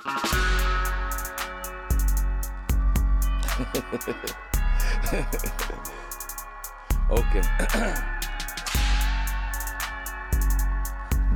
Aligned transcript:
ok. 7.10 7.34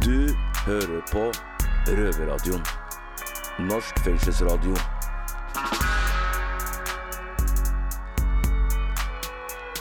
Du 0.04 0.36
hører 0.66 1.00
på 1.12 1.32
Røverradioen. 1.86 2.64
Norsk 3.58 3.98
fengselsradio. 4.04 4.76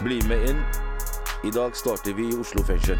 Bli 0.04 0.28
med 0.28 0.50
inn. 0.50 0.62
I 1.44 1.52
dag 1.52 1.76
starter 1.76 2.14
vi 2.14 2.24
i 2.30 2.40
Oslo 2.40 2.64
fengsel. 2.64 3.00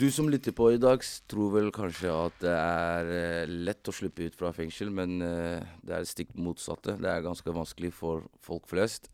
Du 0.00 0.06
som 0.10 0.30
lytter 0.32 0.54
på 0.56 0.70
i 0.72 0.78
dag, 0.80 1.02
tror 1.28 1.50
vel 1.52 1.66
kanskje 1.76 2.08
at 2.08 2.36
det 2.40 2.52
er 2.56 3.08
eh, 3.12 3.50
lett 3.68 3.88
å 3.90 3.92
slippe 3.92 4.24
ut 4.24 4.36
fra 4.38 4.48
fengsel, 4.56 4.88
men 4.96 5.18
eh, 5.20 5.60
det 5.84 5.92
er 5.92 6.06
stikk 6.08 6.30
motsatte. 6.40 6.94
Det 6.96 7.08
er 7.10 7.20
ganske 7.20 7.52
vanskelig 7.52 7.90
for 7.92 8.22
folk 8.40 8.64
flest. 8.70 9.10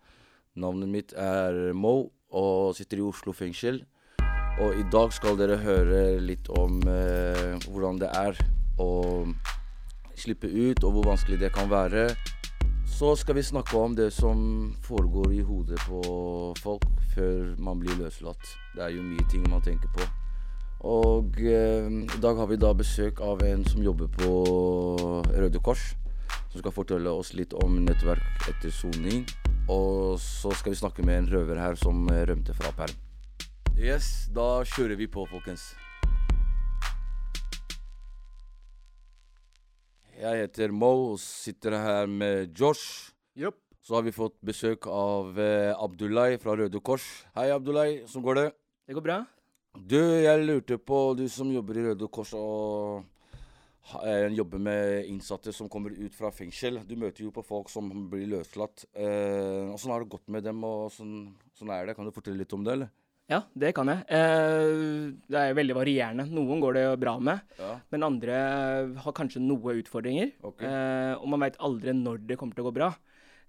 Navnet 0.55 0.93
mitt 0.93 1.15
er 1.19 1.73
Mo 1.75 2.13
og 2.31 2.77
sitter 2.79 3.01
i 3.01 3.07
Oslo 3.09 3.35
fengsel. 3.35 3.81
Og 4.63 4.79
i 4.79 4.85
dag 4.93 5.11
skal 5.17 5.35
dere 5.41 5.57
høre 5.59 6.21
litt 6.23 6.47
om 6.55 6.79
eh, 6.87 7.57
hvordan 7.67 7.99
det 8.05 8.13
er 8.21 8.39
å 8.79 8.93
slippe 10.15 10.47
ut, 10.47 10.85
og 10.87 11.01
hvor 11.01 11.09
vanskelig 11.09 11.41
det 11.41 11.51
kan 11.57 11.67
være. 11.73 12.13
Så 12.87 13.17
skal 13.19 13.41
vi 13.41 13.45
snakke 13.49 13.75
om 13.75 13.99
det 13.99 14.13
som 14.15 14.71
foregår 14.87 15.35
i 15.35 15.43
hodet 15.51 15.83
på 15.89 16.05
folk 16.63 16.87
før 17.17 17.57
man 17.59 17.83
blir 17.83 17.99
løslatt. 18.05 18.55
Det 18.77 18.87
er 18.87 18.95
jo 18.95 19.03
mye 19.03 19.27
ting 19.35 19.43
man 19.51 19.67
tenker 19.67 19.91
på. 19.99 20.07
Og 20.85 21.39
eh, 21.41 21.87
i 21.89 22.21
dag 22.21 22.37
har 22.37 22.49
vi 22.51 22.59
da 22.61 22.73
besøk 22.77 23.23
av 23.25 23.41
en 23.47 23.65
som 23.65 23.85
jobber 23.85 24.11
på 24.13 24.31
Røde 25.33 25.63
Kors. 25.65 25.95
Som 26.53 26.61
skal 26.61 26.75
fortelle 26.75 27.13
oss 27.13 27.33
litt 27.37 27.55
om 27.57 27.79
nettverk 27.87 28.51
etter 28.51 28.73
soning. 28.75 29.25
Og 29.73 30.21
så 30.23 30.53
skal 30.55 30.75
vi 30.75 30.79
snakke 30.79 31.05
med 31.07 31.23
en 31.23 31.33
røver 31.33 31.59
her 31.61 31.79
som 31.81 32.05
eh, 32.13 32.27
rømte 32.29 32.55
fra 32.57 32.73
perm. 32.77 32.95
Yes, 33.77 34.29
da 34.33 34.65
kjører 34.65 34.97
vi 35.01 35.09
på, 35.09 35.27
folkens. 35.29 35.73
Jeg 40.17 40.47
heter 40.47 40.73
Mo 40.73 41.13
og 41.13 41.21
sitter 41.21 41.77
her 41.77 42.09
med 42.09 42.57
Josh. 42.57 43.13
Yep. 43.37 43.59
Så 43.85 43.99
har 43.99 44.07
vi 44.07 44.15
fått 44.17 44.37
besøk 44.45 44.89
av 44.89 45.37
eh, 45.41 45.73
Abdullah 45.77 46.39
fra 46.43 46.57
Røde 46.57 46.81
Kors. 46.81 47.05
Hei, 47.37 47.51
Abdullah. 47.53 47.93
Hvordan 48.07 48.29
går 48.29 48.41
det? 48.41 48.51
Det 48.87 48.97
går 48.97 49.05
bra. 49.05 49.25
Du, 49.85 49.99
jeg 50.01 50.47
lurte 50.47 50.79
på, 50.81 51.15
du 51.19 51.27
som 51.31 51.51
jobber 51.53 51.77
i 51.79 51.85
Røde 51.91 52.09
Kors 52.13 52.33
og 52.39 53.05
eh, 54.03 54.29
jobber 54.35 54.59
med 54.63 55.07
innsatte 55.11 55.53
som 55.55 55.69
kommer 55.71 55.93
ut 55.95 56.15
fra 56.17 56.31
fengsel. 56.35 56.81
Du 56.89 56.97
møter 56.99 57.27
jo 57.27 57.33
på 57.35 57.45
folk 57.47 57.69
som 57.73 57.91
blir 58.11 58.27
løslatt. 58.33 58.87
Eh, 58.97 59.69
Åssen 59.75 59.93
har 59.93 60.03
det 60.03 60.11
gått 60.17 60.27
med 60.33 60.47
dem, 60.49 60.63
og 60.67 60.89
sånn, 60.95 61.35
sånn 61.59 61.73
er 61.77 61.87
det? 61.91 61.97
Kan 61.99 62.09
du 62.09 62.15
fortelle 62.17 62.41
litt 62.41 62.55
om 62.57 62.65
det, 62.67 62.79
eller? 62.79 62.93
Ja, 63.27 63.41
det 63.59 63.73
kan 63.75 63.89
jeg. 63.91 64.05
Eh, 64.07 65.15
det 65.27 65.41
er 65.43 65.57
veldig 65.59 65.75
varierende. 65.75 66.29
Noen 66.31 66.61
går 66.63 66.77
det 66.79 66.85
bra 67.03 67.17
med, 67.19 67.41
Ja. 67.59 67.73
men 67.91 68.07
andre 68.07 68.37
har 69.03 69.13
kanskje 69.19 69.43
noe 69.43 69.75
utfordringer. 69.83 70.33
Okay. 70.47 70.67
Eh, 70.71 71.15
og 71.19 71.27
man 71.35 71.43
veit 71.43 71.59
aldri 71.59 71.93
når 71.95 72.23
det 72.27 72.39
kommer 72.39 72.55
til 72.55 72.65
å 72.65 72.71
gå 72.71 72.75
bra. 72.79 72.93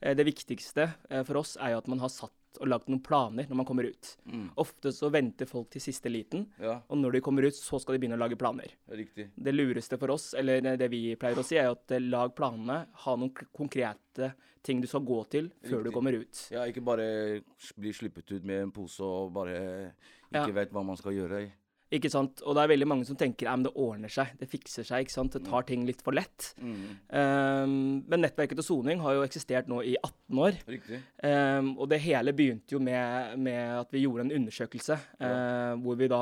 Eh, 0.01 0.13
det 0.17 0.25
viktigste 0.25 0.91
eh, 1.09 1.23
for 1.23 1.37
oss 1.41 1.55
er 1.61 1.73
jo 1.75 1.77
at 1.83 1.87
man 1.93 2.01
har 2.01 2.09
satt 2.09 2.33
og 2.59 2.67
lagd 2.71 2.87
noen 2.89 3.01
planer 3.03 3.45
når 3.49 3.55
man 3.59 3.65
kommer 3.69 3.85
ut. 3.85 4.17
Mm. 4.25 4.47
Ofte 4.57 4.91
så 4.95 5.09
venter 5.13 5.45
folk 5.49 5.69
til 5.69 5.81
siste 5.83 6.09
liten, 6.09 6.47
Ja, 6.59 6.79
og 6.89 6.97
når 6.97 7.11
de 7.17 7.21
kommer 7.21 7.45
ut, 7.45 7.53
så 7.53 7.79
skal 7.79 7.93
de 7.97 7.99
begynne 8.01 8.17
å 8.17 8.23
lage 8.23 8.37
planer. 8.39 8.71
riktig. 8.89 9.29
Det 9.35 9.53
lureste 9.53 9.97
for 9.99 10.09
oss, 10.15 10.33
eller 10.33 10.61
det 10.77 10.89
vi 10.89 11.15
pleier 11.15 11.37
å 11.37 11.43
si, 11.45 11.57
er 11.57 11.69
at 11.71 11.91
eh, 11.91 11.99
lag 11.99 12.33
planene. 12.35 12.87
Ha 13.05 13.15
noen 13.15 13.33
konkrete 13.53 14.33
ting 14.63 14.81
du 14.81 14.87
skal 14.87 15.01
gå 15.05 15.19
til 15.29 15.51
før 15.69 15.83
du 15.85 15.91
kommer 15.91 16.13
ut. 16.17 16.47
Ja, 16.51 16.65
ikke 16.67 16.81
bare 16.83 17.41
bli 17.77 17.93
slippet 17.93 18.31
ut 18.31 18.43
med 18.43 18.63
en 18.63 18.71
pose 18.71 19.01
og 19.05 19.31
bare 19.33 19.93
ikke 20.31 20.47
Ja. 20.47 20.51
vet 20.51 20.71
hva 20.73 20.83
man 20.83 20.97
skal 20.97 21.13
gjøre. 21.13 21.51
Ikke 21.93 22.09
sant? 22.11 22.41
Og 22.43 22.55
det 22.57 22.63
er 22.63 22.71
veldig 22.73 22.87
mange 22.89 23.07
som 23.07 23.15
tenker 23.19 23.47
at 23.47 23.63
det 23.63 23.71
ordner 23.79 24.11
seg, 24.11 24.33
det 24.39 24.49
fikser 24.51 24.83
seg. 24.87 25.05
ikke 25.05 25.13
sant? 25.13 25.37
Det 25.37 25.47
tar 25.47 25.63
ting 25.69 25.85
litt 25.87 26.03
for 26.03 26.15
lett. 26.17 26.49
Mm. 26.59 26.81
Um, 27.07 27.75
men 28.11 28.23
nettverket 28.25 28.59
til 28.59 28.67
soning 28.67 29.03
har 29.05 29.15
jo 29.15 29.23
eksistert 29.23 29.71
nå 29.71 29.79
i 29.87 29.95
18 30.01 30.43
år. 30.43 30.59
Riktig. 30.67 30.99
Ehm, 31.23 31.71
og 31.77 31.87
det 31.91 32.01
hele 32.03 32.35
begynte 32.35 32.75
jo 32.75 32.81
med, 32.83 33.37
med 33.39 33.79
at 33.79 33.95
vi 33.95 34.03
gjorde 34.03 34.27
en 34.27 34.35
undersøkelse 34.41 34.97
eh, 34.97 35.73
hvor 35.83 35.95
vi 35.99 36.09
da 36.11 36.21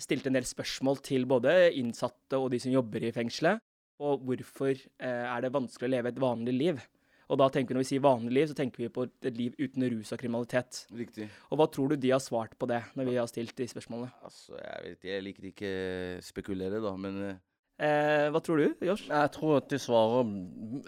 stilte 0.00 0.30
en 0.30 0.38
del 0.38 0.46
spørsmål 0.46 1.02
til 1.06 1.26
både 1.30 1.72
innsatte 1.78 2.38
og 2.38 2.50
de 2.54 2.62
som 2.62 2.74
jobber 2.74 3.08
i 3.08 3.14
fengselet. 3.14 3.62
Og 4.02 4.24
hvorfor 4.26 4.74
uh, 4.74 5.26
er 5.30 5.44
det 5.44 5.52
vanskelig 5.54 5.86
å 5.86 5.92
leve 5.92 6.10
et 6.10 6.18
vanlig 6.22 6.54
liv? 6.54 6.80
Og 7.28 7.40
da 7.40 7.48
tenker 7.48 7.72
vi 7.72 7.78
Når 7.78 7.84
vi 7.86 7.90
sier 7.92 8.04
vanlig 8.04 8.34
liv, 8.36 8.50
så 8.50 8.58
tenker 8.58 8.84
vi 8.84 8.92
på 8.92 9.06
et 9.08 9.38
liv 9.38 9.56
uten 9.58 9.86
rus 9.94 10.12
og 10.12 10.20
kriminalitet. 10.20 10.84
Riktig. 10.94 11.30
Og 11.50 11.58
hva 11.58 11.66
tror 11.72 11.90
du 11.92 11.96
de 11.96 12.12
har 12.12 12.22
svart 12.22 12.54
på 12.58 12.68
det, 12.70 12.82
når 12.94 13.08
vi 13.08 13.16
har 13.16 13.30
stilt 13.30 13.56
de 13.56 13.66
spørsmålene? 13.70 14.12
Altså, 14.22 14.58
jeg 14.60 14.84
vet 14.84 14.98
ikke, 14.98 15.14
Jeg 15.14 15.26
liker 15.28 15.50
ikke 15.50 15.74
spekulere, 16.22 16.82
da, 16.84 16.94
men 17.00 17.20
eh, 17.30 17.42
Eh, 17.74 18.28
hva 18.30 18.38
tror 18.38 18.60
du, 18.60 18.84
Josh? 18.86 19.08
Jeg 19.10 19.30
tror 19.34 19.56
at 19.56 19.66
de 19.72 19.80
svarer 19.82 20.28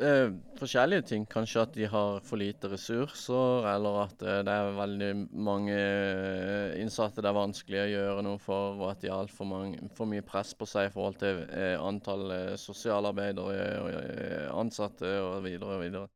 eh, 0.07 0.35
forskjellige 0.61 1.07
ting. 1.11 1.25
Kanskje 1.27 1.65
at 1.65 1.73
de 1.75 1.89
har 1.91 2.21
for 2.23 2.39
lite 2.39 2.71
ressurser, 2.71 3.67
eller 3.73 4.05
at 4.05 4.23
eh, 4.23 4.45
det 4.47 4.55
er 4.55 4.77
veldig 4.77 5.09
mange 5.49 5.75
eh, 5.75 6.77
innsatte 6.79 7.25
det 7.25 7.33
er 7.33 7.39
vanskelig 7.41 7.81
å 7.83 7.89
gjøre 7.91 8.27
noe 8.29 8.39
for, 8.43 8.79
og 8.79 8.93
at 8.93 9.03
de 9.03 9.11
har 9.11 9.25
altfor 9.25 9.51
for 9.99 10.13
mye 10.13 10.23
press 10.27 10.55
på 10.55 10.69
seg 10.71 10.87
i 10.87 10.95
forhold 10.95 11.19
til 11.25 11.43
eh, 11.49 11.75
antall 11.75 12.31
sosialarbeidere 12.63 13.67
og 13.83 14.63
ansatte 14.63 15.11
og 15.25 15.43
videre 15.49 15.81
og 15.81 15.83
videre. 15.83 16.07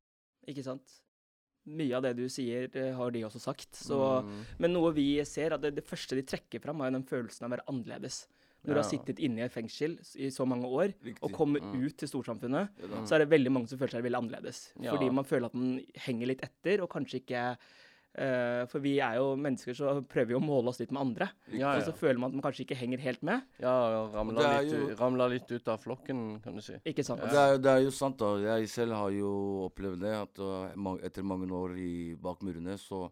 Ikke 0.49 0.65
sant? 0.65 1.01
Mye 1.67 1.93
av 1.99 2.03
det 2.03 2.15
du 2.17 2.25
sier, 2.33 2.69
eh, 2.75 2.95
har 2.97 3.11
de 3.11 3.21
også 3.27 3.41
sagt. 3.41 3.73
Så, 3.77 4.23
Mm. 4.25 4.45
Men 4.59 4.73
noe 4.73 4.93
vi 4.93 5.23
ser, 5.25 5.53
at 5.53 5.61
det, 5.61 5.75
det 5.77 5.84
første 5.87 6.17
de 6.17 6.23
trekker 6.23 6.61
fram, 6.61 6.81
er 6.81 6.91
jo 6.91 6.99
den 6.99 7.05
følelsen 7.05 7.45
av 7.45 7.51
å 7.51 7.56
være 7.56 7.67
annerledes. 7.69 8.27
Når 8.65 8.75
du 8.75 8.81
har 8.83 8.91
sittet 8.91 9.19
inne 9.25 9.39
i 9.41 9.45
et 9.47 9.53
fengsel 9.53 9.95
i 10.21 10.28
så 10.28 10.45
mange 10.47 10.65
år, 10.69 10.93
Riktig. 11.03 11.23
og 11.23 11.33
kommer 11.33 11.61
Mm. 11.61 11.84
ut 11.87 11.97
til 11.97 12.09
storsamfunnet, 12.09 12.69
Ja 12.81 13.05
så 13.06 13.12
er 13.15 13.19
det 13.25 13.31
veldig 13.31 13.51
mange 13.53 13.69
som 13.69 13.78
føler 13.78 13.91
seg 13.93 14.03
veldig 14.05 14.19
annerledes. 14.21 14.73
Ja. 14.81 14.93
Fordi 14.97 15.11
man 15.12 15.25
føler 15.25 15.47
at 15.47 15.55
man 15.55 15.81
henger 15.95 16.27
litt 16.27 16.43
etter, 16.43 16.83
og 16.83 16.91
kanskje 16.91 17.21
ikke 17.25 17.57
eh, 18.15 18.66
For 18.66 18.81
vi 18.81 18.98
er 19.00 19.16
jo 19.21 19.37
mennesker, 19.37 19.75
så 19.76 19.94
prøver 20.06 20.26
vi 20.32 20.34
å 20.34 20.43
måle 20.43 20.69
oss 20.72 20.81
litt 20.81 20.91
med 20.93 21.00
andre. 21.00 21.31
Ja, 21.53 21.76
Og 21.76 21.82
så 21.87 21.93
føler 21.97 22.19
man 22.19 22.31
at 22.31 22.34
man 22.38 22.43
kanskje 22.43 22.65
ikke 22.66 22.76
henger 22.81 22.98
helt 23.00 23.22
med. 23.22 23.43
ja 23.60 23.75
Det 24.10 24.15
ramla 24.15 24.47
er 24.59 24.62
litt, 24.65 24.72
jo- 24.72 25.28
litt 25.28 25.50
ut 25.53 25.69
av 25.69 25.78
flokken, 25.81 26.41
kan 26.43 26.54
du 26.54 26.60
si. 26.60 26.75
Ikke 26.84 27.04
sant? 27.04 27.21
Det 27.21 27.34
er, 27.38 27.59
det 27.59 27.71
er 27.71 27.82
jo 27.84 27.91
sant, 27.91 28.16
da. 28.19 28.37
Jeg 28.59 28.69
selv 28.69 28.93
har 28.94 29.10
jo 29.10 29.71
opplevd 29.71 30.00
det. 30.00 30.15
At 30.15 30.38
uh, 30.38 30.97
etter 31.04 31.22
mange 31.22 31.50
år 31.50 31.76
i, 31.78 32.15
bak 32.16 32.41
murene, 32.43 32.76
så 32.78 33.10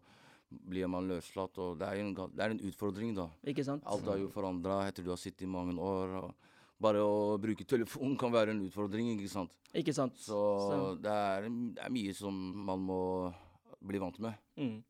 blir 0.49 0.87
man 0.89 1.07
løslatt. 1.07 1.57
Og 1.57 1.77
det 1.79 1.87
er, 1.87 1.95
jo 2.01 2.07
en, 2.07 2.13
det 2.35 2.43
er 2.45 2.49
en 2.51 2.59
utfordring, 2.69 3.15
da. 3.15 3.29
Ikke 3.45 3.63
sant? 3.63 3.83
Alt 3.85 4.07
er 4.07 4.17
jo 4.19 4.29
forandra 4.29 4.87
etter 4.87 5.03
du 5.03 5.09
har 5.11 5.17
sittet 5.21 5.43
i 5.43 5.51
mange 5.51 5.75
år. 5.79 6.15
Og 6.23 6.33
bare 6.81 7.01
å 7.03 7.37
bruke 7.37 7.65
telefon 7.67 8.17
kan 8.17 8.31
være 8.31 8.51
en 8.55 8.61
utfordring, 8.67 9.13
ikke 9.17 9.29
sant. 9.29 9.51
Ikke 9.75 9.93
sant? 9.93 10.15
Så, 10.17 10.39
Så- 10.69 10.95
Det, 11.01 11.11
er, 11.11 11.41
det 11.75 11.83
er 11.85 11.89
mye 11.91 12.13
som 12.15 12.33
man 12.65 12.79
må 12.79 13.33
bli 13.81 13.97
vant 14.01 14.19
med. 14.19 14.33
Mm. 14.57 14.83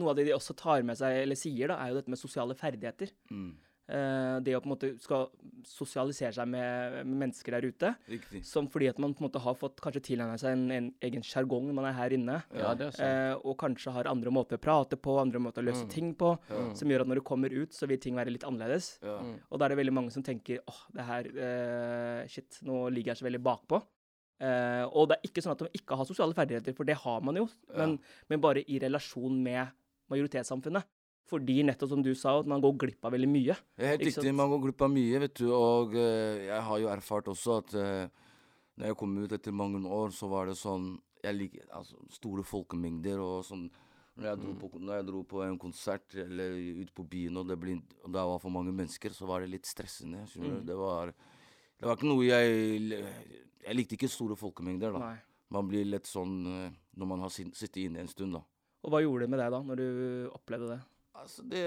Noe 0.00 0.10
av 0.12 0.16
det 0.16 0.24
de 0.28 0.36
også 0.36 0.54
tar 0.56 0.82
med 0.86 0.96
seg, 0.96 1.22
eller 1.24 1.34
sier, 1.36 1.68
da, 1.72 1.80
er 1.82 1.90
jo 1.90 1.98
dette 1.98 2.12
med 2.14 2.18
sosiale 2.20 2.54
ferdigheter. 2.54 3.10
Mm. 3.30 3.50
Eh, 3.90 4.36
det 4.46 4.52
å 4.54 4.60
på 4.62 4.68
en 4.68 4.70
måte 4.76 4.88
skal 5.02 5.24
sosialisere 5.66 6.30
seg 6.36 6.46
med, 6.46 7.00
med 7.08 7.16
mennesker 7.24 7.56
der 7.56 7.64
ute. 7.66 7.88
Riktig. 8.06 8.44
Som 8.46 8.68
fordi 8.70 8.86
at 8.92 9.00
man 9.02 9.16
på 9.18 9.24
en 9.24 9.26
måte 9.26 9.42
har 9.42 9.56
fått 9.58 9.80
kanskje 9.82 10.02
tilegna 10.12 10.36
seg 10.38 10.54
en, 10.54 10.62
en 10.76 10.86
egen 11.08 11.24
sjargong 11.26 11.66
når 11.66 11.74
man 11.80 11.88
er 11.90 11.96
her 11.98 12.14
inne. 12.14 12.36
Ja, 12.54 12.70
det 12.78 12.86
er 12.86 12.94
sant. 12.94 13.02
Eh, 13.02 13.34
og 13.50 13.58
kanskje 13.58 13.90
har 13.96 14.06
andre 14.12 14.30
måter 14.30 14.60
å 14.60 14.62
prate 14.62 14.94
på, 14.94 15.16
andre 15.18 15.42
måter 15.42 15.64
å 15.64 15.66
løse 15.72 15.88
Mm. 15.88 15.90
ting 15.90 16.14
på. 16.14 16.36
Ja. 16.52 16.62
Som 16.78 16.88
gjør 16.94 17.02
at 17.02 17.10
når 17.10 17.18
du 17.18 17.26
kommer 17.32 17.50
ut, 17.50 17.74
så 17.74 17.88
vil 17.90 17.98
ting 17.98 18.14
være 18.14 18.30
litt 18.30 18.46
annerledes. 18.46 18.92
Ja. 19.02 19.18
Mm. 19.26 19.34
Og 19.50 19.58
da 19.58 19.66
er 19.66 19.74
det 19.74 19.80
veldig 19.82 19.96
mange 19.98 20.14
som 20.14 20.22
tenker 20.22 20.62
åh, 20.70 20.84
det 20.94 21.08
her 21.10 21.26
eh, 21.34 22.26
Shit, 22.30 22.60
nå 22.62 22.84
ligger 22.94 23.10
jeg 23.16 23.24
så 23.24 23.26
veldig 23.26 23.42
bakpå. 23.42 23.82
Eh, 24.40 24.84
og 24.88 25.10
det 25.10 25.18
er 25.18 25.28
ikke 25.28 25.42
sånn 25.44 25.52
at 25.52 25.66
de 25.66 25.80
ikke 25.80 25.98
har 26.00 26.08
sosiale 26.08 26.36
ferdigheter, 26.36 26.74
for 26.76 26.88
det 26.88 26.96
har 27.02 27.20
man 27.26 27.36
jo. 27.42 27.44
Ja. 27.68 27.82
Men, 27.82 27.98
men 28.30 28.40
bare 28.42 28.64
i 28.64 28.80
relasjon 28.80 29.36
med 29.44 29.74
majoritetssamfunnet. 30.12 30.88
Fordi 31.30 31.60
nettopp 31.62 31.92
som 31.92 32.00
du 32.02 32.10
sa, 32.18 32.38
at 32.40 32.48
man 32.50 32.62
går 32.62 32.72
glipp 32.80 33.06
av 33.06 33.14
veldig 33.14 33.28
mye. 33.30 33.54
Helt 33.78 34.02
riktig. 34.08 34.32
Man 34.34 34.50
går 34.50 34.64
glipp 34.64 34.82
av 34.82 34.90
mye, 34.90 35.20
vet 35.22 35.36
du. 35.38 35.46
Og 35.54 35.94
uh, 35.94 36.40
jeg 36.42 36.64
har 36.66 36.80
jo 36.82 36.88
erfart 36.90 37.30
også 37.30 37.60
at 37.60 37.76
uh, 37.78 38.32
når 38.80 38.90
jeg 38.90 38.98
kom 38.98 39.12
ut 39.20 39.36
etter 39.36 39.54
mange 39.54 39.82
år, 39.84 40.10
så 40.16 40.30
var 40.30 40.50
det 40.50 40.56
sånn 40.58 40.96
Jeg 41.20 41.36
liker 41.36 41.68
altså, 41.76 42.00
store 42.10 42.42
folkemengder 42.48 43.20
og 43.22 43.44
sånn. 43.46 43.68
Når 44.20 44.26
jeg, 44.26 44.38
dro 44.40 44.54
på, 44.58 44.68
når 44.80 44.98
jeg 44.98 45.06
dro 45.06 45.20
på 45.28 45.42
en 45.44 45.58
konsert 45.60 46.16
eller 46.18 46.56
ut 46.80 46.90
på 46.96 47.04
byen, 47.08 47.38
og 47.40 47.46
det, 47.48 47.56
ble, 47.60 47.76
og 48.02 48.10
det 48.12 48.24
var 48.32 48.40
for 48.42 48.52
mange 48.52 48.72
mennesker, 48.74 49.14
så 49.16 49.28
var 49.28 49.44
det 49.44 49.52
litt 49.52 49.68
stressende. 49.68 50.24
Mm. 50.34 50.58
Det, 50.66 50.76
var, 50.76 51.12
det 51.78 51.86
var 51.86 51.96
ikke 51.96 52.10
noe 52.10 52.26
jeg 52.26 53.46
Jeg 53.66 53.76
likte 53.76 53.96
ikke 53.98 54.10
store 54.10 54.36
folkemengder, 54.38 54.94
da. 54.96 55.10
Nei. 55.10 55.18
man 55.50 55.66
blir 55.68 55.84
lett 55.88 56.06
sånn 56.06 56.34
eh, 56.46 56.78
når 56.96 57.08
man 57.10 57.24
har 57.26 57.32
sittet 57.34 57.80
inne 57.82 58.04
en 58.04 58.10
stund, 58.10 58.36
da. 58.38 58.42
Og 58.80 58.92
hva 58.92 59.02
gjorde 59.02 59.26
det 59.26 59.32
med 59.34 59.42
deg 59.42 59.52
da, 59.52 59.60
når 59.66 59.80
du 59.80 59.86
opplevde 60.32 60.70
det? 60.72 60.80
Altså, 61.20 61.44
det, 61.44 61.64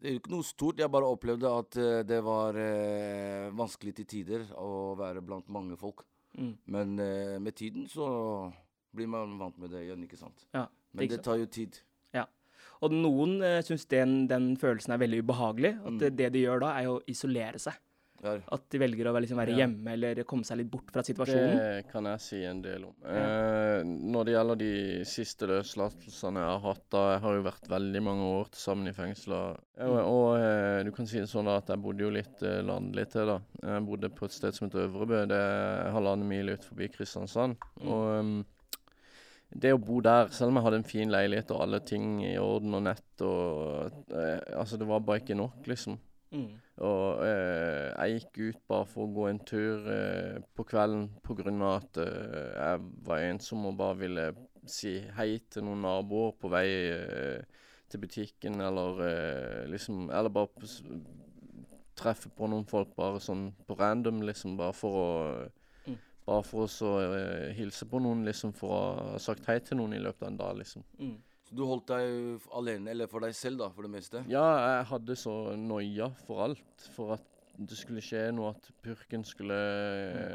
det 0.00 0.08
er 0.10 0.16
jo 0.16 0.20
ikke 0.20 0.34
noe 0.34 0.46
stort. 0.46 0.82
Jeg 0.82 0.92
bare 0.92 1.08
opplevde 1.08 1.52
at 1.62 1.78
eh, 1.80 2.02
det 2.08 2.20
var 2.26 2.58
eh, 2.60 3.48
vanskelig 3.56 3.96
til 4.00 4.10
tider 4.10 4.44
å 4.60 4.94
være 4.98 5.24
blant 5.24 5.48
mange 5.54 5.78
folk. 5.80 6.04
Mm. 6.36 6.52
Men 6.74 6.98
eh, 7.00 7.36
med 7.40 7.56
tiden 7.56 7.86
så 7.88 8.06
blir 8.96 9.08
man 9.12 9.38
vant 9.40 9.56
med 9.60 9.72
det 9.72 9.86
igjen, 9.86 10.04
ikke 10.04 10.20
sant. 10.20 10.44
Ja, 10.52 10.66
Men 10.92 11.08
det 11.12 11.22
tar 11.24 11.40
jo 11.40 11.48
tid. 11.48 11.80
Og 12.84 12.92
noen 12.92 13.38
uh, 13.40 13.60
syns 13.64 13.86
den, 13.88 14.26
den 14.30 14.50
følelsen 14.60 14.92
er 14.94 15.00
veldig 15.00 15.22
ubehagelig. 15.24 15.72
At 15.80 15.92
Mm. 15.92 15.98
det, 16.02 16.10
det 16.18 16.32
de 16.34 16.42
gjør 16.44 16.60
da, 16.60 16.72
er 16.80 16.90
å 16.92 17.00
isolere 17.08 17.60
seg. 17.62 17.78
Ja, 18.24 18.32
At 18.56 18.64
de 18.72 18.80
velger 18.80 19.10
å 19.10 19.14
liksom, 19.20 19.38
være 19.40 19.56
hjemme 19.58 19.92
eller 19.96 20.22
komme 20.28 20.46
seg 20.46 20.60
litt 20.60 20.70
bort 20.72 20.88
fra 20.94 21.04
situasjonen. 21.06 21.58
Det 21.58 21.90
kan 21.90 22.08
jeg 22.10 22.22
si 22.24 22.40
en 22.48 22.62
del 22.64 22.86
om. 22.88 22.94
Eh, 23.04 23.82
når 23.84 24.28
det 24.28 24.34
gjelder 24.36 24.60
de 24.62 24.72
siste 25.08 25.50
løslatelsene 25.50 26.42
jeg 26.42 26.52
har 26.54 26.64
hatt, 26.64 26.84
da 26.94 27.04
jeg 27.12 27.22
har 27.26 27.38
jo 27.38 27.46
vært 27.46 27.70
veldig 27.76 28.04
mange 28.08 28.32
år 28.38 28.50
til 28.54 28.62
sammen 28.62 28.90
i 28.90 28.96
fengsler. 28.96 29.60
Mm. 29.76 29.86
Og, 29.86 30.00
og 30.00 30.26
eh, 30.40 30.80
du 30.88 30.92
kan 30.96 31.10
si 31.10 31.20
det 31.20 31.30
sånn 31.30 31.50
da 31.50 31.58
at 31.60 31.72
jeg 31.72 31.82
bodde 31.84 32.06
jo 32.06 32.12
litt 32.16 32.44
eh, 32.46 32.62
landlig 32.66 33.08
til, 33.12 33.34
da. 33.34 33.38
Jeg 33.62 33.86
bodde 33.90 34.12
på 34.16 34.28
et 34.28 34.36
sted 34.36 34.56
som 34.56 34.68
heter 34.68 34.86
Øvrebø. 34.88 35.24
Det 35.30 35.40
er 35.40 35.94
halvannen 35.96 36.28
mil 36.30 36.54
ut 36.54 36.66
forbi 36.66 36.90
Kristiansand. 36.94 37.58
Mm. 37.80 37.88
Og 37.90 38.04
um, 38.16 38.36
det 39.54 39.72
å 39.72 39.80
bo 39.80 40.00
der, 40.04 40.30
selv 40.34 40.50
om 40.50 40.58
jeg 40.58 40.66
hadde 40.66 40.80
en 40.80 40.88
fin 40.88 41.12
leilighet 41.12 41.52
og 41.54 41.62
alle 41.64 41.80
ting 41.86 42.18
i 42.26 42.34
orden 42.40 42.76
og 42.76 42.82
nett 42.88 43.24
og 43.24 44.10
eh, 44.10 44.40
Altså, 44.56 44.78
det 44.80 44.88
var 44.88 45.04
bare 45.06 45.22
ikke 45.22 45.38
nok, 45.38 45.62
liksom. 45.70 45.98
Mm. 46.34 46.56
Og 46.86 47.22
eh, 47.24 47.92
jeg 47.92 48.16
gikk 48.20 48.40
ut 48.40 48.62
bare 48.68 48.88
for 48.90 49.06
å 49.06 49.12
gå 49.14 49.28
en 49.30 49.42
tur 49.46 49.86
eh, 49.92 50.40
på 50.56 50.66
kvelden 50.68 51.08
pga. 51.24 51.52
at 51.76 52.00
eh, 52.02 52.50
jeg 52.56 52.82
var 53.06 53.26
ensom 53.28 53.66
og 53.66 53.78
bare 53.78 53.98
ville 54.02 54.26
si 54.66 54.98
hei 55.16 55.38
til 55.50 55.64
noen 55.64 55.84
naboer 55.86 56.34
på 56.40 56.50
vei 56.50 56.66
eh, 56.90 57.62
til 57.88 58.02
butikken, 58.02 58.60
eller 58.60 59.02
eh, 59.06 59.62
liksom 59.70 60.10
Eller 60.10 60.28
bare 60.28 60.50
treffe 61.96 62.28
på 62.28 62.48
noen 62.50 62.66
folk 62.68 62.96
bare 62.96 63.20
sånn 63.22 63.52
på 63.66 63.78
random, 63.78 64.20
liksom, 64.26 64.56
bare 64.56 64.76
for 64.76 65.02
å 65.02 65.08
Mm. 65.86 65.98
Bare 66.26 66.42
for 66.42 66.64
å 66.64 66.66
så 66.66 66.88
eh, 67.14 67.52
hilse 67.54 67.86
på 67.86 68.00
noen, 68.02 68.24
liksom, 68.26 68.52
for 68.58 68.72
å 68.74 68.78
ha 69.12 69.18
sagt 69.22 69.46
hei 69.46 69.60
til 69.62 69.78
noen 69.78 69.94
i 69.94 70.00
løpet 70.02 70.24
av 70.24 70.32
en 70.32 70.38
dag, 70.40 70.56
liksom. 70.58 70.82
Mm. 70.98 71.20
Så 71.46 71.54
du 71.54 71.62
holdt 71.68 71.92
deg 71.92 72.50
alene, 72.58 72.90
eller 72.90 73.10
for 73.10 73.22
deg 73.22 73.34
selv, 73.38 73.62
da, 73.62 73.70
for 73.70 73.86
det 73.86 73.92
meste? 73.92 74.24
Ja, 74.30 74.44
jeg 74.66 74.90
hadde 74.90 75.18
så 75.18 75.34
noia 75.60 76.10
for 76.26 76.42
alt. 76.48 76.86
For 76.96 77.14
at 77.14 77.32
det 77.56 77.76
skulle 77.78 78.02
skje 78.04 78.20
noe, 78.36 78.50
at 78.52 78.66
purken 78.84 79.22
skulle 79.24 79.56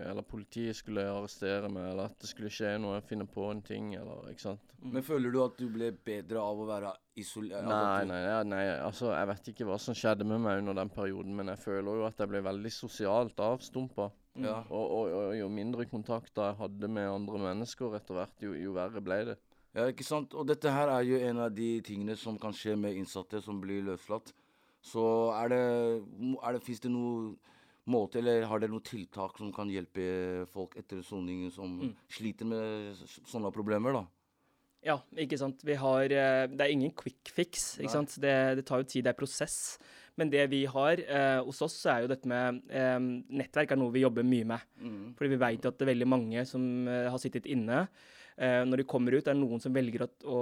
Eller 0.09 0.25
politiet 0.25 0.77
skulle 0.79 1.03
arrestere 1.05 1.69
meg, 1.69 1.91
eller 1.91 2.09
at 2.09 2.15
det 2.21 2.29
skulle 2.31 2.49
skje 2.53 2.73
noe, 2.81 2.95
jeg 2.97 3.07
finner 3.11 3.29
på 3.29 3.45
en 3.51 3.61
ting, 3.65 3.91
eller 3.97 4.31
ikke 4.31 4.45
sant. 4.47 4.73
Mm. 4.79 4.95
Men 4.95 5.05
føler 5.05 5.33
du 5.33 5.41
at 5.43 5.59
du 5.59 5.67
ble 5.73 5.91
bedre 5.93 6.41
av 6.41 6.63
å 6.63 6.69
være 6.69 6.95
isolert? 7.21 7.67
Nei, 7.67 8.07
nei, 8.09 8.21
nei, 8.25 8.41
nei, 8.55 8.63
altså 8.79 9.11
jeg 9.11 9.29
vet 9.33 9.51
ikke 9.53 9.69
hva 9.69 9.77
som 9.81 9.97
skjedde 9.97 10.25
med 10.27 10.41
meg 10.47 10.63
under 10.63 10.79
den 10.81 10.93
perioden, 10.93 11.35
men 11.37 11.53
jeg 11.53 11.63
føler 11.67 12.01
jo 12.01 12.07
at 12.07 12.23
jeg 12.23 12.31
ble 12.31 12.43
veldig 12.47 12.73
sosialt 12.73 13.45
avstumpa. 13.45 14.09
Mm. 14.39 14.47
Ja. 14.47 14.57
Og, 14.71 14.85
og, 14.95 15.13
og 15.19 15.35
jo 15.35 15.51
mindre 15.51 15.85
kontakter 15.91 16.49
jeg 16.49 16.61
hadde 16.61 16.89
med 16.89 17.09
andre 17.11 17.45
mennesker 17.49 17.99
etter 17.99 18.17
hvert, 18.17 18.37
jo, 18.41 18.55
jo 18.55 18.75
verre 18.79 19.03
ble 19.03 19.23
det. 19.33 19.39
Ja, 19.75 19.85
ikke 19.87 20.03
sant? 20.03 20.33
Og 20.35 20.47
dette 20.49 20.71
her 20.73 20.89
er 20.91 21.05
jo 21.07 21.19
en 21.29 21.37
av 21.45 21.53
de 21.55 21.77
tingene 21.85 22.17
som 22.19 22.37
kan 22.41 22.51
skje 22.55 22.73
med 22.79 22.97
innsatte 22.99 23.39
som 23.43 23.61
blir 23.63 23.85
løslatt. 23.87 24.33
Så 24.83 25.03
er 25.37 25.51
det, 25.53 25.61
er 26.43 26.53
det 26.57 26.63
Fins 26.65 26.81
det 26.83 26.91
noen 26.91 27.35
måte, 27.91 28.19
eller 28.19 28.43
har 28.49 28.59
dere 28.61 28.73
noen 28.73 28.83
tiltak 28.85 29.37
som 29.39 29.51
kan 29.55 29.69
hjelpe 29.71 30.45
folk 30.51 30.75
etter 30.79 31.01
soning 31.05 31.47
som 31.53 31.79
Mm. 31.79 31.93
sliter 32.09 32.45
med 32.45 32.95
sånne 33.29 33.51
problemer, 33.53 33.93
da? 33.93 34.03
Ja, 34.83 34.97
ikke 35.15 35.37
sant. 35.37 35.61
Vi 35.63 35.75
har 35.77 36.03
eh, 36.09 36.47
Det 36.47 36.59
er 36.61 36.71
ingen 36.73 36.91
quick 36.91 37.29
fix, 37.29 37.77
ikke 37.77 37.85
Nei. 37.85 37.93
sant. 37.93 38.15
Det, 38.19 38.55
det 38.57 38.65
tar 38.65 38.81
jo 38.81 38.83
tid, 38.89 39.03
det 39.05 39.11
er 39.13 39.19
prosess. 39.19 39.77
Men 40.17 40.29
det 40.29 40.49
vi 40.49 40.65
har 40.65 40.97
eh, 40.99 41.39
hos 41.45 41.61
oss, 41.61 41.77
så 41.83 41.93
er 41.95 42.01
jo 42.01 42.07
dette 42.11 42.27
med 42.27 42.61
eh, 42.69 42.97
Nettverk 42.99 43.71
er 43.71 43.77
noe 43.79 43.91
vi 43.93 44.01
jobber 44.03 44.23
mye 44.25 44.43
med. 44.45 44.59
Mm. 44.81 45.13
Fordi 45.15 45.29
vi 45.29 45.37
vet 45.37 45.65
at 45.69 45.77
det 45.77 45.85
er 45.87 45.93
veldig 45.93 46.07
mange 46.09 46.45
som 46.49 46.87
eh, 46.89 47.07
har 47.09 47.17
sittet 47.21 47.45
inne. 47.45 47.87
Eh, 48.37 48.61
når 48.65 48.81
de 48.81 48.85
kommer 48.87 49.13
ut, 49.17 49.27
er 49.27 49.33
det 49.35 49.41
noen 49.41 49.59
som 49.61 49.73
velger 49.75 50.05
å, 50.05 50.07
å, 50.31 50.39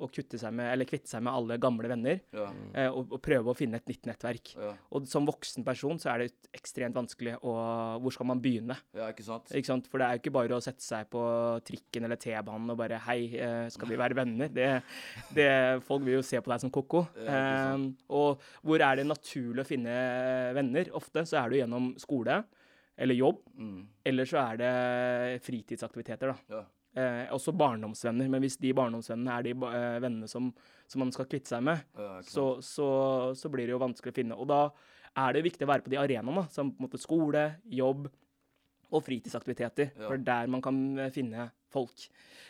å 0.00 0.08
seg 0.40 0.52
med, 0.56 0.72
eller 0.72 0.88
kvitte 0.88 1.10
seg 1.10 1.22
med 1.22 1.32
alle 1.32 1.58
gamle 1.60 1.88
venner. 1.90 2.20
Ja. 2.34 2.46
eh, 2.74 2.88
og, 2.88 3.12
og 3.12 3.20
prøve 3.22 3.52
å 3.52 3.56
finne 3.58 3.76
et 3.80 3.86
nytt 3.90 4.06
nettverk. 4.08 4.54
Ja. 4.56 4.72
Og 4.96 5.06
som 5.10 5.26
voksen 5.28 5.64
person 5.66 5.98
så 6.00 6.10
er 6.14 6.24
det 6.24 6.30
ekstremt 6.56 6.96
vanskelig 6.96 7.36
å 7.42 7.54
Hvor 8.00 8.12
skal 8.14 8.26
man 8.30 8.40
begynne? 8.42 8.76
ja, 8.96 9.10
ikke 9.12 9.24
sant? 9.26 9.50
Ikke 9.54 9.70
sant? 9.70 9.86
For 9.90 9.98
det 10.00 10.06
er 10.06 10.16
jo 10.16 10.22
ikke 10.24 10.34
bare 10.38 10.56
å 10.56 10.62
sette 10.64 10.82
seg 10.84 11.08
på 11.12 11.22
trikken 11.66 12.04
eller 12.08 12.16
T-banen 12.20 12.70
og 12.72 12.78
bare 12.80 12.98
Hei, 13.06 13.20
eh, 13.36 13.66
skal 13.72 13.88
vi 13.90 13.98
være 14.00 14.16
venner? 14.18 14.48
Det, 14.54 14.68
det, 15.36 15.48
folk 15.86 16.04
vil 16.06 16.18
jo 16.18 16.22
se 16.26 16.40
på 16.40 16.50
deg 16.52 16.64
som 16.64 16.72
ko-ko. 16.74 17.04
Ja. 17.20 17.36
Eh, 17.76 17.84
og 18.16 18.42
hvor 18.66 18.82
er 18.84 19.00
det 19.00 19.06
naturlig 19.08 19.64
å 19.64 19.68
finne 19.68 19.94
venner? 20.56 20.90
Ofte 20.98 21.24
så 21.28 21.40
er 21.42 21.48
det 21.50 21.58
jo 21.58 21.62
gjennom 21.64 21.92
skole 22.00 22.40
eller 23.00 23.16
jobb, 23.16 23.38
Mm. 23.56 23.86
eller 24.04 24.24
så 24.28 24.36
er 24.42 24.56
det 24.60 24.70
fritidsaktiviteter, 25.46 26.32
da. 26.34 26.36
Ja. 26.58 26.62
Eh, 26.98 27.26
også 27.30 27.54
barndomsvenner. 27.54 28.30
Men 28.32 28.42
hvis 28.42 28.58
de 28.58 28.72
barndomsvennene 28.74 29.36
er 29.36 29.46
de 29.46 29.52
eh, 29.54 29.98
vennene 30.02 30.30
som, 30.30 30.48
som 30.90 31.04
man 31.04 31.12
skal 31.14 31.28
kvitte 31.30 31.52
seg 31.52 31.62
med, 31.66 31.84
Ja, 31.98 32.16
så, 32.26 32.56
så, 32.66 32.88
så 33.38 33.50
blir 33.52 33.68
det 33.68 33.76
jo 33.76 33.82
vanskelig 33.82 34.14
å 34.14 34.18
finne. 34.22 34.38
Og 34.38 34.50
da 34.50 34.64
er 35.18 35.36
det 35.36 35.46
viktig 35.46 35.66
å 35.66 35.70
være 35.70 35.86
på 35.86 35.92
de 35.92 36.00
arenaene, 36.02 36.48
som 36.50 36.72
på 36.72 36.82
en 36.82 36.88
måte 36.88 37.00
skole, 37.02 37.46
jobb 37.70 38.08
og 38.90 39.04
fritidsaktiviteter. 39.06 39.92
Ja. 39.94 40.08
For 40.08 40.18
det 40.18 40.24
er 40.24 40.28
der 40.32 40.50
man 40.50 40.62
kan 40.64 40.80
eh, 40.98 41.12
finne 41.14 41.50
folk. 41.70 42.08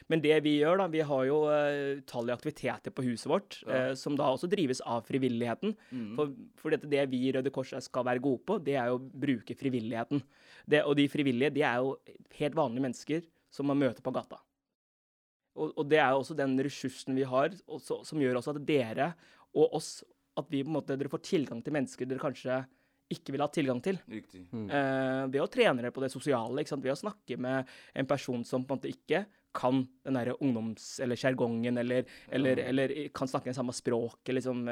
Men 0.09 0.23
det 0.25 0.39
vi 0.47 0.55
gjør, 0.63 0.81
da, 0.81 0.87
vi 0.89 1.03
har 1.05 1.25
jo 1.29 1.43
uh, 1.45 1.99
utallige 2.01 2.39
aktiviteter 2.39 2.95
på 2.97 3.05
huset 3.05 3.29
vårt, 3.29 3.59
Ja. 3.67 3.91
eh, 3.91 3.93
som 4.01 4.17
da 4.17 4.31
også 4.33 4.49
drives 4.49 4.81
av 4.81 5.05
frivilligheten. 5.05 5.75
Mm. 5.93 6.15
For, 6.17 6.33
for 6.57 6.73
dette, 6.73 6.89
det 6.89 7.05
vi 7.13 7.27
i 7.29 7.35
Røde 7.37 7.53
Kors 7.53 7.75
skal 7.85 8.07
være 8.09 8.25
gode 8.25 8.41
på, 8.49 8.57
det 8.65 8.79
er 8.81 8.89
jo 8.89 8.97
å 8.97 9.05
bruke 9.27 9.57
frivilligheten. 9.61 10.25
Det, 10.65 10.81
og 10.89 10.97
de 10.97 11.07
frivillige, 11.13 11.53
de 11.53 11.67
er 11.69 11.85
jo 11.85 11.93
helt 12.41 12.57
vanlige 12.57 12.87
mennesker 12.89 13.29
som 13.51 13.67
man 13.71 13.79
møter 13.81 14.03
på 14.03 14.13
gata. 14.15 14.39
Og, 15.59 15.73
og 15.77 15.89
det 15.91 15.99
er 15.99 16.13
jo 16.15 16.21
også 16.23 16.37
den 16.39 16.55
ressursen 16.63 17.17
vi 17.19 17.25
har, 17.27 17.51
også, 17.67 18.01
som 18.07 18.21
gjør 18.23 18.39
også 18.39 18.55
at 18.55 18.65
dere 18.69 19.13
og 19.59 19.75
oss 19.75 20.05
At 20.39 20.47
vi 20.49 20.61
på 20.63 20.71
en 20.71 20.77
måte, 20.77 20.95
dere 20.97 21.11
får 21.11 21.25
tilgang 21.27 21.59
til 21.67 21.75
mennesker 21.75 22.07
dere 22.07 22.23
kanskje 22.23 22.61
ikke 23.11 23.33
ville 23.35 23.43
hatt 23.43 23.57
tilgang 23.59 23.81
til. 23.83 23.97
Riktig. 24.09 24.45
Eh, 24.55 25.25
ved 25.27 25.41
å 25.43 25.49
trene 25.51 25.83
dere 25.83 25.91
på 25.91 26.01
det 26.05 26.13
sosiale, 26.13 26.63
ikke 26.63 26.71
sant? 26.71 26.85
ved 26.85 26.95
å 26.95 27.01
snakke 27.01 27.37
med 27.43 27.67
en 27.99 28.07
person 28.07 28.45
som 28.47 28.63
på 28.63 28.77
en 28.77 28.79
måte 28.79 28.93
ikke 28.95 29.25
kan 29.53 29.81
den 30.07 30.15
derre 30.15 30.37
ungdoms- 30.39 31.01
eller 31.03 31.19
sjargongen, 31.19 31.77
eller, 31.83 32.07
eller, 32.31 32.63
Ja. 32.63 32.69
eller 32.71 32.95
kan 33.13 33.27
snakke 33.27 33.51
det 33.51 33.57
samme 33.59 33.75
språket, 33.75 34.31
liksom. 34.39 34.63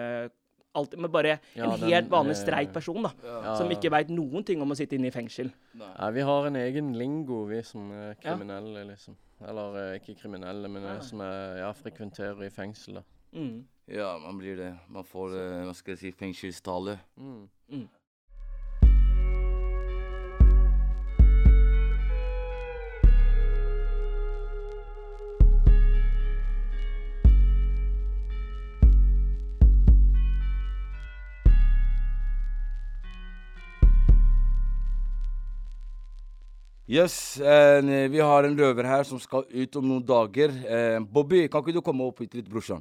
Alt, 0.75 0.97
men 1.01 1.11
bare 1.11 1.39
Ja, 1.57 1.65
en 1.65 1.81
den, 1.81 1.89
helt 1.91 2.11
vanlig 2.13 2.35
eh, 2.37 2.41
streit 2.43 2.73
person, 2.73 3.03
da. 3.03 3.11
Ja. 3.25 3.55
Som 3.57 3.71
ikke 3.73 3.91
veit 3.91 4.11
noen 4.13 4.45
ting 4.45 4.61
om 4.63 4.71
å 4.71 4.77
sitte 4.79 4.95
inne 4.99 5.09
i 5.09 5.15
fengsel. 5.15 5.51
Nei. 5.75 5.89
Ja, 5.99 6.11
vi 6.15 6.21
har 6.29 6.47
en 6.47 6.57
egen 6.61 6.93
lingo, 6.99 7.45
vi 7.49 7.63
som 7.63 7.91
er 7.93 8.15
kriminelle, 8.23 8.85
liksom. 8.91 9.17
Eller 9.49 9.79
eh, 9.81 9.95
ikke 10.01 10.15
kriminelle, 10.21 10.69
men 10.69 10.85
eh, 10.85 10.97
Ah. 10.99 11.01
som 11.01 11.21
er, 11.25 11.59
ja, 11.63 11.73
frekventerer 11.73 12.45
i 12.47 12.51
fengsel, 12.51 13.01
da. 13.01 13.03
Mm. 13.33 13.65
ja, 13.93 14.19
man 14.19 14.39
blir 14.39 14.57
det. 14.57 14.71
Man 14.89 15.05
får, 15.05 15.35
hva 15.67 15.75
skal 15.77 15.93
jeg 15.95 15.99
si, 15.99 16.13
fengselstale. 16.17 16.99
Mm. 17.17 17.49
Mm. 17.73 17.89
Yes, 36.89 37.37
eh, 37.37 38.09
vi 38.09 38.21
har 38.21 38.45
en 38.45 38.55
røver 38.57 38.87
her 38.89 39.05
som 39.05 39.21
skal 39.21 39.45
ut 39.45 39.77
om 39.77 39.85
noen 39.85 40.05
dager. 40.09 40.55
Eh, 40.65 40.99
Bobby, 41.05 41.43
kan 41.53 41.61
ikke 41.61 41.75
du 41.77 41.83
komme 41.85 42.07
opp 42.09 42.23
hit 42.25 42.33
litt, 42.39 42.49
brorsan? 42.49 42.81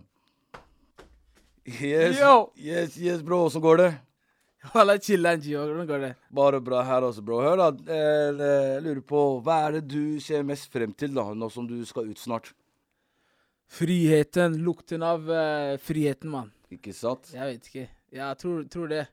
Yes, 1.68 2.16
Yo! 2.16 2.54
yes, 2.56 2.96
yes, 2.96 3.20
bro. 3.22 3.42
Åssen 3.50 3.60
går 3.62 3.82
det? 3.82 3.90
Walla 4.74 4.96
chiller'n, 4.96 5.44
Gio. 5.44 5.66
Hvordan 5.68 5.90
går 5.90 6.06
det? 6.06 6.14
Bare 6.40 6.62
bra 6.64 6.86
her 6.88 7.04
også, 7.04 7.26
bro. 7.28 7.42
Hør, 7.44 7.60
da. 7.60 7.68
Eh, 7.84 8.46
Jeg 8.78 8.86
lurer 8.86 9.04
på, 9.12 9.26
hva 9.44 9.60
er 9.66 9.76
det 9.82 9.84
du 9.92 10.22
ser 10.24 10.48
mest 10.48 10.72
frem 10.72 10.96
til, 10.96 11.12
da, 11.18 11.28
nå 11.36 11.52
som 11.52 11.68
du 11.68 11.76
skal 11.86 12.08
ut 12.08 12.24
snart? 12.24 12.54
Friheten. 13.68 14.56
Lukten 14.64 15.04
av 15.04 15.28
uh, 15.28 15.76
friheten, 15.84 16.32
mann. 16.32 16.54
Ikke 16.72 16.96
sant? 16.96 17.28
Jeg 17.36 17.44
vet 17.58 17.68
ikke. 17.68 17.88
Jeg 18.16 18.40
tror, 18.40 18.64
tror 18.72 18.88
det. 18.96 19.04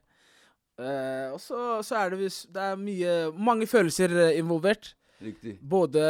Eh, 0.75 1.31
og 1.31 1.39
så, 1.39 1.57
så 1.87 2.01
er 2.01 2.11
det 2.11 2.27
Det 2.51 2.59
er 2.61 2.75
mye 2.75 3.11
Mange 3.39 3.67
følelser 3.67 4.11
eh, 4.11 4.39
involvert. 4.39 4.93
Riktig. 5.23 5.55
Både 5.63 6.03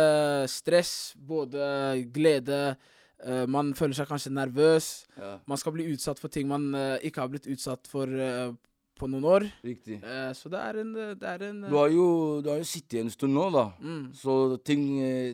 stress, 0.50 1.14
både 1.16 2.06
glede. 2.12 2.76
Uh, 3.26 3.46
man 3.48 3.70
føler 3.78 3.96
seg 3.96 4.10
kanskje 4.10 4.34
nervøs. 4.34 5.06
Ja. 5.16 5.36
Man 5.48 5.60
skal 5.62 5.76
bli 5.76 5.86
utsatt 5.94 6.20
for 6.20 6.34
ting 6.34 6.50
man 6.50 6.66
uh, 6.76 6.98
ikke 7.06 7.22
har 7.22 7.30
blitt 7.32 7.46
utsatt 7.48 7.88
for 7.88 8.10
på 8.96 9.08
noen 9.12 9.28
år. 9.28 9.46
Riktig. 9.64 10.00
Så 10.40 10.50
det 10.52 10.60
er 10.60 10.78
en, 10.82 10.92
det 11.20 11.28
er 11.28 11.42
en 11.50 11.58
Du 11.68 11.76
har 11.76 11.90
jo, 11.92 12.06
du 12.42 12.48
har 12.50 12.62
jo 12.62 12.68
sittet 12.68 13.02
en 13.02 13.12
stund 13.12 13.36
nå, 13.36 13.50
da. 13.52 13.66
mm, 13.80 14.06
Så 14.16 14.36
ting, 14.64 14.86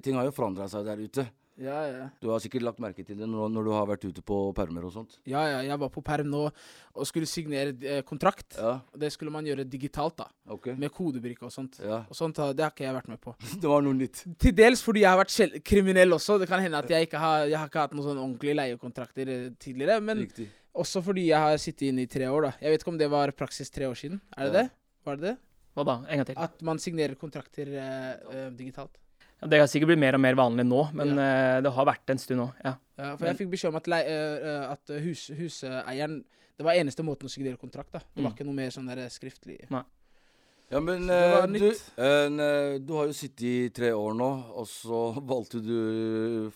ting 0.01 0.17
har 0.17 0.25
jo 0.25 0.33
forandra 0.33 0.65
seg 0.69 0.87
der 0.87 1.03
ute. 1.05 1.25
Ja, 1.61 1.77
ja. 1.87 2.05
Du 2.21 2.29
har 2.31 2.39
sikkert 2.43 2.63
lagt 2.65 2.79
merke 2.81 3.03
til 3.05 3.15
det 3.19 3.27
når, 3.29 3.49
når 3.53 3.67
du 3.67 3.71
har 3.75 3.85
vært 3.89 4.05
ute 4.09 4.21
på 4.25 4.37
permer 4.57 4.85
og 4.87 4.93
sånt. 4.95 5.17
ja, 5.29 5.43
ja. 5.47 5.59
Jeg 5.67 5.77
var 5.79 5.89
på 5.93 6.01
perm 6.03 6.29
nå 6.31 6.43
og 6.49 7.05
skulle 7.07 7.29
signere 7.29 7.75
eh, 7.85 8.01
kontrakt. 8.07 8.57
Ja, 8.57 8.79
Og 8.91 8.99
det 8.99 9.11
skulle 9.13 9.31
man 9.31 9.45
gjøre 9.45 9.63
digitalt, 9.69 10.17
da. 10.17 10.25
ok. 10.51 10.71
Med 10.81 10.91
kodebrikke 10.91 11.45
og 11.45 11.51
sånt. 11.53 11.77
Ja, 11.79 12.01
Og 12.09 12.15
sånt, 12.17 12.35
Det 12.35 12.63
har 12.65 12.71
ikke 12.73 12.87
jeg 12.87 12.95
vært 12.97 13.07
med 13.13 13.21
på. 13.21 13.35
Det 13.61 13.69
var 13.69 13.81
noe 13.85 13.93
nytt. 13.93 14.23
Til 14.41 14.55
dels 14.57 14.81
fordi 14.83 15.05
jeg 15.05 15.09
har 15.13 15.21
vært 15.21 15.61
kriminell 15.63 16.17
også. 16.17 16.39
Det 16.41 16.47
kan 16.49 16.59
hende 16.65 16.81
at 16.81 16.89
jeg 16.89 17.07
ikke 17.07 17.21
har, 17.21 17.45
jeg 17.47 17.57
har 17.61 17.69
ikke 17.69 17.85
hatt 17.85 17.93
noen 17.93 18.09
sånn 18.09 18.19
ordentlige 18.25 18.57
leiekontrakter 18.59 19.29
eh, 19.37 19.45
tidligere. 19.61 20.01
Men 20.01 20.25
Riktig. 20.25 20.49
også 20.73 21.01
fordi 21.05 21.27
jeg 21.29 21.39
har 21.45 21.57
sittet 21.61 21.87
inne 21.91 22.03
i 22.07 22.09
tre 22.11 22.25
år, 22.31 22.49
da. 22.49 22.51
Jeg 22.61 22.73
vet 22.75 22.81
ikke 22.83 22.93
om 22.95 22.99
det 22.99 23.09
var 23.13 23.31
praksis 23.37 23.69
tre 23.69 23.85
år 23.87 23.95
siden. 23.95 24.19
Er 24.37 24.49
det 24.49 24.53
Ja. 24.53 24.61
det? 24.63 24.69
Var 25.05 25.15
det 25.17 25.27
det? 25.29 25.37
Hva 25.71 25.85
da? 25.87 25.93
En 26.09 26.17
gang 26.19 26.25
til. 26.27 26.35
At 26.37 26.61
man 26.67 26.77
signerer 26.83 27.15
kontrakter 27.15 27.69
eh, 27.79 28.09
eh, 28.35 28.49
digitalt. 28.51 28.97
Ja, 29.41 29.47
det 29.49 29.59
har 29.59 29.67
sikkert 29.71 29.89
blitt 29.89 29.99
mer 30.03 30.13
og 30.17 30.21
mer 30.21 30.35
vanlig 30.37 30.65
nå, 30.69 30.81
men 30.93 31.15
eh, 31.17 31.61
det 31.65 31.71
har 31.73 31.85
vært 31.89 32.11
en 32.13 32.19
stund 32.21 32.39
nå. 32.43 32.49
Ja. 32.63 32.75
Ja, 33.01 33.15
for 33.17 33.25
jeg 33.25 33.39
fikk 33.39 33.49
beskjed 33.55 33.71
om 33.71 33.79
at, 33.79 33.87
eh, 33.97 34.11
eh, 34.11 34.65
at 34.75 34.91
hus, 35.01 35.27
huseieren 35.33 36.19
Det 36.59 36.65
var 36.67 36.77
eneste 36.77 37.01
måten 37.01 37.25
å 37.25 37.31
signere 37.31 37.57
kontrakt, 37.57 37.89
da. 37.95 37.99
Det 38.13 38.21
var 38.21 38.29
Mm. 38.29 38.35
ikke 38.35 38.45
noe 38.45 38.53
mer 38.53 38.69
sånn 38.69 38.85
der 38.87 39.07
skriftlig 39.09 39.57
Ja, 39.71 40.79
men 40.79 41.09
eh, 41.09 41.47
du, 41.47 41.71
eh, 41.97 42.77
du 42.79 42.93
har 42.93 43.07
jo 43.09 43.13
sittet 43.17 43.41
i 43.41 43.69
tre 43.73 43.89
år 43.91 44.13
nå, 44.13 44.29
og 44.53 44.67
så 44.67 45.01
valgte 45.33 45.59
du 45.59 46.51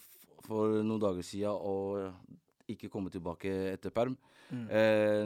for 0.45 0.77
noen 0.83 1.01
dager 1.01 1.23
siden 1.25 1.57
å 1.57 2.13
ikke 2.69 2.89
komme 2.93 3.09
tilbake 3.09 3.49
etter 3.73 3.89
perm. 3.89 4.15
Mm. 4.53 4.69
Eh, 4.69 5.25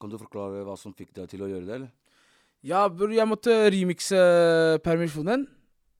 kan 0.00 0.08
du 0.10 0.16
forklare 0.16 0.64
hva 0.64 0.78
som 0.78 0.94
fikk 0.96 1.12
deg 1.12 1.28
til 1.28 1.44
å 1.44 1.48
gjøre 1.52 1.66
det, 1.66 1.74
eller? 1.74 1.90
Ja, 2.64 2.88
bror, 2.88 3.12
jeg 3.12 3.28
måtte 3.28 3.52
remikse 3.70 4.16
permisjonen. 4.84 5.46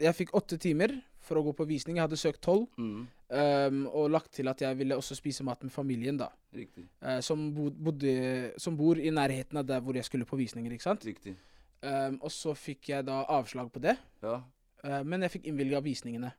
Jeg 0.00 0.16
fikk 0.16 0.34
åtte 0.38 0.56
timer 0.60 0.94
for 1.24 1.38
å 1.38 1.44
gå 1.44 1.52
på 1.56 1.66
visning. 1.68 1.98
Jeg 1.98 2.06
hadde 2.08 2.18
søkt 2.20 2.40
tolv. 2.44 2.66
Mm. 2.80 3.04
Um, 3.30 3.82
og 3.86 4.10
lagt 4.10 4.32
til 4.38 4.50
at 4.50 4.62
jeg 4.64 4.78
ville 4.80 4.96
også 4.98 5.14
spise 5.18 5.44
mat 5.46 5.60
med 5.62 5.72
familien, 5.74 6.16
da. 6.18 6.30
Eh, 6.56 7.20
som, 7.22 7.44
bo, 7.54 7.68
bodde, 7.70 8.14
som 8.58 8.74
bor 8.78 8.98
i 8.98 9.12
nærheten 9.14 9.60
av 9.60 9.68
der 9.68 9.84
hvor 9.84 9.94
jeg 9.94 10.08
skulle 10.08 10.26
på 10.26 10.38
visninger, 10.40 10.72
ikke 10.74 10.88
sant. 10.88 11.06
Riktig. 11.06 11.36
Um, 11.80 12.18
og 12.20 12.32
så 12.34 12.56
fikk 12.58 12.90
jeg 12.90 13.06
da 13.08 13.22
avslag 13.36 13.70
på 13.72 13.82
det. 13.84 13.94
Ja. 14.24 14.40
Uh, 14.82 15.02
men 15.06 15.22
jeg 15.24 15.36
fikk 15.36 15.50
innvilga 15.52 15.82
visningene. 15.84 16.32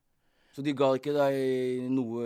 Så 0.51 0.63
de 0.65 0.73
ga 0.75 0.89
ikke 0.97 1.13
deg 1.15 1.85
noe 1.93 2.25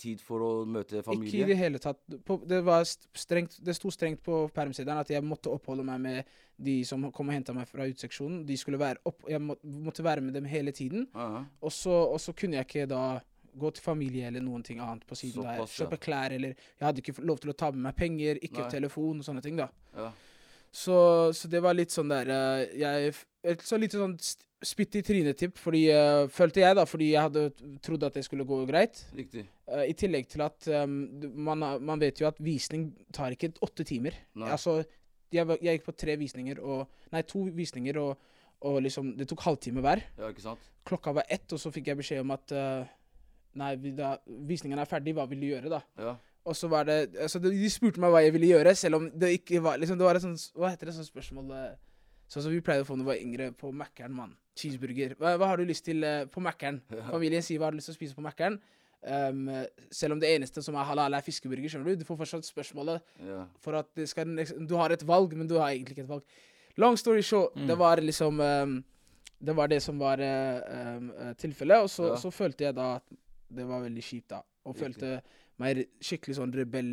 tid 0.00 0.22
for 0.22 0.42
å 0.42 0.50
møte 0.66 0.98
Ikke 0.98 1.42
i 1.44 1.44
det 1.46 1.56
hele 1.60 1.78
tatt. 1.82 2.00
Det, 2.10 2.58
var 2.66 2.82
strengt, 2.82 3.60
det 3.62 3.76
sto 3.78 3.92
strengt 3.94 4.22
på 4.26 4.48
permsedelen 4.54 5.02
at 5.04 5.12
jeg 5.14 5.22
måtte 5.22 5.52
oppholde 5.52 5.86
meg 5.86 6.00
med 6.02 6.32
de 6.62 6.80
som 6.86 7.04
kom 7.14 7.30
og 7.30 7.36
henta 7.36 7.54
meg 7.54 7.70
fra 7.70 7.86
utseksjonen. 7.86 8.42
De 8.48 8.56
skulle 8.58 8.80
være 8.82 9.02
opp, 9.06 9.22
jeg 9.30 9.42
må, 9.42 9.56
måtte 9.62 10.02
være 10.02 10.24
med 10.26 10.34
dem 10.34 10.48
hele 10.50 10.74
tiden. 10.74 11.06
Og 11.14 11.70
så, 11.70 12.34
kunne 12.34 12.58
jeg 12.58 12.68
ikke 12.68 12.90
da 12.90 13.04
gå 13.52 13.70
til 13.76 13.84
familie 13.84 14.26
eller 14.30 14.42
noen 14.42 14.62
ting 14.66 14.80
annet 14.82 15.06
på 15.06 15.16
siden 15.18 15.44
der. 15.44 15.62
Såpass, 15.62 15.76
ja. 15.76 15.84
Kjøpe 15.84 16.02
klær 16.02 16.34
eller 16.34 16.54
Jeg 16.56 16.86
hadde 16.86 17.02
ikke 17.04 17.26
lov 17.28 17.42
til 17.42 17.52
å 17.52 17.56
ta 17.62 17.70
med 17.70 17.84
meg 17.86 17.98
penger, 17.98 18.40
ikke 18.40 18.64
Nei. 18.64 18.70
telefon 18.72 19.20
og 19.20 19.26
sånne 19.26 19.42
ting, 19.44 19.58
da. 19.60 19.68
Ja. 19.96 20.12
Så, 20.72 20.96
så 21.36 21.50
det 21.52 21.60
var 21.60 21.76
litt 21.76 21.92
sånn 21.92 22.08
der 22.08 22.30
eh, 22.32 22.78
Jeg 22.80 23.10
et 23.42 23.62
så 23.66 23.78
litt 23.80 23.94
sånn 23.96 24.16
spytt 24.62 24.96
i 25.00 25.02
trynet-tipp, 25.02 25.56
fordi 25.58 25.82
eh, 25.90 26.24
følte 26.30 26.62
jeg, 26.62 26.76
da, 26.78 26.84
fordi 26.86 27.08
jeg 27.10 27.26
hadde 27.26 27.72
trodd 27.82 28.06
at 28.06 28.18
det 28.18 28.24
skulle 28.26 28.46
gå 28.46 28.60
greit. 28.68 29.02
Riktig. 29.16 29.44
Uh, 29.66 29.82
I 29.88 29.94
tillegg 29.98 30.28
til 30.30 30.44
at 30.44 30.68
um, 30.84 30.96
man, 31.48 31.64
man 31.82 32.02
vet 32.02 32.20
jo 32.22 32.28
at 32.28 32.38
visning 32.42 32.90
tar 33.14 33.34
ikke 33.34 33.52
åtte 33.64 33.86
timer. 33.88 34.16
Nei. 34.38 34.50
Altså, 34.54 34.80
jeg, 35.32 35.48
jeg 35.58 35.78
gikk 35.78 35.88
på 35.88 35.96
tre 35.96 36.16
visninger 36.20 36.60
og 36.60 36.84
Nei, 37.12 37.22
to 37.28 37.42
visninger, 37.52 37.98
og, 38.00 38.38
og 38.68 38.78
liksom 38.84 39.14
Det 39.18 39.26
tok 39.28 39.42
halvtime 39.44 39.82
hver. 39.84 40.00
Ja, 40.16 40.30
ikke 40.32 40.44
sant? 40.44 40.68
Klokka 40.88 41.14
var 41.16 41.26
ett, 41.32 41.48
og 41.52 41.60
så 41.60 41.72
fikk 41.74 41.90
jeg 41.90 41.98
beskjed 41.98 42.22
om 42.22 42.34
at 42.36 42.54
uh, 42.56 42.84
Nei, 43.58 43.74
da, 43.96 44.14
visningen 44.48 44.80
er 44.80 44.88
ferdig, 44.88 45.16
hva 45.16 45.26
vil 45.28 45.42
du 45.42 45.50
gjøre, 45.50 45.72
da? 45.72 45.82
Ja. 46.00 46.14
Og 46.48 46.56
så 46.58 46.68
var 46.70 46.86
det 46.88 47.14
altså 47.22 47.38
de, 47.42 47.52
spurte 47.70 48.02
meg 48.02 48.10
hva 48.12 48.22
jeg 48.24 48.34
ville 48.34 48.48
gjøre, 48.50 48.74
selv 48.78 48.98
om 48.98 49.08
det 49.14 49.34
ikke 49.38 49.60
var 49.62 49.76
liksom, 49.78 49.98
Det 50.00 50.06
var 50.08 50.18
et 50.18 50.24
sånt 50.24 50.46
Hva 50.58 50.72
heter 50.72 50.90
det 50.90 50.96
sånt 50.96 51.10
spørsmål 51.10 51.52
eh, 51.54 51.74
Sånn 52.32 52.46
som 52.46 52.52
vi 52.54 52.62
pleide 52.64 52.86
å 52.86 52.88
få 52.88 52.96
når 52.96 53.04
vi 53.04 53.12
var 53.12 53.24
yngre, 53.24 53.48
på 53.60 53.72
Mækkern, 53.76 54.14
mann. 54.16 54.30
Cheeseburger. 54.56 55.14
Hva, 55.20 55.34
hva 55.40 55.50
har 55.50 55.60
du 55.60 55.66
lyst 55.68 55.84
til 55.84 56.04
uh, 56.04 56.22
på 56.32 56.40
Mækkern? 56.44 56.78
Familien 57.12 57.44
sier 57.44 57.60
hva 57.60 57.68
har 57.68 57.74
du 57.76 57.80
lyst 57.80 57.90
til 57.90 57.96
å 57.96 58.00
spise 58.00 58.16
på 58.16 58.24
Mækkern. 58.24 58.56
Um, 59.02 59.48
selv 59.90 60.14
om 60.14 60.20
det 60.22 60.30
eneste 60.30 60.62
som 60.62 60.76
er 60.78 60.86
halal, 60.86 61.16
er 61.18 61.24
fiskeburger, 61.26 61.68
skjønner 61.72 61.90
du. 61.90 62.02
Du 62.04 62.06
får 62.08 62.20
fortsatt 62.22 62.46
spørsmålet 62.46 63.02
ja. 63.26 63.40
for 63.60 63.74
at 63.80 63.88
det 63.98 64.06
skal, 64.08 64.30
du 64.38 64.74
har 64.78 64.94
et 64.94 65.02
valg, 65.08 65.34
men 65.36 65.48
du 65.50 65.56
har 65.58 65.72
egentlig 65.72 65.96
ikke 65.98 66.04
et 66.06 66.12
valg. 66.12 66.36
Long 66.80 66.96
story 66.96 67.20
short, 67.26 67.56
Mm. 67.58 67.66
det 67.68 67.76
var 67.78 68.00
liksom 68.00 68.40
um, 68.40 68.76
Det 69.42 69.56
var 69.58 69.68
det 69.68 69.80
som 69.82 69.98
var 69.98 70.20
uh, 70.22 70.96
um, 70.96 71.10
tilfellet. 71.36 71.82
Og 71.82 71.90
så, 71.90 72.12
Ja. 72.12 72.16
så 72.16 72.30
følte 72.30 72.64
jeg 72.64 72.76
da 72.78 72.94
at 73.00 73.16
det 73.52 73.66
var 73.68 73.82
veldig 73.82 74.02
kjipt, 74.02 74.30
da. 74.30 74.38
Og 74.64 74.76
Riktig. 74.76 74.84
følte 74.84 75.22
meg 75.58 75.82
skikkelig 76.00 76.36
sånn 76.38 76.54
rebell 76.54 76.92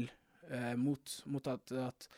uh, 0.51 0.73
mot, 0.75 1.13
mot 1.29 1.47
at, 1.47 1.71
at 1.71 2.09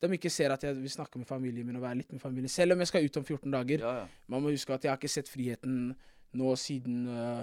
de 0.00 0.16
ikke 0.16 0.32
ser 0.32 0.52
at 0.54 0.62
jeg 0.64 0.76
vil 0.78 0.90
snakke 0.90 1.20
med 1.20 1.28
familien 1.28 1.66
min 1.66 1.76
og 1.76 1.84
være 1.84 2.00
litt 2.00 2.12
med 2.12 2.22
familien. 2.22 2.48
Selv 2.48 2.72
om 2.72 2.80
jeg 2.80 2.88
skal 2.88 3.04
ut 3.04 3.16
om 3.20 3.24
14 3.24 3.52
dager. 3.52 3.84
ja, 3.84 3.92
ja. 4.00 4.06
Man 4.32 4.42
må 4.42 4.52
huske 4.54 4.74
at 4.74 4.84
jeg 4.84 4.92
har 4.92 5.00
ikke 5.00 5.12
sett 5.12 5.28
friheten 5.28 5.94
nå 6.40 6.54
siden 6.56 7.02
uh, 7.10 7.42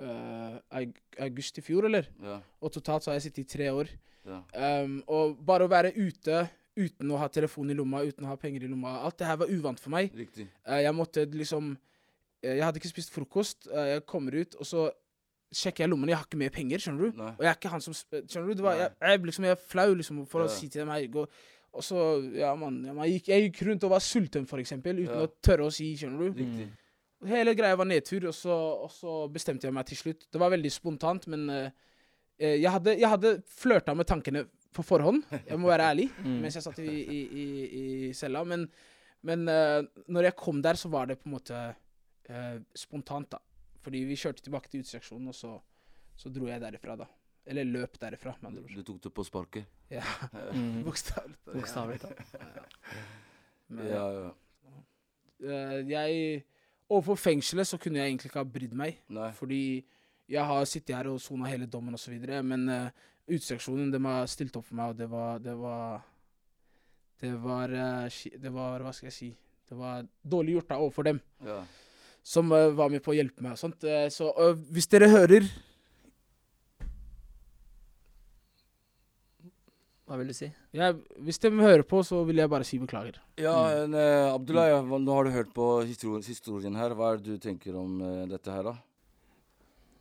uh, 0.00 0.82
august 1.22 1.58
i 1.58 1.64
fjor, 1.64 1.86
eller? 1.86 2.08
ja. 2.22 2.40
Og 2.60 2.72
totalt 2.72 3.04
så 3.04 3.12
har 3.12 3.20
jeg 3.20 3.28
sittet 3.28 3.44
i 3.44 3.56
tre 3.56 3.72
år. 3.72 3.92
ja. 4.26 4.42
Um, 4.82 5.02
og 5.06 5.36
bare 5.46 5.66
å 5.66 5.70
være 5.70 5.94
ute 5.94 6.46
uten 6.76 7.10
å 7.14 7.18
ha 7.20 7.28
telefon 7.32 7.70
i 7.72 7.76
lomma, 7.76 8.02
uten 8.04 8.26
å 8.26 8.34
ha 8.34 8.36
penger 8.36 8.66
i 8.66 8.68
lomma 8.68 8.98
Alt 9.06 9.16
det 9.22 9.28
her 9.30 9.38
var 9.40 9.48
uvant 9.52 9.80
for 9.80 9.94
meg. 9.94 10.12
Uh, 10.66 10.80
jeg 10.82 10.94
måtte 10.94 11.24
liksom 11.24 11.76
Jeg 12.42 12.62
hadde 12.62 12.78
ikke 12.78 12.90
spist 12.92 13.14
frokost. 13.14 13.66
Jeg 13.66 14.02
kommer 14.06 14.34
ut, 14.36 14.54
og 14.60 14.66
så 14.66 14.90
sjekker 15.56 15.84
jeg 15.84 15.90
lommen. 15.92 16.10
Jeg 16.12 16.18
har 16.20 16.26
ikke 16.28 16.38
mer 16.40 16.52
penger, 16.54 16.82
skjønner 16.84 17.10
du. 17.10 17.20
Nei. 17.20 17.32
Og 17.38 17.44
jeg 17.46 17.50
er 17.52 17.58
ikke 17.60 17.72
han 17.72 17.84
som 17.84 17.94
Skjønner 17.96 18.48
du? 18.50 18.54
Det 18.60 18.64
var, 18.66 18.80
jeg, 18.80 18.90
jeg, 19.00 19.22
liksom, 19.30 19.46
jeg 19.48 19.56
er 19.56 19.62
flau 19.74 19.88
liksom, 20.00 20.22
for 20.30 20.44
Ja. 20.44 20.48
å 20.50 20.56
si 20.56 20.68
til 20.68 20.84
dem 20.84 21.12
gå 21.14 21.26
Og 21.76 21.82
så 21.84 22.02
Ja, 22.36 22.54
mann. 22.56 22.82
Ja, 22.86 22.92
man 22.96 23.08
gikk, 23.10 23.28
jeg 23.28 23.46
gikk 23.50 23.62
rundt 23.68 23.84
og 23.84 23.90
var 23.92 24.00
sulten, 24.04 24.46
for 24.48 24.58
eksempel, 24.62 25.00
uten 25.02 25.12
Ja. 25.20 25.26
å 25.26 25.32
tørre 25.44 25.66
å 25.68 25.72
si, 25.72 25.90
skjønner 25.96 26.18
du. 26.32 26.42
Riktig. 26.42 26.68
Hele 27.26 27.54
greia 27.56 27.76
var 27.76 27.88
nedtur, 27.88 28.26
og 28.28 28.34
så, 28.36 28.52
og 28.84 28.90
så 28.92 29.16
bestemte 29.32 29.64
jeg 29.66 29.72
meg 29.74 29.86
til 29.88 29.96
slutt. 29.96 30.26
Det 30.32 30.38
var 30.40 30.50
veldig 30.52 30.70
spontant, 30.72 31.26
men 31.32 31.48
eh, 31.50 31.70
jeg 32.38 32.70
hadde, 32.70 32.94
jeg 33.00 33.08
hadde 33.08 33.32
flørta 33.48 33.94
med 33.96 34.06
tankene 34.06 34.44
på 34.76 34.84
forhånd. 34.84 35.24
Jeg 35.48 35.58
må 35.58 35.68
være 35.72 35.86
ærlig, 35.92 36.10
Mm. 36.24 36.40
mens 36.44 36.54
jeg 36.58 36.62
satt 36.66 36.78
i, 36.84 36.86
i, 36.86 37.20
i, 37.42 37.46
i 37.80 38.12
cella. 38.12 38.44
Men, 38.44 38.66
men 39.24 39.48
uh, 39.48 39.80
når 40.12 40.28
jeg 40.30 40.36
kom 40.36 40.60
der, 40.62 40.76
så 40.76 40.88
var 40.92 41.06
det 41.08 41.16
på 41.18 41.26
en 41.30 41.32
måte 41.38 41.60
uh, 42.30 42.58
spontant, 42.76 43.30
da. 43.32 43.38
Fordi 43.86 44.00
vi 44.08 44.16
kjørte 44.18 44.42
tilbake 44.42 44.70
til 44.72 44.82
utestasjonen, 44.82 45.30
og 45.30 45.36
så, 45.38 45.52
så 46.18 46.30
dro 46.34 46.48
jeg 46.50 46.58
derifra, 46.64 46.96
da. 46.98 47.06
Eller 47.46 47.68
løp 47.68 47.94
derifra, 48.02 48.32
med 48.40 48.48
andre 48.50 48.64
ord. 48.64 48.72
Du 48.74 48.82
tok 48.88 48.98
det 49.04 49.12
på 49.14 49.24
sparket? 49.28 49.68
Ja, 49.94 50.02
Mm. 50.50 50.80
bokstavelig 50.88 51.36
talt. 51.44 51.54
Bokstavelig 51.54 52.00
talt. 52.02 52.34
Men, 53.68 53.86
Ja, 53.86 54.04
ja. 54.16 54.30
eh, 55.46 55.78
jeg 55.90 56.42
Overfor 56.88 57.16
fengselet 57.18 57.66
så 57.66 57.78
kunne 57.82 57.98
jeg 57.98 58.12
egentlig 58.12 58.28
ikke 58.30 58.38
ha 58.38 58.46
brydd 58.46 58.74
meg. 58.78 58.98
Nei. 59.10 59.30
Fordi 59.34 59.60
jeg 60.30 60.44
har 60.46 60.64
sittet 60.70 60.94
her 60.94 61.08
og 61.10 61.20
sona 61.22 61.48
hele 61.50 61.66
dommen 61.66 61.94
osv. 61.98 62.14
Men 62.46 62.68
uh, 62.70 62.90
uteseksjonen 63.26 63.90
de 63.90 63.98
har 64.04 64.28
stilt 64.30 64.54
opp 64.58 64.68
for 64.68 64.78
meg, 64.78 64.92
og 64.94 65.00
det 65.00 65.08
var 65.10 65.38
Det 65.42 65.56
var 65.58 66.04
Det 67.20 67.32
var, 67.42 67.74
uh, 67.74 68.20
det 68.42 68.52
var 68.54 68.84
Hva 68.86 68.92
skal 68.94 69.08
jeg 69.10 69.16
si? 69.16 69.30
Det 69.66 69.74
var 69.78 70.06
dårlig 70.22 70.54
gjort 70.60 70.68
da 70.70 70.78
overfor 70.78 71.02
dem, 71.10 71.18
Ja. 71.42 71.58
Som 72.26 72.50
eh, 72.56 72.70
var 72.74 72.90
med 72.90 73.04
på 73.04 73.12
å 73.14 73.16
hjelpe 73.16 73.44
meg 73.44 73.54
og 73.54 73.60
sånt. 73.62 73.84
Eh, 73.86 74.08
så 74.10 74.32
hvis 74.74 74.88
dere 74.90 75.12
hører 75.12 75.46
Hva 80.06 80.14
vil 80.20 80.28
du 80.30 80.34
si? 80.38 80.46
Ja, 80.76 80.92
Hvis 81.18 81.40
de 81.42 81.50
hører 81.58 81.82
på, 81.82 81.98
så 82.06 82.20
vil 82.28 82.38
jeg 82.38 82.50
bare 82.52 82.62
si 82.66 82.78
beklager. 82.78 83.16
Ja, 83.42 83.54
Mm. 83.66 83.78
en, 83.84 83.94
eh, 83.98 84.34
Abdullah, 84.34 84.68
ja, 84.70 84.80
nå 84.82 85.12
har 85.16 85.24
du 85.24 85.30
hørt 85.34 85.52
på 85.52 85.82
historien, 85.84 86.22
historien 86.22 86.76
her. 86.76 86.90
Hva 86.94 87.12
er 87.12 87.16
det 87.16 87.24
du 87.24 87.38
tenker 87.42 87.74
om 87.74 88.00
uh, 88.00 88.26
dette 88.30 88.46
her, 88.54 88.62
da? 88.62 88.76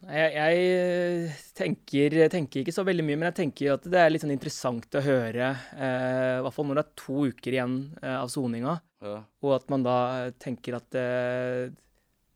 Jeg, 0.06 0.34
jeg 0.36 1.32
tenker, 1.58 2.30
tenker 2.30 2.62
ikke 2.62 2.76
så 2.76 2.86
veldig 2.86 3.02
mye, 3.08 3.18
men 3.18 3.32
jeg 3.34 3.38
tenker 3.40 3.74
at 3.74 3.82
det 3.90 3.98
er 3.98 4.12
litt 4.12 4.22
sånn 4.22 4.36
interessant 4.36 4.86
å 4.94 5.02
høre, 5.02 5.48
eh, 5.74 6.38
i 6.38 6.42
hvert 6.46 6.54
fall 6.54 6.66
når 6.70 6.76
det 6.78 6.86
er 6.86 7.02
to 7.02 7.26
uker 7.26 7.52
igjen 7.58 7.98
eh, 8.04 8.14
av 8.22 8.30
soninga, 8.30 8.76
Ja. 9.02 9.24
og 9.42 9.56
at 9.56 9.68
man 9.74 9.82
da 9.82 10.30
tenker 10.38 10.76
at 10.78 10.92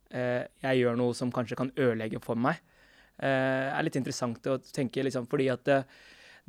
jeg 0.09 0.79
gjør 0.81 0.95
noe 0.97 1.13
som 1.13 1.31
kanskje 1.31 1.57
kan 1.59 1.69
ødelegge 1.77 2.21
for 2.23 2.35
meg. 2.39 2.57
Eh, 3.19 3.67
er 3.75 3.83
litt 3.83 3.97
interessant 3.99 4.47
å 4.47 4.57
tenke, 4.71 5.03
liksom, 5.03 5.27
fordi 5.29 5.49
at 5.51 5.67
eh, 5.67 5.83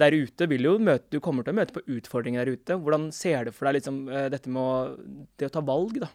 der 0.00 0.14
ute 0.16 0.46
vil 0.48 0.68
jo 0.68 0.76
møte, 0.78 1.10
du 1.10 1.18
kommer 1.20 1.44
til 1.44 1.52
å 1.52 1.58
møte 1.58 1.74
på 1.76 1.82
utfordringer 1.98 2.44
der 2.46 2.54
ute. 2.56 2.76
Hvordan 2.80 3.08
ser 3.12 3.48
du 3.48 3.52
for 3.52 3.66
deg 3.68 3.80
liksom, 3.80 4.04
eh, 4.08 4.28
dette 4.32 4.52
med 4.52 4.62
å, 4.62 5.24
det 5.36 5.50
å 5.50 5.54
ta 5.58 5.62
valg, 5.66 5.98
da? 6.04 6.08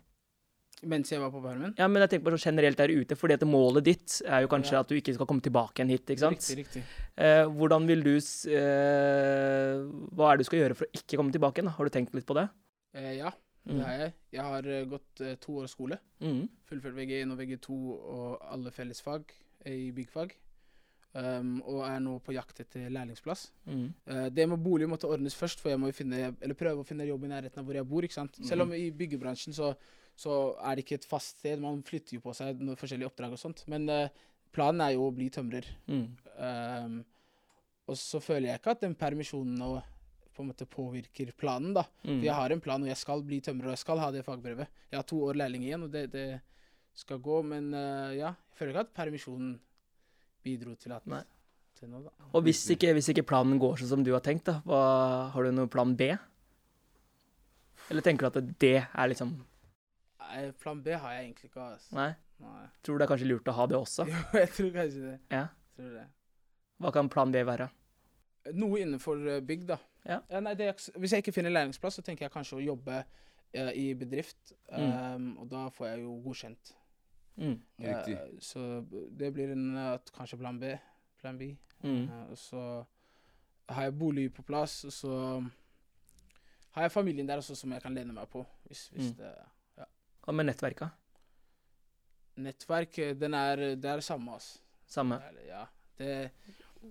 Mens 0.86 1.10
jeg 1.10 1.22
var 1.22 1.32
på 1.32 1.40
permen. 1.42 1.72
Ja, 1.80 1.88
men 1.88 2.04
jeg 2.04 2.12
tenker 2.12 2.26
bare 2.28 2.38
sånn 2.38 2.52
generelt 2.52 2.78
der 2.78 2.92
ute, 2.94 3.16
fordi 3.18 3.36
at 3.38 3.46
målet 3.48 3.86
ditt 3.88 4.18
er 4.28 4.44
jo 4.44 4.50
kanskje 4.52 4.76
Ja. 4.76 4.82
at 4.84 4.90
du 4.92 4.96
ikke 5.00 5.14
skal 5.16 5.28
komme 5.30 5.42
tilbake 5.42 5.80
igjen 5.82 5.94
hit, 5.94 6.06
ikke 6.14 6.24
sant? 6.24 6.40
Riktig, 6.44 6.58
riktig. 6.64 6.84
Eh, 7.18 7.46
hvordan 7.48 7.88
vil 7.88 8.04
du 8.06 8.14
eh, 8.16 9.80
Hva 10.16 10.30
er 10.32 10.38
det 10.38 10.44
du 10.44 10.50
skal 10.50 10.60
gjøre 10.60 10.76
for 10.78 10.86
å 10.88 11.00
ikke 11.00 11.18
komme 11.20 11.34
tilbake 11.36 11.62
igjen? 11.62 11.72
Har 11.76 11.88
du 11.88 11.94
tenkt 11.96 12.14
litt 12.16 12.28
på 12.28 12.36
det? 12.38 12.48
Eh, 12.96 13.14
ja, 13.20 13.32
Mm. 13.66 13.78
det 13.78 13.86
har 13.86 14.00
jeg. 14.00 14.14
Jeg 14.36 14.46
har 14.46 14.68
eh, 14.70 14.88
gått 14.90 15.22
eh, 15.26 15.38
to 15.42 15.58
år 15.62 15.70
skole. 15.72 15.98
Mm. 16.22 16.46
Fullført 16.70 16.98
VG1 16.98 17.34
og 17.34 17.40
VG2 17.42 17.78
og 18.16 18.50
alle 18.54 18.74
fellesfag 18.74 19.32
i 19.72 19.92
byggfag. 19.96 20.36
Um, 21.16 21.62
og 21.64 21.80
er 21.88 22.02
nå 22.04 22.18
på 22.20 22.34
jakt 22.36 22.58
etter 22.60 22.90
lærlingsplass. 22.92 23.46
Mm. 23.72 23.86
Uh, 24.10 24.26
det 24.36 24.46
med 24.52 24.60
bolig 24.60 24.90
måtte 24.92 25.08
ordnes 25.08 25.38
først, 25.38 25.62
for 25.64 25.72
jeg 25.72 25.80
må 25.80 25.88
finne, 25.96 26.34
eller 26.44 26.58
prøve 26.60 26.84
å 26.84 26.88
finne 26.88 27.08
jobb 27.08 27.24
i 27.24 27.30
nærheten 27.32 27.62
av 27.62 27.70
hvor 27.70 27.78
jeg 27.80 27.88
bor. 27.88 28.04
ikke 28.04 28.18
sant? 28.18 28.36
Selv 28.44 28.66
om 28.66 28.74
i 28.76 28.90
byggebransjen 28.92 29.56
så, 29.56 29.72
så 30.20 30.40
er 30.60 30.76
det 30.76 30.84
ikke 30.84 31.00
et 31.00 31.08
fast 31.08 31.40
sted. 31.40 31.64
Man 31.64 31.80
flytter 31.88 32.18
jo 32.18 32.26
på 32.26 32.36
seg 32.36 32.60
noen 32.60 32.80
forskjellige 32.80 33.14
oppdrag 33.14 33.38
og 33.38 33.40
sånt. 33.40 33.64
Men 33.72 33.88
uh, 33.88 34.26
planen 34.56 34.84
er 34.84 34.98
jo 34.98 35.08
å 35.08 35.16
bli 35.16 35.30
tømrer. 35.32 35.72
Mm. 35.88 36.06
Um, 36.36 37.00
og 37.88 38.00
så 38.02 38.20
føler 38.20 38.50
jeg 38.50 38.60
ikke 38.60 38.76
at 38.76 38.84
den 38.84 38.98
permisjonen 39.00 39.56
nå 39.62 39.72
på 40.36 40.44
en 40.44 40.50
måte 40.52 40.68
påvirker 40.70 41.32
planen, 41.40 41.74
da. 41.78 41.86
Mm. 42.04 42.18
For 42.18 42.26
jeg 42.28 42.36
har 42.38 42.54
en 42.54 42.64
plan, 42.64 42.84
og 42.84 42.92
jeg 42.92 43.00
skal 43.00 43.24
bli 43.26 43.40
tømrer, 43.44 43.72
og 43.72 43.78
jeg 43.78 43.84
skal 43.84 44.02
ha 44.04 44.10
det 44.14 44.26
fagbrevet. 44.28 44.82
Jeg 44.92 45.00
har 45.00 45.08
to 45.08 45.22
år 45.30 45.40
lærling 45.40 45.64
igjen, 45.68 45.86
og 45.88 45.94
det, 45.94 46.10
det 46.14 46.26
skal 46.96 47.22
gå. 47.24 47.40
Men 47.48 47.72
uh, 47.76 48.12
ja, 48.16 48.34
jeg 48.36 48.60
føler 48.60 48.76
ikke 48.76 48.86
at 48.88 48.94
permisjonen 49.00 49.56
bidro 50.46 50.76
til 50.80 50.94
at 50.96 51.08
Nei. 51.10 51.24
til 51.80 51.90
noe, 51.92 52.06
da. 52.06 52.30
Og 52.36 52.46
hvis 52.46 52.62
ikke, 52.76 52.94
hvis 52.98 53.10
ikke 53.14 53.26
planen 53.32 53.60
går 53.62 53.82
sånn 53.82 53.96
som 53.96 54.06
du 54.06 54.12
har 54.14 54.24
tenkt, 54.26 54.48
da, 54.52 54.60
hva, 54.68 54.82
har 55.34 55.48
du 55.48 55.56
noen 55.56 55.72
plan 55.72 55.96
B? 55.98 56.12
Eller 57.90 58.06
tenker 58.06 58.28
du 58.28 58.40
at 58.40 58.54
det 58.62 58.78
er 58.82 59.10
liksom 59.12 59.36
Nei, 60.26 60.48
plan 60.58 60.80
B 60.82 60.96
har 60.98 61.12
jeg 61.14 61.28
egentlig 61.28 61.52
ikke. 61.52 61.66
Altså. 61.76 61.96
Nei? 61.96 62.12
Nei. 62.42 62.68
Tror 62.84 62.98
du 62.98 63.02
det 63.02 63.06
er 63.06 63.12
kanskje 63.12 63.28
lurt 63.30 63.50
å 63.52 63.56
ha 63.56 63.68
det 63.70 63.78
også? 63.78 64.06
Jo, 64.12 64.22
jeg 64.34 64.52
tror 64.56 64.72
kanskje 64.74 65.04
det. 65.04 65.18
Ja. 65.32 65.44
Tror 65.78 65.92
det. 66.00 66.06
Hva 66.82 66.92
kan 66.96 67.12
plan 67.12 67.32
B 67.32 67.44
være? 67.48 67.70
Noe 68.58 68.82
innenfor 68.82 69.22
eh, 69.32 69.44
bygg, 69.46 69.68
da. 69.70 69.78
Ja. 70.06 70.20
nei, 70.40 70.54
det 70.54 70.72
hvis 71.00 71.12
jeg 71.16 71.24
ikke 71.24 71.34
finner 71.34 71.50
læringsplass, 71.54 71.96
så 72.00 72.04
tenker 72.06 72.26
jeg 72.28 72.32
kanskje 72.34 72.60
å 72.60 72.64
jobbe 72.66 73.00
uh, 73.58 73.72
i 73.74 73.94
bedrift. 73.98 74.54
Um, 74.70 75.32
og 75.42 75.48
da 75.50 75.68
får 75.74 75.88
jeg 75.88 76.04
jo 76.04 76.18
godkjent. 76.26 76.74
Mm. 77.38 77.56
Riktig. 77.82 78.14
Eh, 78.16 78.36
så 78.40 78.62
det 79.12 79.34
blir 79.36 79.52
en 79.52 79.66
eh, 79.76 79.98
kanskje 80.16 80.38
plan 80.40 80.60
B. 80.60 80.70
Plan 81.20 81.38
B. 81.38 81.50
Mm. 81.84 82.06
Og 82.32 82.38
så 82.40 82.62
har 83.70 83.88
jeg 83.90 83.98
bolig 84.00 84.30
på 84.34 84.46
plass, 84.46 84.84
og 84.88 84.94
så 84.94 85.16
har 86.76 86.86
jeg 86.86 86.94
familien 86.94 87.28
der 87.28 87.42
også 87.42 87.56
som 87.58 87.74
jeg 87.76 87.82
kan 87.84 87.96
lene 87.98 88.14
meg 88.16 88.30
på. 88.32 88.46
Hvis, 88.70 88.88
hvis 88.94 89.12
Mm. 89.12 89.18
det 89.18 89.34
Hva 90.26 90.34
med 90.34 90.46
nettverka? 90.48 90.88
Nettverk, 92.42 92.98
den 93.20 93.34
er, 93.34 93.56
det 93.80 93.86
er 93.90 94.00
samme, 94.04 94.34
altså. 94.34 94.60
Samme. 94.88 95.20
Ja, 95.48 95.66
det, 95.98 96.32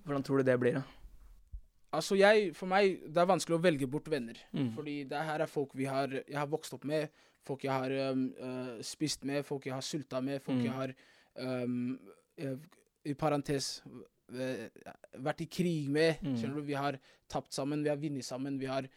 Hvordan 0.05 0.23
tror 0.23 0.37
du 0.41 0.43
det 0.47 0.55
blir, 0.61 0.79
da? 0.81 0.83
Altså 1.95 2.17
jeg, 2.19 2.51
for 2.57 2.67
meg, 2.71 3.01
det 3.15 3.21
er 3.23 3.27
vanskelig 3.31 3.57
å 3.59 3.63
velge 3.65 3.87
bort 3.91 4.09
venner. 4.13 4.39
Mm. 4.53 4.73
Fordi 4.77 4.97
det 5.11 5.23
her 5.29 5.41
er 5.45 5.51
folk 5.51 5.71
vi 5.79 5.85
har, 5.91 6.09
jeg 6.25 6.37
har 6.39 6.47
vokst 6.53 6.75
opp 6.77 6.85
med, 6.91 7.09
folk 7.45 7.65
jeg 7.67 7.73
har 7.73 7.91
um, 8.13 8.27
uh, 8.41 8.83
spist 8.83 9.25
med, 9.29 9.45
folk 9.45 9.67
jeg 9.69 9.75
har 9.75 9.85
sulta 9.85 10.21
med, 10.25 10.41
folk 10.43 10.59
Mm. 10.59 10.65
jeg 10.65 10.73
har 10.73 10.95
um, 11.65 11.99
eh, 12.39 12.57
I 13.05 13.15
parentes 13.21 13.83
uh, 14.33 14.69
vært 15.21 15.43
i 15.45 15.47
krig 15.47 15.89
med. 15.93 16.21
Mm. 16.25 16.37
Skjønner 16.41 16.55
du? 16.61 16.63
Vi 16.71 16.75
har 16.79 16.99
tapt 17.29 17.53
sammen, 17.53 17.83
vi 17.85 17.91
har 17.93 17.97
vunnet 18.01 18.25
sammen. 18.25 18.57
Vi 18.59 18.67
har, 18.71 18.89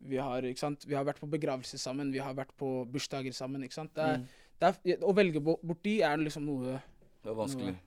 vi, 0.00 0.16
har, 0.16 0.42
ikke 0.42 0.58
sant? 0.64 0.84
vi 0.88 0.94
har 0.98 1.04
vært 1.06 1.20
på 1.22 1.30
begravelse 1.30 1.78
sammen, 1.78 2.10
vi 2.12 2.18
har 2.22 2.34
vært 2.34 2.54
på 2.58 2.72
bursdager 2.90 3.32
sammen. 3.32 3.62
Ikke 3.64 3.78
sant? 3.80 3.94
Det 3.94 4.02
er, 4.04 4.18
Mm. 4.18 4.26
det 4.60 4.96
er, 4.98 5.04
å 5.04 5.14
velge 5.14 5.40
bort 5.42 5.82
de 5.82 6.00
er 6.02 6.16
liksom 6.18 6.44
noe 6.46 6.80
Det 7.22 7.30
er 7.30 7.34
vanskelig. 7.38 7.74
av- 7.74 7.82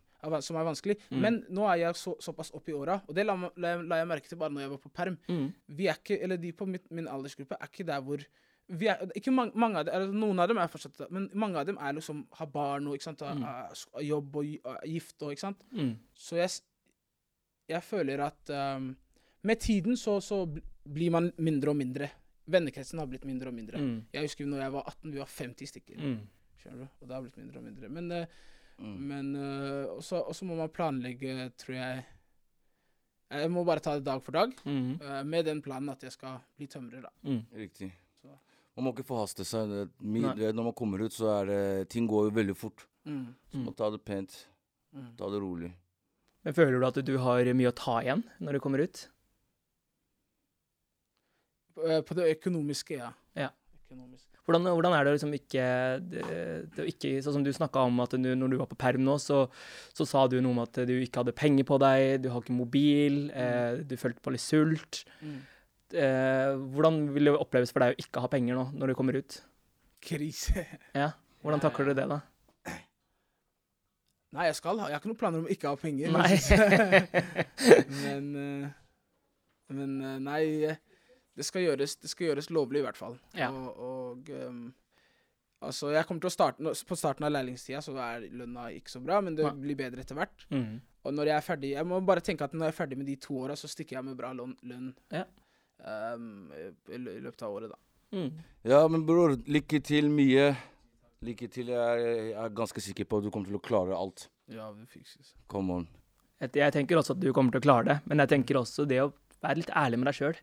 som 0.46 0.58
er 0.60 0.66
vanskelig. 0.68 0.96
Mm. 1.12 1.22
Men 1.24 1.38
nå 1.50 1.68
er 1.72 1.78
jeg 1.86 1.96
så, 1.96 2.16
såpass 2.24 2.52
opp 2.58 2.68
i 2.70 2.76
åra, 2.78 3.00
og 3.08 3.16
det 3.16 3.26
la, 3.26 3.36
la, 3.58 3.76
la 3.82 4.02
jeg 4.02 4.08
merke 4.12 4.28
til 4.32 4.38
bare 4.42 4.52
når 4.54 4.62
jeg 4.66 4.74
var 4.76 4.82
på 4.84 4.92
perm. 5.00 5.18
Mm. 5.30 5.48
Vi 5.80 5.88
er 5.88 5.98
ikke, 6.02 6.20
eller 6.24 6.38
De 6.38 6.52
på 6.52 6.68
mitt, 6.68 6.86
min 6.92 7.08
aldersgruppe 7.08 7.58
er 7.60 7.72
ikke 7.72 7.86
der 7.88 8.02
hvor 8.06 8.26
vi 8.68 8.90
er, 8.92 9.00
ikke 9.16 9.32
mange, 9.32 9.56
mange 9.56 9.80
av 9.80 9.86
dem, 9.88 9.96
eller 9.96 10.12
Noen 10.12 10.40
av 10.44 10.48
dem 10.52 10.58
er 10.60 10.68
fortsatt 10.68 11.06
men 11.16 11.30
mange 11.40 11.56
av 11.56 11.66
dem 11.70 11.78
er 11.80 11.94
liksom, 11.96 12.26
har 12.36 12.50
barn 12.52 12.88
og 12.92 12.98
ikke 12.98 13.08
sant, 13.08 13.22
har, 13.24 13.38
Mm. 13.40 14.02
jobb 14.04 14.36
og 14.36 14.46
er 14.76 14.88
gift. 14.92 15.16
og 15.24 15.32
ikke 15.32 15.46
sant? 15.46 15.64
Mm. 15.72 15.94
Så 16.14 16.36
jeg, 16.36 16.50
jeg 17.72 17.84
føler 17.84 18.26
at 18.28 18.52
um, 18.78 18.90
med 19.48 19.60
tiden 19.64 19.96
så, 19.96 20.18
så 20.20 20.42
blir 20.84 21.12
man 21.16 21.32
mindre 21.38 21.72
og 21.72 21.80
mindre. 21.80 22.10
Vennekretsen 22.48 23.00
har 23.00 23.08
blitt 23.08 23.26
mindre 23.28 23.48
og 23.52 23.56
mindre. 23.56 23.80
Mm. 23.80 23.96
Jeg 24.14 24.28
husker 24.28 24.48
når 24.48 24.62
jeg 24.66 24.74
var 24.76 24.84
18, 24.92 25.12
vi 25.14 25.20
var 25.24 25.32
50 25.32 25.72
stykker. 25.74 26.04
Mm. 26.04 26.20
skjønner 26.62 26.84
du? 26.84 26.88
Og 27.02 27.08
det 27.08 27.16
har 27.16 27.26
blitt 27.26 27.38
mindre 27.40 27.60
og 27.60 27.66
mindre. 27.70 27.90
Men, 27.90 28.12
eh, 28.12 28.28
Mm. 28.78 28.98
men 29.10 29.30
uh, 29.36 29.96
også 29.98 30.46
må 30.46 30.54
man 30.60 30.70
planlegge, 30.70 31.48
tror 31.58 31.74
jeg 31.74 32.04
Jeg 33.32 33.50
må 33.50 33.64
bare 33.66 33.82
ta 33.82 33.96
det 33.98 34.06
dag 34.06 34.22
for 34.24 34.32
dag, 34.38 34.54
Mm. 34.64 35.00
Uh, 35.02 35.24
med 35.26 35.46
den 35.46 35.62
planen 35.62 35.90
at 35.90 36.04
jeg 36.06 36.14
skal 36.14 36.38
bli 36.56 36.68
tømrer, 36.68 37.02
da. 37.02 37.10
Mm. 37.26 37.42
Riktig. 37.58 37.90
Så. 38.22 38.30
Man 38.78 38.86
må 38.86 38.94
ikke 38.94 39.08
forhaste 39.10 39.44
seg. 39.44 39.74
Når 40.00 40.64
man 40.64 40.74
kommer 40.78 41.02
ut, 41.02 41.12
så 41.12 41.42
er 41.42 41.50
det 41.50 41.90
Ting 41.90 42.08
går 42.08 42.30
jo 42.30 42.36
veldig 42.38 42.56
fort. 42.56 42.86
Mm. 43.06 43.34
Så 43.52 43.58
må 43.66 43.74
ta 43.76 43.90
det 43.90 44.04
pent. 44.06 44.38
Mm. 44.94 45.10
Ta 45.18 45.28
det 45.34 45.42
rolig. 45.42 45.74
Men 46.46 46.54
føler 46.56 46.80
du 46.80 46.86
at 46.88 47.02
du 47.04 47.18
har 47.20 47.54
mye 47.58 47.74
å 47.74 47.76
ta 47.76 47.98
igjen 48.00 48.24
når 48.40 48.54
du 48.56 48.60
kommer 48.64 48.80
ut? 48.86 49.10
Eh, 51.84 52.02
På 52.02 52.16
det 52.18 52.30
økonomiske, 52.38 52.98
ja. 53.02 53.12
Ja. 53.36 53.50
Økonomisk. 53.84 54.37
Hvordan, 54.48 54.64
hvordan 54.72 54.94
er 54.96 55.04
det 55.04 55.14
liksom 55.18 55.34
ikke, 55.36 55.64
det, 56.08 56.22
det 56.72 56.86
ikke 56.94 57.10
Sånn 57.26 57.36
som 57.36 57.44
du 57.44 57.50
snakka 57.52 57.82
om 57.84 58.00
at 58.00 58.14
du, 58.16 58.30
når 58.32 58.54
du 58.54 58.56
var 58.62 58.70
på 58.72 58.78
perm 58.80 59.04
nå, 59.04 59.18
så, 59.20 59.42
så 59.92 60.08
sa 60.08 60.24
du 60.32 60.38
noe 60.40 60.56
om 60.56 60.62
at 60.64 60.80
du 60.88 60.94
ikke 61.02 61.20
hadde 61.20 61.36
penger 61.36 61.68
på 61.68 61.76
deg, 61.84 62.22
du 62.24 62.30
har 62.32 62.40
ikke 62.40 62.56
mobil, 62.56 63.26
eh, 63.36 63.84
du 63.84 63.98
følte 64.00 64.24
på 64.24 64.32
litt 64.32 64.46
sult. 64.46 65.02
Mm. 65.20 65.36
Eh, 66.00 66.54
hvordan 66.76 67.02
vil 67.16 67.30
det 67.30 67.36
oppleves 67.36 67.76
for 67.76 67.84
deg 67.84 67.94
å 67.96 68.02
ikke 68.06 68.24
ha 68.24 68.32
penger 68.32 68.56
nå 68.56 68.66
når 68.80 68.92
du 68.92 68.98
kommer 69.00 69.20
ut? 69.20 69.42
Krise. 70.04 70.64
Ja, 70.98 71.12
Hvordan 71.44 71.62
takler 71.64 71.92
du 71.92 72.00
det, 72.00 72.08
da? 72.10 72.22
Nei, 74.36 74.48
jeg 74.50 74.58
skal 74.58 74.80
ha 74.82 74.90
Jeg 74.90 74.98
har 74.98 75.02
ikke 75.02 75.12
noen 75.12 75.20
planer 75.22 75.40
om 75.40 75.48
å 75.48 75.54
ikke 75.54 75.72
ha 75.72 75.78
penger. 75.80 76.12
Nei. 76.12 76.36
men 78.04 78.26
eh, 78.42 78.76
Men 79.76 79.94
eh, 80.00 80.18
nei 80.24 80.42
det 81.38 81.46
skal, 81.46 81.64
gjøres, 81.68 81.96
det 82.02 82.10
skal 82.12 82.32
gjøres 82.32 82.52
lovlig, 82.54 82.82
i 82.82 82.86
hvert 82.88 83.00
fall. 83.00 83.18
Ja. 83.38 83.52
Og, 83.54 83.80
og 83.88 84.36
um, 84.50 84.68
Altså, 85.58 85.90
jeg 85.90 86.06
kommer 86.06 86.22
til 86.22 86.30
å 86.30 86.36
starte 86.36 86.72
På 86.86 86.96
starten 87.00 87.26
av 87.26 87.32
lærlingstida 87.34 87.80
så 87.82 87.96
er 87.98 88.28
lønna 88.30 88.68
ikke 88.76 88.94
så 88.94 89.00
bra, 89.02 89.18
men 89.26 89.34
det 89.38 89.48
blir 89.58 89.78
bedre 89.80 90.04
etter 90.04 90.18
hvert. 90.18 90.46
Mm. 90.54 90.78
Og 91.08 91.16
når 91.18 91.32
jeg 91.32 91.36
er 91.38 91.46
ferdig 91.48 91.72
Jeg 91.74 91.88
må 91.90 91.98
bare 92.06 92.22
tenke 92.22 92.46
at 92.46 92.54
når 92.54 92.68
jeg 92.70 92.76
er 92.76 92.78
ferdig 92.78 93.00
med 93.00 93.10
de 93.10 93.16
to 93.24 93.40
åra, 93.42 93.56
så 93.58 93.70
stikker 93.72 93.98
jeg 93.98 94.06
med 94.06 94.20
bra 94.20 94.34
lønn, 94.38 94.54
lønn 94.70 94.92
Ja. 95.14 95.24
um, 96.14 96.52
i, 96.54 97.00
løpet 97.02 97.42
av 97.42 97.56
året, 97.58 97.74
da. 97.74 97.80
Mm. 98.14 98.30
Ja, 98.70 98.84
men 98.88 99.06
bror, 99.08 99.34
lykke 99.50 99.82
til 99.84 100.12
mye. 100.14 100.52
Lykke 101.26 101.50
til. 101.52 101.74
Jeg 101.74 102.04
er, 102.06 102.20
jeg 102.30 102.38
er 102.44 102.54
ganske 102.56 102.84
sikker 102.84 103.10
på 103.10 103.20
at 103.20 103.26
du 103.26 103.32
kommer 103.34 103.50
til 103.50 103.58
å 103.58 103.64
klare 103.64 103.98
alt. 103.98 104.28
Ja, 104.54 104.70
det 104.78 104.86
fikses. 104.94 105.34
Come 105.52 105.82
on. 105.82 105.88
Jeg 106.40 106.72
tenker 106.76 107.02
også 107.02 107.16
at 107.18 107.24
du 107.24 107.32
kommer 107.34 107.56
til 107.56 107.64
å 107.64 107.66
klare 107.66 107.88
det, 107.90 107.98
men 108.06 108.22
jeg 108.22 108.32
tenker 108.36 108.62
også 108.62 108.86
det 108.88 109.02
å 109.02 109.10
være 109.42 109.64
litt 109.64 109.74
ærlig 109.74 110.00
med 110.00 110.12
deg 110.12 110.20
sjøl. 110.20 110.40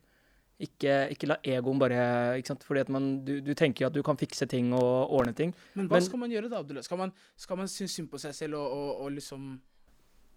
Ikke, 0.63 1.09
ikke 1.11 1.27
la 1.27 1.37
egoen 1.43 1.81
bare 1.83 1.99
ikke 2.39 2.53
sant? 2.53 2.65
Fordi 2.67 2.85
at 2.85 2.91
man, 2.95 3.09
du, 3.27 3.41
du 3.43 3.53
tenker 3.59 3.89
at 3.89 3.95
du 3.95 4.03
kan 4.07 4.19
fikse 4.19 4.47
ting 4.47 4.71
og 4.77 5.11
ordne 5.11 5.35
ting. 5.35 5.55
Men 5.75 5.89
hva 5.91 5.99
Men- 5.99 6.07
skal 6.07 6.23
man 6.23 6.31
gjøre 6.31 6.51
da, 6.53 6.61
Abdullah? 6.63 6.85
Skal 6.87 7.01
man, 7.01 7.13
skal 7.37 7.59
man 7.59 7.71
synes 7.71 7.97
synd 7.99 8.11
på 8.13 8.21
seg 8.23 8.37
selv 8.37 8.61
og, 8.61 8.71
og, 8.71 8.91
og 9.05 9.17
liksom 9.19 9.55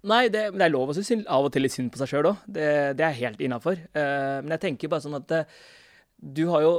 Nei, 0.07 0.27
det, 0.29 0.43
det 0.53 0.61
er 0.61 0.69
lov 0.69 0.91
å 0.91 0.95
synes 0.95 1.25
av 1.25 1.47
og 1.47 1.51
til 1.51 1.65
litt 1.65 1.73
synd 1.73 1.89
på 1.91 1.97
seg 1.99 2.11
sjøl 2.11 2.27
òg. 2.29 2.43
Det, 2.45 2.67
det 2.99 3.03
er 3.03 3.15
helt 3.17 3.39
innafor. 3.41 3.79
men 3.97 4.53
jeg 4.53 4.61
tenker 4.61 4.91
bare 4.93 5.03
sånn 5.03 5.17
at 5.17 5.33
uh, 5.33 5.55
du 6.21 6.43
har 6.53 6.61
jo 6.63 6.73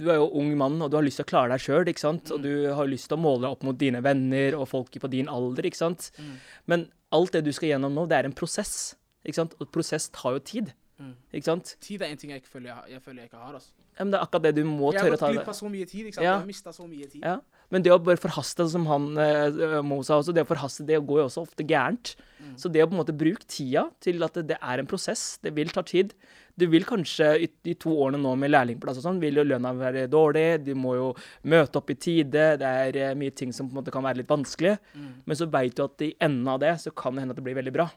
du 0.00 0.08
er 0.10 0.16
jo 0.18 0.30
ung 0.40 0.50
mann, 0.58 0.80
og 0.82 0.90
du 0.90 0.96
har 0.98 1.04
lyst 1.06 1.20
til 1.20 1.26
å 1.26 1.30
klare 1.30 1.52
deg 1.52 1.62
sjøl? 1.62 1.86
Og 2.34 2.42
du 2.42 2.72
har 2.74 2.88
lyst 2.90 3.06
til 3.10 3.18
å 3.18 3.22
måle 3.22 3.44
deg 3.44 3.52
opp 3.54 3.62
mot 3.62 3.78
dine 3.78 4.00
venner 4.02 4.56
og 4.58 4.66
folk 4.72 4.96
på 4.98 5.10
din 5.12 5.28
alder, 5.30 5.68
ikke 5.68 5.78
sant? 5.78 6.08
Mm. 6.18 6.32
Men 6.72 6.86
alt 7.14 7.36
det 7.36 7.44
du 7.46 7.52
skal 7.54 7.74
gjennom 7.74 7.94
nå, 7.94 8.08
det 8.10 8.18
er 8.18 8.26
en 8.26 8.34
prosess, 8.34 8.96
ikke 9.22 9.38
sant? 9.38 9.54
Og 9.60 9.70
prosess 9.74 10.08
tar 10.10 10.34
jo 10.34 10.42
tid, 10.42 10.72
Mm. 10.94 11.14
ikke 11.34 11.48
sant? 11.48 11.72
Tid 11.82 12.02
er 12.04 12.12
en 12.12 12.20
ting 12.20 12.30
jeg 12.30 12.44
føler 12.46 12.70
jeg, 12.70 12.92
jeg, 12.94 13.02
føler 13.02 13.24
jeg 13.24 13.30
ikke 13.32 13.40
har. 13.42 13.56
altså. 13.58 13.72
Ja, 13.94 14.04
men 14.04 14.12
det 14.12 14.18
er 14.18 14.26
akkurat 14.26 14.44
det 14.46 14.52
du 14.56 14.64
må 14.66 14.92
Jeg 14.92 15.00
har 15.00 15.06
tørre 15.06 15.08
å 15.08 15.14
gått 15.14 15.22
ta 15.24 15.30
glipp 15.32 15.42
det. 15.42 15.50
av 15.50 15.58
så 15.58 15.70
mye 15.70 15.86
tid. 15.90 16.06
ikke 16.06 16.16
sant? 16.18 16.24
Ja. 16.24 16.30
Jeg 16.30 16.40
har 16.40 16.46
mista 16.50 16.74
så 16.74 16.86
mye 16.86 17.08
tid. 17.10 17.24
Ja. 17.26 17.34
Men 17.74 17.82
det 17.82 17.92
å 17.94 17.98
bare 18.02 18.20
forhaste, 18.20 18.66
som 18.70 18.86
han 18.86 19.04
eh, 19.18 19.80
Mo 19.86 19.98
sa 20.06 20.20
også, 20.20 20.34
det 20.36 20.44
å 20.44 20.48
forhaste, 20.50 20.86
det 20.86 21.00
går 21.02 21.20
jo 21.22 21.26
også 21.26 21.44
ofte 21.46 21.66
gærent. 21.66 22.14
Mm. 22.38 22.54
Så 22.60 22.70
det 22.70 22.84
å 22.84 22.88
på 22.90 22.94
en 22.94 23.00
måte 23.00 23.16
bruke 23.16 23.46
tida 23.50 23.88
til 24.04 24.22
at 24.26 24.38
det, 24.38 24.46
det 24.52 24.58
er 24.60 24.82
en 24.82 24.90
prosess, 24.90 25.38
det 25.42 25.54
vil 25.56 25.72
ta 25.74 25.82
tid. 25.86 26.14
Du 26.54 26.66
vil 26.70 26.86
kanskje 26.86 27.32
i 27.42 27.50
de 27.66 27.74
to 27.74 27.90
årene 27.90 28.20
nå 28.22 28.36
med 28.38 28.52
lærlingplass 28.54 29.00
og 29.00 29.06
sånn, 29.08 29.18
vil 29.22 29.40
jo 29.40 29.46
lønna 29.46 29.72
være 29.74 30.06
dårlig, 30.12 30.46
du 30.62 30.74
må 30.78 30.94
jo 30.94 31.08
møte 31.50 31.80
opp 31.80 31.90
i 31.90 31.98
tide, 31.98 32.52
det 32.62 32.72
er 32.86 32.98
eh, 33.08 33.14
mye 33.18 33.34
ting 33.34 33.50
som 33.54 33.66
på 33.66 33.74
en 33.74 33.82
måte 33.82 33.94
kan 33.94 34.06
være 34.06 34.22
litt 34.22 34.30
vanskelig. 34.30 34.76
Mm. 34.94 35.12
Men 35.26 35.40
så 35.40 35.50
veit 35.50 35.74
du 35.74 35.86
at 35.86 36.06
i 36.06 36.12
enden 36.22 36.50
av 36.54 36.62
det, 36.62 36.76
så 36.84 36.94
kan 36.94 37.14
det 37.14 37.24
hende 37.24 37.34
at 37.34 37.40
det 37.42 37.46
blir 37.48 37.58
veldig 37.58 37.74
bra. 37.74 37.88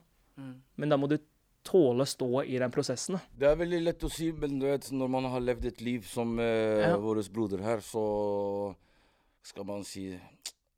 Mm. 0.41 0.53
Men 0.81 0.93
da 0.93 0.97
må 1.01 1.09
du 1.11 1.19
tåle 1.67 2.05
å 2.05 2.09
stå 2.09 2.29
i 2.47 2.57
den 2.61 2.71
prosessen. 2.73 3.19
Det 3.37 3.49
er 3.51 3.59
veldig 3.59 3.81
lett 3.83 4.03
å 4.07 4.09
si, 4.11 4.31
men 4.31 4.57
vet, 4.63 4.87
når 4.95 5.11
man 5.11 5.27
har 5.33 5.43
levd 5.43 5.65
et 5.69 5.81
liv 5.83 6.07
som 6.07 6.37
eh, 6.39 6.87
Ja. 6.87 6.95
vår 6.97 7.21
broder 7.33 7.63
her, 7.67 7.83
så 7.83 8.75
Skal 9.47 9.63
man 9.63 9.83
si 9.87 10.09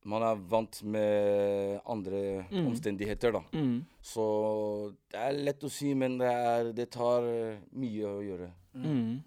Man 0.06 0.24
er 0.24 0.36
vant 0.50 0.78
med 0.84 1.82
andre 1.86 2.46
Mm. 2.52 2.68
omstendigheter, 2.70 3.34
da. 3.34 3.42
Mm. 3.54 3.82
Så 4.02 4.94
det 5.12 5.20
er 5.20 5.34
lett 5.44 5.62
å 5.64 5.70
si, 5.70 5.94
men 5.94 6.18
det, 6.18 6.28
er, 6.30 6.70
det 6.74 6.90
tar 6.92 7.22
mye 7.76 8.06
å 8.08 8.22
gjøre. 8.24 8.48
Mm. 8.76 9.20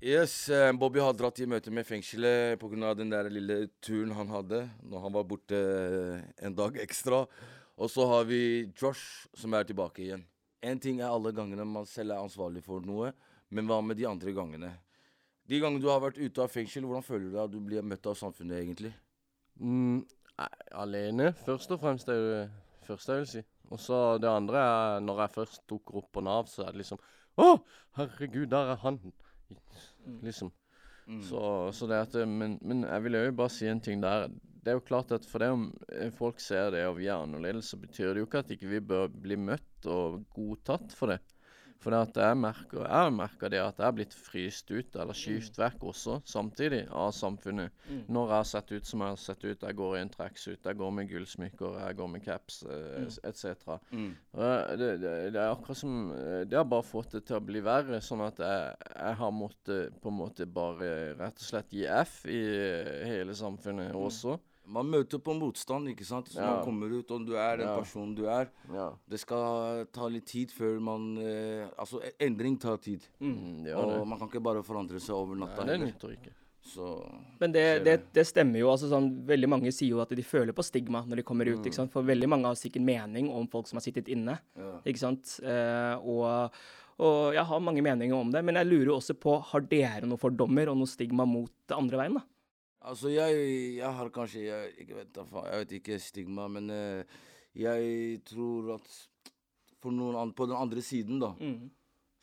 Yes, 0.00 0.48
eh, 0.48 0.72
Bobby 0.72 1.00
har 1.00 1.14
dratt 1.16 1.38
i 1.40 1.46
møte 1.48 1.70
med 1.72 1.86
fengselet 1.88 2.60
pga. 2.60 2.94
den 2.94 3.08
der 3.10 3.30
lille 3.30 3.68
turen 3.80 4.12
han 4.12 4.28
hadde 4.28 4.68
når 4.82 5.00
han 5.00 5.12
var 5.12 5.24
borte 5.24 5.56
eh, 5.56 6.44
en 6.44 6.54
dag 6.54 6.76
ekstra. 6.76 7.26
Og 7.78 7.90
så 7.90 8.04
har 8.06 8.24
vi 8.24 8.70
Josh, 8.76 9.26
som 9.34 9.54
er 9.54 9.64
tilbake 9.64 10.02
igjen. 10.02 10.26
Én 10.62 10.78
ting 10.78 11.00
er 11.00 11.08
alle 11.08 11.32
gangene 11.32 11.64
man 11.64 11.86
selv 11.86 12.12
er 12.12 12.20
ansvarlig 12.20 12.62
for 12.62 12.84
noe, 12.84 13.12
men 13.48 13.66
hva 13.66 13.80
med 13.80 13.96
de 13.96 14.04
andre 14.04 14.32
gangene? 14.36 14.74
De 15.48 15.60
gangene 15.60 15.80
du 15.80 15.88
har 15.88 16.00
vært 16.00 16.20
ute 16.20 16.42
av 16.44 16.52
fengsel, 16.52 16.84
hvordan 16.84 17.02
føler 17.02 17.30
du 17.30 17.32
deg 17.32 17.44
at 17.44 17.52
du 17.56 17.60
blir 17.60 17.82
møtt 17.82 18.06
av 18.06 18.20
samfunnet, 18.20 18.60
egentlig? 18.60 18.92
Mm, 19.56 20.04
alene, 20.76 21.32
først 21.46 21.72
og 21.72 21.80
fremst, 21.80 22.08
er 22.08 22.20
det 22.20 22.88
første 22.88 23.12
jeg 23.12 23.24
vil 23.24 23.30
si. 23.32 23.46
Og 23.72 23.80
så 23.80 24.18
det 24.20 24.28
andre 24.28 24.60
er 24.60 25.04
når 25.04 25.24
jeg 25.24 25.38
først 25.40 25.68
dukker 25.68 26.02
opp 26.02 26.12
på 26.12 26.20
Nav, 26.20 26.50
så 26.52 26.66
er 26.66 26.74
det 26.74 26.84
liksom 26.84 27.00
Å, 27.36 27.54
herregud, 27.96 28.50
der 28.52 28.76
er 28.76 28.84
han! 28.84 29.00
Liksom. 30.22 30.52
Mm. 31.06 31.22
Så, 31.22 31.40
så 31.72 31.86
det 31.86 32.02
at 32.02 32.28
men, 32.28 32.58
men 32.62 32.82
jeg 32.86 33.04
vil 33.04 33.18
jo 33.18 33.38
bare 33.38 33.54
si 33.54 33.68
en 33.70 33.82
ting 33.82 34.02
der. 34.02 34.26
Det 34.66 34.72
er 34.72 34.80
jo 34.80 34.86
klart 34.88 35.12
at 35.14 35.26
for 35.30 35.42
det 35.42 35.52
om 35.54 35.68
eh, 35.94 36.10
folk 36.14 36.40
ser 36.42 36.72
det 36.74 36.82
og 36.88 36.96
vi 36.98 37.06
er 37.06 37.20
annerledes, 37.20 37.70
så 37.70 37.78
betyr 37.78 38.12
det 38.12 38.24
jo 38.24 38.26
ikke 38.26 38.42
at 38.42 38.50
ikke 38.50 38.70
vi 38.72 38.82
bør 38.82 39.06
bli 39.12 39.38
møtt 39.38 39.86
og 39.86 40.24
godtatt 40.34 40.96
for 40.98 41.14
det. 41.14 41.20
For 41.82 41.92
jeg 41.92 42.36
merker, 42.40 42.86
jeg 42.88 43.12
merker, 43.14 43.50
det 43.52 43.60
at 43.62 43.78
jeg 43.78 43.86
er 43.86 43.94
blitt 43.98 44.14
fryst 44.16 44.70
ut, 44.72 44.96
eller 44.96 45.14
skyvd 45.14 45.58
vekk 45.60 45.84
også, 45.92 46.16
samtidig, 46.26 46.80
av 46.90 47.12
samfunnet. 47.14 47.70
Mm. 47.90 48.00
Når 48.08 48.30
jeg 48.32 48.36
har 48.36 48.48
sett 48.50 48.72
ut 48.72 48.88
som 48.88 49.04
jeg 49.04 49.12
har 49.14 49.20
sett 49.22 49.44
ut. 49.44 49.62
Jeg 49.66 49.76
går 49.76 49.96
i 49.96 50.00
en 50.00 50.10
tracksuit, 50.14 50.64
jeg 50.64 50.78
går 50.80 50.90
med 50.96 51.10
gullsmykker, 51.10 51.78
jeg 51.84 51.98
går 52.00 52.10
med 52.14 52.24
caps 52.24 52.62
eh, 52.64 52.96
Mm. 52.96 53.10
etc. 53.28 53.44
Mm. 53.92 54.10
Det, 54.32 54.88
det, 55.02 55.12
det 55.34 55.40
er 55.40 55.50
akkurat 55.52 55.76
som 55.78 56.10
eh, 56.16 56.42
Det 56.48 56.56
har 56.58 56.64
bare 56.64 56.82
fått 56.86 57.12
det 57.12 57.24
til 57.28 57.36
å 57.38 57.44
bli 57.44 57.60
verre, 57.64 58.00
sånn 58.02 58.24
at 58.24 58.40
jeg, 58.40 58.74
jeg 58.96 59.14
har 59.20 59.32
måttet 59.36 60.00
på 60.02 60.10
en 60.10 60.18
måte 60.22 60.46
bare 60.46 60.90
rett 61.18 61.38
og 61.40 61.46
slett 61.46 61.72
gi 61.76 61.84
F 61.86 62.24
i 62.26 62.40
eh, 62.40 63.04
hele 63.10 63.34
samfunnet 63.36 63.94
også. 63.94 64.38
Man 64.66 64.86
møter 64.90 65.18
på 65.22 65.34
motstand, 65.38 65.86
ikke 65.88 66.04
sant? 66.04 66.26
Så 66.28 66.40
Ja. 66.40 66.56
man 66.56 66.64
kommer 66.64 66.90
ut, 66.98 67.10
og 67.10 67.26
du 67.26 67.34
er 67.36 67.56
den 67.56 67.66
Ja. 67.68 67.76
personen 67.78 68.14
du 68.16 68.24
er. 68.26 68.48
Ja. 68.72 68.92
Det 69.08 69.20
skal 69.20 69.86
ta 69.92 70.08
litt 70.08 70.26
tid 70.26 70.50
før 70.50 70.80
man 70.80 71.16
eh, 71.18 71.68
Altså, 71.78 72.00
e- 72.02 72.12
endring 72.26 72.58
tar 72.58 72.76
tid. 72.78 73.00
Mm. 73.20 73.62
Det 73.64 73.74
Og 73.74 73.90
det. 74.00 74.06
man 74.08 74.18
kan 74.18 74.28
ikke 74.28 74.42
bare 74.42 74.62
forandre 74.62 74.98
seg 75.00 75.14
over 75.14 75.36
Nei, 75.36 75.46
natta. 75.46 75.64
det 75.64 75.78
heller. 75.78 75.86
nytter 75.92 76.08
ikke. 76.16 76.32
Så 76.66 77.08
Men 77.38 77.52
det, 77.52 77.84
det, 77.84 78.00
det. 78.00 78.12
det 78.12 78.26
stemmer 78.26 78.58
jo. 78.58 78.66
altså 78.72 78.88
sånn, 78.90 79.24
Veldig 79.24 79.48
mange 79.48 79.70
sier 79.72 79.90
jo 79.90 80.00
at 80.00 80.08
de 80.08 80.20
føler 80.22 80.52
på 80.52 80.64
stigma 80.64 81.04
når 81.06 81.16
de 81.16 81.22
kommer 81.22 81.46
ut. 81.46 81.58
Mm. 81.60 81.64
ikke 81.66 81.74
sant? 81.74 81.92
For 81.92 82.02
veldig 82.02 82.28
mange 82.28 82.44
har 82.46 82.54
sikkert 82.56 82.82
mening 82.82 83.30
om 83.30 83.46
folk 83.46 83.68
som 83.68 83.76
har 83.76 83.82
sittet 83.82 84.08
inne. 84.08 84.38
ja. 84.58 84.80
ikke 84.84 84.98
sant? 84.98 85.38
Eh, 85.44 85.94
og, 86.02 86.50
og 86.98 87.34
jeg 87.34 87.44
har 87.44 87.60
mange 87.60 87.82
meninger 87.82 88.14
om 88.18 88.32
det, 88.32 88.42
men 88.44 88.56
jeg 88.56 88.66
lurer 88.66 88.86
jo 88.86 88.96
også 88.96 89.14
på 89.14 89.40
har 89.44 89.60
dere 89.60 90.02
noen 90.08 90.18
fordommer 90.18 90.66
og 90.68 90.76
noe 90.78 90.86
stigma 90.90 91.24
mot 91.24 91.50
det 91.68 91.76
andre 91.76 91.98
veien. 91.98 92.14
da? 92.14 92.22
Altså, 92.82 93.08
jeg, 93.08 93.76
jeg 93.78 93.92
har 93.98 94.10
kanskje 94.10 94.42
Jeg, 94.46 94.74
jeg, 94.78 94.96
vet, 94.96 95.16
jeg 95.16 95.60
vet 95.62 95.72
ikke 95.80 95.98
stigma, 96.00 96.46
men 96.48 96.70
eh, 96.70 97.04
jeg 97.56 98.20
tror 98.28 98.74
at 98.76 98.90
for 99.80 99.90
noen 99.94 100.16
an 100.20 100.32
på 100.36 100.46
den 100.46 100.56
andre 100.56 100.82
siden, 100.84 101.18
da 101.22 101.34
Mm. 101.40 101.70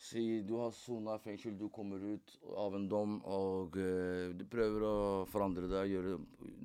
Si 0.04 0.42
du 0.44 0.58
har 0.60 0.70
sona 0.76 1.14
fengsel, 1.18 1.54
du 1.56 1.68
kommer 1.72 1.96
ut 1.96 2.32
av 2.60 2.74
en 2.76 2.88
dom, 2.90 3.14
og 3.24 3.76
eh, 3.80 4.34
du 4.36 4.42
prøver 4.44 4.82
å 4.84 4.96
forandre 5.30 5.64
deg, 5.70 5.94
gjøre 5.94 6.18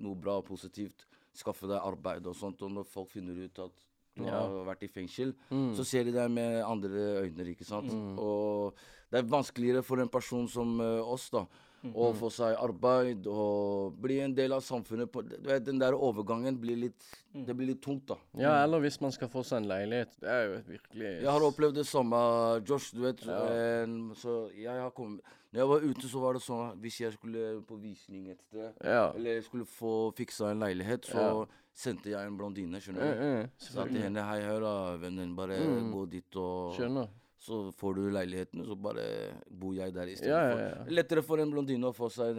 noe 0.03 0.15
bra 0.19 0.39
og 0.41 0.45
positivt. 0.49 1.05
Skaffe 1.31 1.69
deg 1.69 1.79
arbeid 1.79 2.25
og 2.27 2.35
sånt. 2.35 2.59
Og 2.65 2.73
når 2.73 2.83
folk 2.89 3.07
finner 3.13 3.37
ut 3.45 3.61
at 3.63 3.85
du 4.17 4.25
Ja. 4.25 4.41
har 4.41 4.65
vært 4.67 4.83
i 4.83 4.87
fengsel, 4.91 5.31
Mm. 5.53 5.71
så 5.77 5.85
ser 5.85 6.03
de 6.03 6.11
deg 6.11 6.29
med 6.31 6.61
andre 6.65 7.23
øyne, 7.23 7.45
ikke 7.53 7.63
sant. 7.63 7.87
Mm. 7.93 8.17
Og 8.19 8.73
det 9.09 9.19
er 9.19 9.29
vanskeligere 9.31 9.83
for 9.83 10.01
en 10.01 10.09
person 10.09 10.45
som 10.49 10.75
uh, 10.81 10.99
oss, 11.07 11.29
da, 11.29 11.45
Mm. 11.81 11.93
å 11.95 12.13
få 12.13 12.27
seg 12.29 12.57
arbeid 12.59 13.25
og 13.27 13.93
bli 14.01 14.19
en 14.19 14.33
del 14.35 14.51
av 14.51 14.59
samfunnet. 14.61 15.09
På, 15.11 15.21
du 15.23 15.37
vet, 15.47 15.63
den 15.63 15.79
der 15.79 15.93
overgangen 15.93 16.57
blir 16.59 16.75
litt 16.75 17.03
Mm. 17.29 17.45
Det 17.45 17.53
blir 17.55 17.67
litt 17.67 17.81
tungt, 17.83 18.07
da. 18.07 18.15
Ja, 18.33 18.63
eller 18.63 18.79
hvis 18.81 18.99
man 18.99 19.11
skal 19.11 19.27
få 19.29 19.43
seg 19.45 19.57
en 19.61 19.67
leilighet. 19.69 20.15
Det 20.19 20.27
er 20.27 20.47
jo 20.47 20.61
virkelig 20.65 21.21
Jeg 21.21 21.29
har 21.29 21.39
opplevd 21.45 21.75
det 21.75 21.85
samme, 21.85 22.17
Josh. 22.65 22.91
Du 22.91 23.01
vet, 23.01 23.21
Ja. 23.23 23.83
En, 23.83 24.15
så 24.15 24.49
jeg 24.57 24.65
har 24.81 24.89
kommet 24.89 25.21
Når 25.53 25.59
jeg 25.61 25.67
var 25.67 25.79
ute, 25.81 26.07
så 26.09 26.19
var 26.19 26.33
det 26.33 26.41
sånn 26.41 26.79
hvis 26.81 26.97
jeg 26.99 27.13
skulle 27.13 27.61
på 27.65 27.77
visning 27.79 28.29
et 28.31 28.41
sted, 28.41 28.73
Ja. 28.83 29.11
eller 29.15 29.41
skulle 29.41 29.65
få 29.65 30.11
fiksa 30.15 30.49
en 30.51 30.59
leilighet, 30.59 31.05
så 31.05 31.15
Ja. 31.21 31.45
sendte 31.73 32.09
jeg 32.09 32.25
en 32.27 32.35
blondine, 32.37 32.73
Mm, 32.73 32.81
skjønner 32.81 33.13
du. 33.13 33.21
mm, 33.21 33.49
Sa 33.57 33.85
til 33.85 34.01
henne 34.01 34.23
hei, 34.25 34.41
hør 34.41 34.59
da, 34.61 34.97
vennen, 34.97 35.35
bare 35.35 35.57
Mm. 35.59 35.93
gå 35.93 36.09
dit, 36.09 36.35
og 36.35 36.73
Skjønner. 36.75 37.07
Så 37.39 37.71
får 37.79 37.93
du 37.95 38.01
leiligheten, 38.11 38.65
så 38.67 38.75
bare 38.75 39.03
bor 39.49 39.71
jeg 39.73 39.93
der 39.95 40.09
Ja, 40.09 40.13
istedenfor. 40.13 40.59
ja, 40.59 40.65
ja. 40.75 40.83
Lettere 40.91 41.21
for 41.23 41.39
en 41.39 41.51
blondine 41.53 41.87
å 41.87 41.93
få 41.95 42.09
seg 42.11 42.35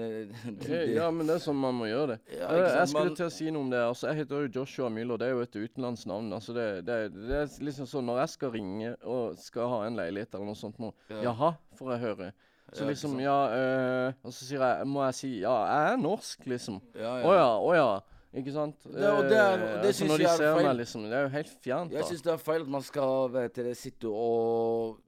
Ja, 0.68 0.82
ja, 0.84 1.06
men 1.10 1.26
det 1.26 1.38
er 1.38 1.40
sånn 1.40 1.56
man 1.56 1.74
må 1.78 1.88
gjøre 1.88 2.12
det. 2.12 2.18
Ja, 2.36 2.50
jeg, 2.52 2.66
jeg 2.76 2.88
skulle 2.90 3.04
man- 3.08 3.16
til 3.16 3.26
å 3.26 3.32
si 3.32 3.50
noe 3.50 3.62
om 3.64 3.70
det. 3.72 3.78
altså 3.80 4.08
Jeg 4.10 4.16
heter 4.20 4.42
jo 4.44 4.50
Joshua 4.60 4.90
Müller. 4.92 5.18
Det 5.18 5.26
er 5.28 5.32
jo 5.32 5.40
et 5.40 5.56
utenlandsnavn. 5.56 6.28
altså 6.36 6.52
det, 6.54 6.66
det, 6.84 6.98
det 7.16 7.38
er 7.38 7.48
liksom 7.64 7.86
sånn 7.88 8.04
Når 8.10 8.18
jeg 8.20 8.28
skal 8.28 8.50
ringe 8.52 8.94
og 9.04 9.38
skal 9.38 9.68
ha 9.72 9.80
en 9.86 9.96
leilighet 9.96 10.34
eller 10.34 10.46
noe 10.52 10.54
sånt 10.60 10.78
nå 10.78 10.92
Ja. 11.08 11.22
Jaha, 11.30 11.54
får 11.80 11.92
jeg 11.96 12.00
høre. 12.04 12.32
Så 12.72 12.84
Ja, 12.84 12.90
liksom? 12.92 13.16
Ja 13.20 13.38
øh, 13.50 14.12
Og 14.22 14.30
så 14.32 14.44
sier 14.46 14.60
jeg 14.62 14.86
Må 14.86 15.00
jeg 15.08 15.14
si 15.14 15.30
Ja, 15.40 15.56
jeg 15.66 15.94
er 15.94 15.96
norsk, 16.04 16.44
liksom. 16.46 16.80
Ja, 16.94 17.16
Å 17.24 17.32
ja, 17.34 17.48
å 17.58 17.74
ja. 17.74 18.00
Ikke 18.32 18.52
sant? 18.54 18.76
Det- 18.84 18.94
og 19.10 19.24
det 19.24 19.32
er- 19.36 19.52
Eh, 19.54 19.58
det 19.58 19.86
altså, 19.86 19.92
synes 19.92 20.10
Når 20.10 20.16
de 20.16 20.22
jeg 20.22 20.32
er 20.32 20.36
ser 20.36 20.54
feil. 20.54 20.66
meg, 20.66 20.76
liksom. 20.76 21.02
Det 21.02 21.12
er 21.12 21.22
jo 21.22 21.28
helt 21.28 21.48
fjernt, 21.64 21.90
Jeg 21.92 22.00
da. 22.00 22.06
syns 22.06 22.22
det 22.22 22.32
er 22.32 22.36
feil 22.36 22.60
at 22.60 22.68
man 22.68 22.82
skal 22.82 23.28
vet 23.32 23.54
dere, 23.54 23.74
sitte 23.74 24.04
og 24.06 24.98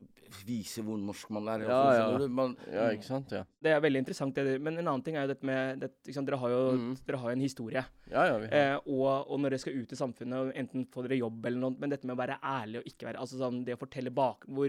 vise 0.46 0.82
hvor 0.84 0.98
norsk 0.98 1.30
man 1.34 1.48
er. 1.52 1.64
Ja, 1.68 1.78
ja. 1.92 2.04
skjønner 2.06 2.18
du? 2.24 2.28
Man, 2.40 2.56
Ja, 2.72 2.88
ikke 2.96 3.08
sant? 3.08 3.32
Ja. 3.32 3.44
Det 3.62 3.70
er 3.74 3.80
veldig 3.84 4.02
interessant, 4.04 4.34
det, 4.34 4.58
men 4.60 4.78
en 4.78 4.86
annen 4.88 5.04
ting 5.06 5.16
er 5.16 5.26
jo 5.26 5.32
dette 5.34 5.46
med 5.46 5.80
det, 5.84 5.90
sant? 6.12 6.26
Dere 6.28 6.38
har 6.42 6.50
jo 6.50 6.62
Mm. 6.72 6.96
dere 7.06 7.18
har 7.18 7.30
en 7.32 7.40
historie. 7.40 7.84
Ja, 8.10 8.24
ja, 8.26 8.38
vi 8.38 8.46
har 8.46 8.52
Eh, 8.52 8.76
og, 8.86 9.30
og 9.30 9.40
når 9.40 9.50
dere 9.54 9.58
skal 9.62 9.76
ut 9.78 9.92
i 9.92 9.96
samfunnet, 9.96 10.52
enten 10.56 10.86
får 10.92 11.08
dere 11.08 11.18
jobb 11.22 11.46
eller 11.46 11.58
noe, 11.58 11.76
men 11.78 11.90
dette 11.90 12.04
med 12.06 12.16
å 12.16 12.20
være 12.20 12.38
ærlig 12.42 12.82
og 12.82 12.84
ikke 12.90 13.06
være 13.08 13.18
Altså 13.22 13.38
sånn 13.38 13.64
det 13.64 13.74
å 13.76 13.80
fortelle 13.80 14.10
bak 14.12 14.44
hvor 14.48 14.68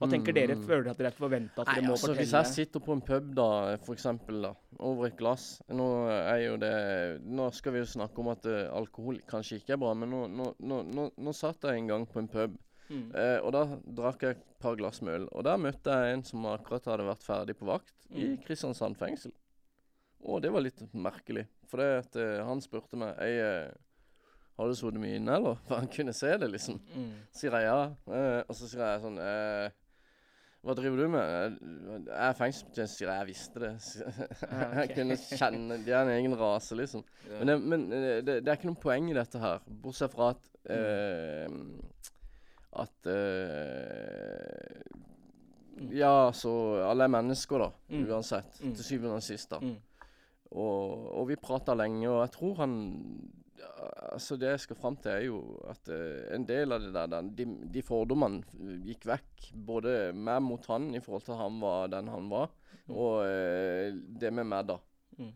Hva 0.00 0.08
tenker 0.08 0.32
dere? 0.32 0.54
Mm. 0.56 0.62
Føler 0.66 0.82
dere 0.84 0.90
at 0.94 0.98
dere 0.98 1.10
er 1.12 1.16
forventa 1.18 1.60
at 1.62 1.66
dere 1.68 1.82
Nei, 1.82 1.88
må 1.88 1.96
altså, 1.96 2.14
Hvis 2.14 2.32
jeg 2.32 2.46
sitter 2.46 2.80
på 2.80 2.92
en 2.92 3.02
pub, 3.04 3.34
da, 3.34 3.76
for 3.84 3.94
eksempel, 3.94 4.40
da, 4.42 4.52
over 4.78 5.06
et 5.10 5.16
glass 5.18 5.60
Nå 5.68 5.86
er 6.08 6.40
jo 6.46 6.56
det 6.62 6.72
Nå 7.26 7.50
skal 7.52 7.72
vi 7.74 7.82
jo 7.82 7.90
snakke 7.90 8.18
om 8.22 8.30
at 8.32 8.46
uh, 8.46 8.70
alkohol 8.76 9.20
kanskje 9.28 9.60
ikke 9.60 9.74
er 9.76 9.82
bra, 9.82 9.92
men 9.94 10.10
nå, 10.10 10.24
nå, 10.30 10.54
nå, 10.84 11.10
nå 11.16 11.34
satt 11.36 11.66
jeg 11.68 11.78
en 11.82 11.90
gang 11.90 12.06
på 12.06 12.18
en 12.22 12.28
pub, 12.30 12.56
Mm. 12.90 13.04
eh, 13.14 13.36
og 13.46 13.52
da 13.54 13.60
drakk 14.00 14.22
jeg 14.26 14.36
et 14.36 14.46
par 14.60 14.74
glass 14.76 15.00
med 15.06 15.14
øl. 15.20 15.28
Og 15.32 15.44
der 15.46 15.56
møtte 15.62 15.94
jeg 15.94 16.14
en 16.16 16.24
som 16.26 16.44
akkurat 16.50 16.84
hadde 16.90 17.06
vært 17.06 17.22
ferdig 17.26 17.54
på 17.60 17.68
vakt 17.70 17.94
i 18.10 18.24
Mm. 18.32 18.40
Kristiansand 18.44 18.96
fengsel. 18.98 19.32
Og 20.26 20.42
det 20.42 20.50
var 20.52 20.60
litt 20.60 20.80
merkelig, 20.92 21.46
for 21.70 21.78
det 21.80 21.90
at 22.04 22.16
eh, 22.20 22.40
han 22.44 22.60
spurte 22.60 22.98
meg 22.98 23.14
jeg 23.22 23.38
eh, 23.40 23.70
har 24.60 24.68
du 24.68 24.74
sittet 24.76 25.00
mye 25.00 25.16
inne, 25.16 25.32
eller? 25.38 25.54
For 25.68 25.78
han 25.80 25.86
kunne 25.88 26.12
se 26.12 26.34
det, 26.36 26.50
liksom. 26.52 26.80
Mm. 26.92 27.12
Sier 27.32 27.54
jeg 27.56 27.64
ja. 27.64 27.78
Eh, 28.12 28.40
og 28.44 28.50
så 28.58 28.66
sier 28.68 28.82
jeg 28.84 29.00
sånn 29.06 29.16
eh, 29.24 29.70
Hva 30.60 30.74
driver 30.76 30.98
du 31.00 31.06
med? 31.14 31.22
«Eh, 31.24 32.02
Jeg 32.10 32.26
er 32.26 32.36
fengselsbetjent, 32.36 32.92
sier 32.92 33.08
jeg. 33.08 33.16
Jeg 33.22 33.28
visste 33.30 33.62
det. 33.62 33.70
Ah, 34.50 34.74
jeg 34.82 34.90
kunne 34.98 35.16
kjenne 35.16 35.78
De 35.86 35.94
er 35.94 36.02
en 36.02 36.12
egen 36.18 36.36
rase, 36.36 36.76
liksom. 36.76 37.06
Ja. 37.30 37.38
Men, 37.38 37.46
det, 37.48 37.56
men 37.72 37.86
det, 38.26 38.36
det 38.44 38.52
er 38.52 38.58
ikke 38.60 38.68
noe 38.74 38.82
poeng 38.82 39.08
i 39.08 39.16
dette 39.16 39.40
her, 39.40 39.62
bortsett 39.86 40.12
fra 40.12 40.34
at 40.34 40.50
eh, 40.68 41.48
At 42.72 43.06
uh, 43.06 44.82
Ja, 45.96 46.30
så 46.36 46.50
Alle 46.86 47.04
er 47.08 47.12
mennesker, 47.14 47.58
da. 47.64 47.70
Mm. 47.90 48.04
Uansett. 48.10 48.58
Mm. 48.62 48.74
Til 48.76 48.84
syvende 48.84 49.16
og 49.16 49.24
sist, 49.24 49.50
da. 49.50 49.58
Mm. 49.64 49.76
Og, 50.50 51.04
og 51.20 51.28
vi 51.30 51.36
prata 51.40 51.74
lenge, 51.78 52.08
og 52.10 52.22
jeg 52.24 52.34
tror 52.38 52.56
han 52.64 52.74
Altså, 54.10 54.36
det 54.40 54.48
jeg 54.50 54.60
skal 54.60 54.76
fram 54.76 54.96
til, 55.00 55.10
er 55.12 55.22
jo 55.24 55.38
at 55.70 55.88
uh, 55.88 56.34
en 56.34 56.44
del 56.48 56.72
av 56.74 56.82
det 56.82 56.90
der, 56.92 57.06
den, 57.12 57.28
de, 57.38 57.44
de 57.72 57.82
fordommene 57.84 58.42
gikk 58.84 59.06
vekk. 59.08 59.46
Både 59.68 59.92
meg 60.16 60.40
mot 60.44 60.64
han 60.68 60.90
i 60.96 61.00
forhold 61.00 61.24
til 61.28 61.38
han 61.38 61.60
var 61.62 61.88
den 61.92 62.08
han 62.12 62.28
var, 62.32 62.50
Mm. 62.90 62.94
og 62.96 63.16
uh, 63.22 63.98
det 64.20 64.32
med 64.34 64.46
meg, 64.50 64.64
da. 64.66 64.76
Mm. 65.20 65.28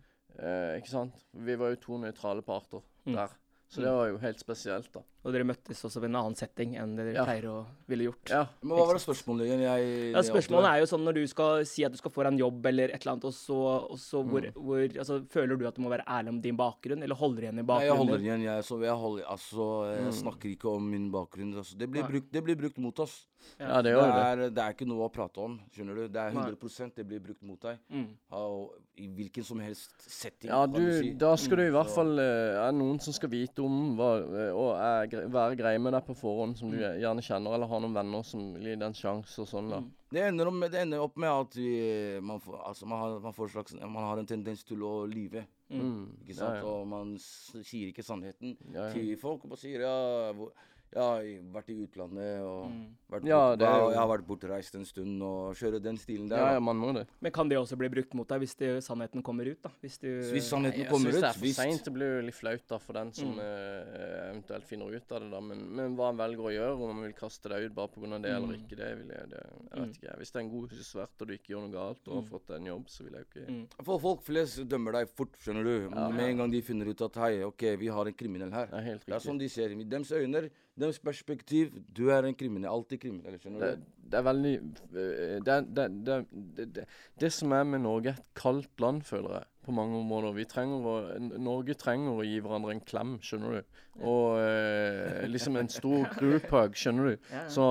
Ikke 0.81 0.91
sant? 0.91 1.21
Vi 1.47 1.55
var 1.61 1.71
jo 1.71 1.77
to 1.85 1.99
nøytrale 2.03 2.43
parter 2.43 2.83
Mm. 3.07 3.15
der. 3.15 3.29
Så 3.71 3.81
det 3.85 3.93
var 3.95 4.09
jo 4.11 4.17
helt 4.19 4.41
spesielt, 4.43 4.89
da. 4.97 5.01
Og 5.25 5.33
dere 5.33 5.45
møttes 5.49 5.79
også 5.89 6.01
ved 6.03 6.11
en 6.11 6.17
annen 6.21 6.35
setting 6.37 6.75
enn 6.77 6.97
det 6.97 7.07
dere 7.07 7.15
Ja. 7.17 7.25
pleier 7.25 7.45
å 7.49 7.67
ville 7.89 8.05
gjort. 8.11 8.29
Ja. 8.29 8.43
Men 8.63 8.77
hva 8.77 8.87
var 8.87 8.95
det 8.99 9.03
spørsmålet 9.07 9.47
igjen? 9.49 9.61
Jeg, 9.65 10.13
Ja, 10.13 10.21
spørsmålet 10.21 10.69
er 10.69 10.79
jo 10.81 10.87
sånn 10.91 11.05
når 11.05 11.15
du 11.15 11.27
skal 11.27 11.65
si 11.65 11.85
at 11.85 11.93
du 11.93 11.97
skal 11.97 12.11
få 12.11 12.23
deg 12.25 12.33
en 12.35 12.39
jobb 12.39 12.67
eller 12.67 12.85
et 12.93 13.01
eller 13.01 13.13
annet, 13.17 13.25
og 13.25 13.33
så, 13.33 13.57
og 13.91 13.97
så 13.99 14.21
hvor, 14.23 14.43
Mm. 14.45 14.53
hvor 14.53 14.99
altså, 15.01 15.25
Føler 15.31 15.57
du 15.59 15.67
at 15.67 15.75
du 15.77 15.81
må 15.81 15.89
være 15.89 16.05
ærlig 16.07 16.29
om 16.29 16.41
din 16.43 16.57
bakgrunn, 16.57 17.03
eller 17.03 17.15
holder 17.17 17.43
igjen 17.49 17.59
i 17.59 17.63
bakgrunnen? 17.63 17.81
Nei, 17.81 17.87
jeg 17.89 17.97
holder 17.97 18.19
igjen. 18.21 18.43
Jeg, 18.45 18.65
så 18.65 18.81
jeg, 18.83 18.97
holder, 19.01 19.25
altså, 19.25 19.95
jeg 19.97 20.05
Mm. 20.05 20.13
snakker 20.23 20.49
ikke 20.57 20.75
om 20.77 20.91
min 20.91 21.11
bakgrunn. 21.11 21.55
Altså. 21.57 21.79
Det, 21.79 21.91
blir 21.91 22.03
brukt, 22.05 22.31
det 22.31 22.45
blir 22.45 22.57
brukt 22.57 22.79
mot 22.79 22.99
oss. 23.01 23.25
ja, 23.61 23.81
det 23.83 23.85
Det 23.85 23.93
gjør 23.93 24.13
det. 24.13 24.25
er, 24.25 24.51
det 24.51 24.59
er 24.59 24.73
ikke 24.73 24.87
noe 24.89 25.09
å 25.09 25.13
prate 25.13 25.39
om. 25.39 25.61
skjønner 25.75 25.95
du? 25.95 26.09
Det 26.09 26.17
er 26.17 26.33
Nei. 26.33 26.45
100 26.51 26.95
det 26.97 27.07
blir 27.09 27.21
brukt 27.21 27.43
mot 27.43 27.61
deg. 27.61 27.79
Mm. 27.91 28.09
Og 28.33 28.71
I 28.97 29.09
hvilken 29.09 29.45
som 29.45 29.59
helst 29.59 29.91
setting. 29.99 30.49
Ja, 30.51 30.67
kan 30.67 30.73
du, 30.75 30.93
si. 31.03 31.15
da 31.15 31.35
skal 31.37 31.57
du 31.57 31.63
i 31.63 31.71
Mm, 31.71 31.73
hvert 31.75 31.91
fall 31.95 32.19
Er 32.19 32.69
Er 32.69 32.73
noen 32.73 33.01
som 33.01 33.13
skal 33.13 33.29
vite 33.29 33.59
om 33.63 33.97
hva, 33.97 34.23
eh, 34.23 34.53
og 34.55 34.77
er, 34.77 35.07
gre- 35.15 35.31
være 35.33 35.57
grei 35.57 35.79
med 35.79 35.93
deg 35.97 36.05
på 36.07 36.17
forhånd, 36.19 36.57
som 36.59 36.71
du 36.71 36.77
Mm. 36.77 36.99
gjerne 37.01 37.23
kjenner, 37.25 37.55
eller 37.55 37.67
har 37.71 37.81
noen 37.81 37.95
venner 37.95 38.23
som 38.25 38.55
gir 38.55 38.77
deg 38.77 38.83
en 38.83 38.93
sjanse 38.99 39.39
og 39.41 39.47
sånn, 39.49 39.71
da. 39.71 39.79
Mm. 39.81 39.91
Det 40.15 40.23
ender, 40.29 40.47
om, 40.47 40.61
det 40.61 40.75
ender 40.81 41.01
opp 41.03 41.17
med 41.17 41.29
at 41.31 41.55
vi, 41.59 42.21
man, 42.23 42.39
får, 42.41 42.61
altså, 42.69 42.87
man, 42.87 42.99
har, 43.01 43.21
man, 43.21 43.33
får 43.33 43.49
slags, 43.51 43.75
man 43.81 43.97
har 44.05 44.19
en 44.19 44.27
tendens 44.27 44.63
til 44.65 44.79
å 44.87 45.07
lyve. 45.11 45.47
Mm. 45.71 46.19
Ikke 46.23 46.35
sant? 46.37 46.61
ja. 46.61 46.63
Og 46.63 46.87
man 46.87 47.17
sier 47.19 47.89
ikke 47.91 48.05
sannheten 48.05 48.57
Ja, 48.73 48.87
ja. 48.87 48.93
til 48.93 49.17
folk. 49.17 49.43
Og 49.45 49.51
bare 49.51 49.59
sier 49.59 49.81
ja, 49.81 50.33
hvor, 50.33 50.53
ja, 50.95 51.19
jeg 51.23 51.41
har 51.43 51.53
vært 51.63 51.69
i 51.71 51.75
utlandet 51.87 52.41
og 52.43 52.71
Mm. 52.71 52.87
vært 53.11 53.25
Ja, 53.27 53.39
bort, 53.57 53.63
er 53.63 53.91
jeg 53.91 53.99
har 53.99 54.09
vært 54.09 54.27
bortreist 54.27 54.75
en 54.75 54.85
stund 54.85 55.23
og 55.23 55.55
kjører 55.57 55.83
den 55.83 55.97
stilen 55.97 56.29
der. 56.29 56.37
ja, 56.39 56.53
ja, 56.55 56.61
man 56.61 56.77
må 56.77 56.93
det. 56.95 57.07
Men 57.21 57.33
kan 57.33 57.49
det 57.49 57.57
også 57.59 57.77
bli 57.77 57.89
brukt 57.89 58.15
mot 58.15 58.29
deg 58.29 58.41
hvis 58.41 58.55
det, 58.57 58.83
sannheten 58.85 59.23
kommer 59.23 59.47
ut? 59.51 59.61
da? 59.63 59.71
Hvis 59.83 59.99
du 59.99 60.23
Så 60.23 60.33
Hvis 60.33 60.49
sannheten 60.51 60.79
Jeg 60.85 60.89
kommer 60.91 61.11
syns 61.11 61.17
ut, 61.17 61.21
det 61.21 61.29
er 61.29 61.33
for 61.33 61.41
visst. 61.41 61.57
seint. 61.59 61.85
Det 61.85 61.93
blir 61.95 62.21
jo 62.21 62.27
litt 62.27 62.35
flaut 62.35 62.67
da 62.69 62.79
for 62.79 62.93
den 62.93 63.13
som 63.13 63.35
Mm. 63.35 63.39
uh, 63.39 64.31
eventuelt 64.31 64.65
finner 64.67 64.95
ut 64.95 65.13
av 65.13 65.21
det, 65.21 65.31
da. 65.31 65.41
Men, 65.41 65.75
men 65.75 65.97
hva 65.97 66.11
en 66.11 66.17
velger 66.17 66.45
å 66.45 66.53
gjøre, 66.55 66.81
om 66.81 66.91
en 66.99 67.03
vil 67.05 67.13
kaste 67.15 67.49
deg 67.49 67.65
ut 67.71 67.75
bare 67.75 67.89
pga. 67.89 68.23
det 68.23 68.31
eller 68.31 68.49
Mm. 68.55 68.63
ikke, 68.65 68.77
det 68.77 68.99
vil 68.99 69.09
jeg 69.09 69.29
det, 69.31 69.43
Jeg 69.75 69.81
vet 69.81 69.89
Mm. 69.89 69.95
ikke. 69.95 70.19
Hvis 70.19 70.31
det 70.33 70.37
er 70.37 70.41
en 70.45 70.51
god 70.51 70.69
husvert 70.71 71.21
og 71.21 71.27
du 71.29 71.33
ikke 71.35 71.49
gjør 71.55 71.63
noe 71.69 71.73
galt 71.73 72.09
og 72.09 72.15
har 72.15 72.23
Mm. 72.23 72.29
fått 72.31 72.47
deg 72.47 72.57
en 72.57 72.67
jobb, 72.67 72.85
så 72.89 73.03
vil 73.05 73.13
jeg 73.15 73.25
jo 73.25 73.41
ikke 73.41 73.51
mm. 73.51 73.67
For 73.85 73.99
folk 73.99 74.23
flest 74.23 74.69
dømmer 74.69 74.93
deg 74.93 75.09
fort, 75.09 75.33
skjønner 75.39 75.65
du. 75.65 75.91
Ja. 75.95 76.09
Med 76.11 76.31
en 76.31 76.37
gang 76.39 76.51
de 76.51 76.63
finner 76.63 76.87
ut 76.89 77.01
at 77.03 77.15
hei, 77.15 77.43
ok, 77.43 77.77
vi 77.79 77.87
har 77.89 78.07
en 78.07 78.13
kriminell 78.15 78.53
her. 78.53 78.67
Det 78.67 78.75
er 78.75 78.83
helt 78.83 79.07
Det 79.07 79.15
er 79.15 79.19
sånn 79.31 79.39
de 79.39 79.49
ser. 79.49 79.69
I 79.71 79.85
deres 79.85 80.11
øyne, 80.13 80.51
deres 80.85 81.01
perspektiv, 81.03 81.73
du 81.97 82.07
er 82.15 82.29
en 82.29 82.37
kriminell. 82.39 82.71
Alltid 82.73 83.01
kriminell, 83.03 83.41
skjønner 83.43 83.75
du. 83.75 83.89
det 84.13 84.21
er 84.21 84.25
veldig 84.29 84.53
eh, 84.61 85.41
det, 85.45 85.55
er- 85.57 85.67
det, 85.77 85.89
det, 86.07 86.21
det, 86.59 86.69
det, 86.77 86.85
det 87.25 87.33
som 87.33 87.53
er 87.57 87.65
med 87.67 87.83
Norge, 87.87 88.13
er 88.15 88.21
et 88.23 88.31
kaldt 88.39 88.81
land, 88.85 89.03
føler 89.09 89.39
jeg. 89.41 89.49
På 89.65 89.73
mange 89.73 89.97
områder. 89.97 90.35
Vi 90.37 90.45
trenger 90.45 90.85
å, 90.91 90.95
Norge 91.41 91.73
trenger 91.81 92.19
å 92.21 92.25
gi 92.27 92.35
hverandre 92.45 92.75
en 92.75 92.83
klem, 92.85 93.15
skjønner 93.25 93.55
du. 93.57 93.79
Og 94.05 94.35
eh, 94.43 95.23
liksom 95.31 95.57
en 95.57 95.71
stor 95.73 96.05
group 96.19 96.51
hug, 96.53 96.77
skjønner 96.77 97.15
du. 97.15 97.31
Så 97.55 97.65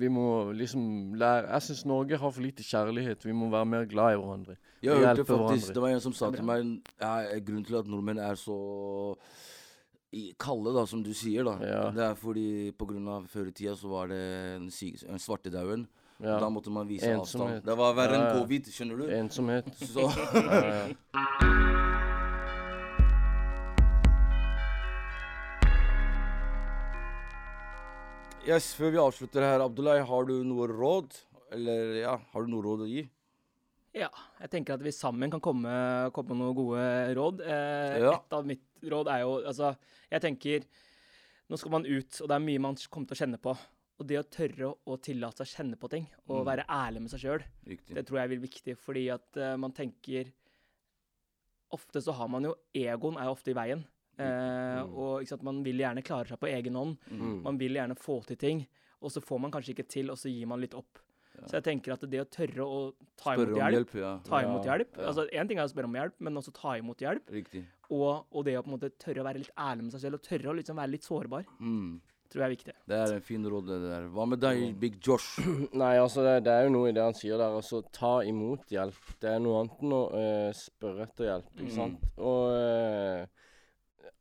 vi 0.00 0.08
må 0.08 0.24
liksom 0.56 0.86
lære 1.20 1.50
Jeg 1.52 1.66
syns 1.66 1.84
Norge 1.90 2.16
har 2.22 2.32
for 2.32 2.40
lite 2.46 2.64
kjærlighet. 2.64 3.26
Vi 3.28 3.36
må 3.36 3.50
være 3.52 3.68
mer 3.74 3.84
glad 3.90 4.14
i 4.16 4.22
hverandre. 4.22 4.56
Jeg 4.80 4.96
hørte 5.02 5.26
faktisk, 5.26 5.34
hverandre. 5.36 5.74
Det 5.76 5.84
var 5.84 5.92
en 5.98 6.04
som 6.06 6.16
sa 6.16 6.32
til 6.32 6.48
meg 6.48 6.64
ja, 7.00 7.12
Grunnen 7.44 7.68
til 7.68 7.76
at 7.82 7.92
nordmenn 7.92 8.24
er 8.24 8.40
så 8.40 8.56
kalde, 10.40 10.72
da, 10.76 10.86
som 10.90 11.02
du 11.04 11.12
sier, 11.16 11.44
da. 11.46 11.58
Ja. 11.64 11.82
Det 11.94 12.06
er 12.10 12.16
fordi 12.18 12.46
på 12.78 12.88
grunn 12.90 13.08
av 13.10 13.28
før 13.30 13.50
i 13.50 13.54
tida 13.56 13.74
så 13.78 13.90
var 13.92 14.10
det 14.12 14.22
en, 14.56 14.70
en 14.70 15.22
svartedauden. 15.22 15.86
Ja. 16.22 16.38
Da 16.40 16.48
måtte 16.48 16.70
man 16.70 16.88
vise 16.88 17.10
Ensomhet. 17.10 17.58
avstand. 17.58 17.66
Det 17.66 17.76
var 17.80 17.96
verre 17.98 18.20
enn 18.20 18.38
covid, 18.38 18.70
skjønner 18.70 19.00
du. 19.02 19.08
Ensomhet. 19.18 19.66
Så 19.94 20.06
yes, 28.46 28.70
før 28.78 28.94
vi 28.94 29.00
avslutter 29.02 29.42
her, 29.42 29.64
Abdullah, 29.64 30.04
har 30.06 30.28
du 30.28 30.36
noe 30.46 30.68
råd? 30.70 31.18
Eller 31.54 32.00
ja, 32.02 32.18
har 32.32 32.44
du 32.44 32.52
noe 32.52 32.64
råd 32.64 32.86
å 32.86 32.88
gi? 32.90 33.04
Ja, 33.94 34.08
jeg 34.40 34.50
tenker 34.50 34.74
at 34.74 34.82
vi 34.82 34.90
sammen 34.90 35.30
kan 35.30 35.40
komme, 35.40 35.70
komme 36.12 36.34
med 36.34 36.40
noen 36.42 36.56
gode 36.58 36.86
råd. 37.14 37.40
Eh, 37.46 37.98
Ja. 38.02 38.14
Et 38.16 38.32
av 38.34 38.44
mitt 38.48 38.64
råd 38.82 39.06
er 39.08 39.20
jo 39.22 39.36
Altså, 39.46 39.76
jeg 40.10 40.20
tenker 40.20 40.64
Nå 41.50 41.58
skal 41.60 41.70
man 41.70 41.84
ut, 41.86 42.20
og 42.22 42.28
det 42.28 42.34
er 42.34 42.40
mye 42.40 42.58
man 42.58 42.74
kommer 42.90 43.06
til 43.06 43.14
å 43.14 43.20
kjenne 43.20 43.38
på. 43.38 43.52
Og 44.00 44.06
det 44.08 44.16
å 44.18 44.24
tørre 44.26 44.70
å, 44.88 44.96
tillate 44.98 45.44
seg 45.44 45.46
å 45.46 45.54
kjenne 45.58 45.76
på 45.78 45.90
ting, 45.92 46.06
og 46.26 46.40
Mm. 46.40 46.46
være 46.48 46.64
ærlig 46.66 47.00
med 47.02 47.10
seg 47.12 47.20
sjøl, 47.20 47.42
det 47.94 48.06
tror 48.06 48.18
jeg 48.18 48.32
er 48.32 48.40
viktig, 48.42 48.76
fordi 48.78 49.04
at 49.12 49.36
uh, 49.36 49.56
man 49.56 49.70
tenker 49.72 50.32
Ofte 51.70 52.00
så 52.02 52.12
har 52.14 52.28
man 52.28 52.44
jo 52.44 52.54
Egoen 52.74 53.16
er 53.18 53.24
jo 53.28 53.34
ofte 53.34 53.50
i 53.50 53.54
veien. 53.54 53.84
Eh, 54.18 54.82
Mm. 54.84 54.94
Og 54.96 55.26
sant, 55.26 55.42
man 55.42 55.62
vil 55.64 55.78
gjerne 55.78 56.02
klare 56.02 56.26
seg 56.28 56.38
på 56.40 56.48
egen 56.50 56.74
hånd. 56.74 56.96
Mm. 57.10 57.42
Man 57.42 57.58
vil 57.58 57.74
gjerne 57.74 57.96
få 57.98 58.24
til 58.26 58.36
ting, 58.36 58.66
og 59.02 59.10
så 59.10 59.20
får 59.22 59.40
man 59.40 59.50
kanskje 59.50 59.74
ikke 59.74 59.88
til, 59.88 60.10
og 60.10 60.16
så 60.16 60.30
gir 60.32 60.46
man 60.46 60.60
litt 60.60 60.74
opp. 60.74 60.98
Ja. 61.34 61.46
Så 61.50 61.56
jeg 61.58 61.64
tenker 61.66 61.92
at 61.96 62.00
det 62.10 62.20
å 62.22 62.26
tørre 62.30 62.64
å 62.64 62.80
ta 63.20 63.34
Spør 63.34 63.48
imot 63.50 63.58
hjelp 63.58 63.74
hjelp, 63.74 63.94
ja. 64.00 64.12
ta 64.24 64.40
imot 64.46 64.64
Ja, 64.64 64.72
hjelp. 64.78 64.96
ja. 64.96 65.06
Altså, 65.10 65.26
Én 65.32 65.48
ting 65.48 65.58
er 65.58 65.64
å 65.66 65.72
spørre 65.72 65.90
om 65.90 65.94
hjelp, 65.98 66.14
men 66.20 66.34
også 66.40 66.52
ta 66.54 66.76
imot 66.78 66.98
hjelp. 67.04 67.28
Riktig. 67.30 67.64
Og, 67.90 68.24
og 68.32 68.44
det 68.46 68.54
å 68.58 68.62
på 68.64 68.70
en 68.70 68.76
måte 68.78 68.90
tørre 69.02 69.20
å 69.20 69.26
være 69.26 69.42
litt 69.42 69.50
ærlig 69.58 69.82
med 69.88 69.92
seg 69.96 70.00
selv, 70.06 70.14
og 70.20 70.22
tørre 70.22 70.52
å 70.52 70.56
liksom 70.60 70.76
være 70.80 70.90
litt 70.94 71.02
sårbar, 71.04 71.44
Mm. 71.60 72.00
tror 72.30 72.40
jeg 72.42 72.46
er 72.46 72.54
viktig. 72.56 72.72
Det 72.88 72.96
er 72.98 73.12
en 73.14 73.20
fin 73.20 73.44
råd, 73.44 73.66
det 73.68 73.80
der. 73.84 74.08
Hva 74.14 74.24
med 74.26 74.40
deg, 74.40 74.62
Big 74.80 74.96
Josh? 75.06 75.38
Nei, 75.82 75.92
altså 75.98 76.22
det, 76.24 76.44
det 76.46 76.52
er 76.54 76.64
jo 76.64 76.72
noe 76.78 76.88
i 76.88 76.92
det 76.96 77.02
han 77.04 77.14
sier 77.14 77.36
der. 77.38 77.54
Altså 77.60 77.82
ta 77.92 78.20
imot 78.26 78.64
hjelp. 78.72 78.96
Det 79.20 79.30
er 79.34 79.38
noe 79.44 79.60
annet 79.60 79.82
enn 79.84 79.92
å 79.94 80.02
uh, 80.14 80.50
spørre 80.56 81.06
etter 81.06 81.28
hjelp, 81.32 81.50
ikke 81.58 81.70
Mm. 81.70 81.76
sant. 81.76 82.08
Og 82.18 82.54
eh, 82.56 83.26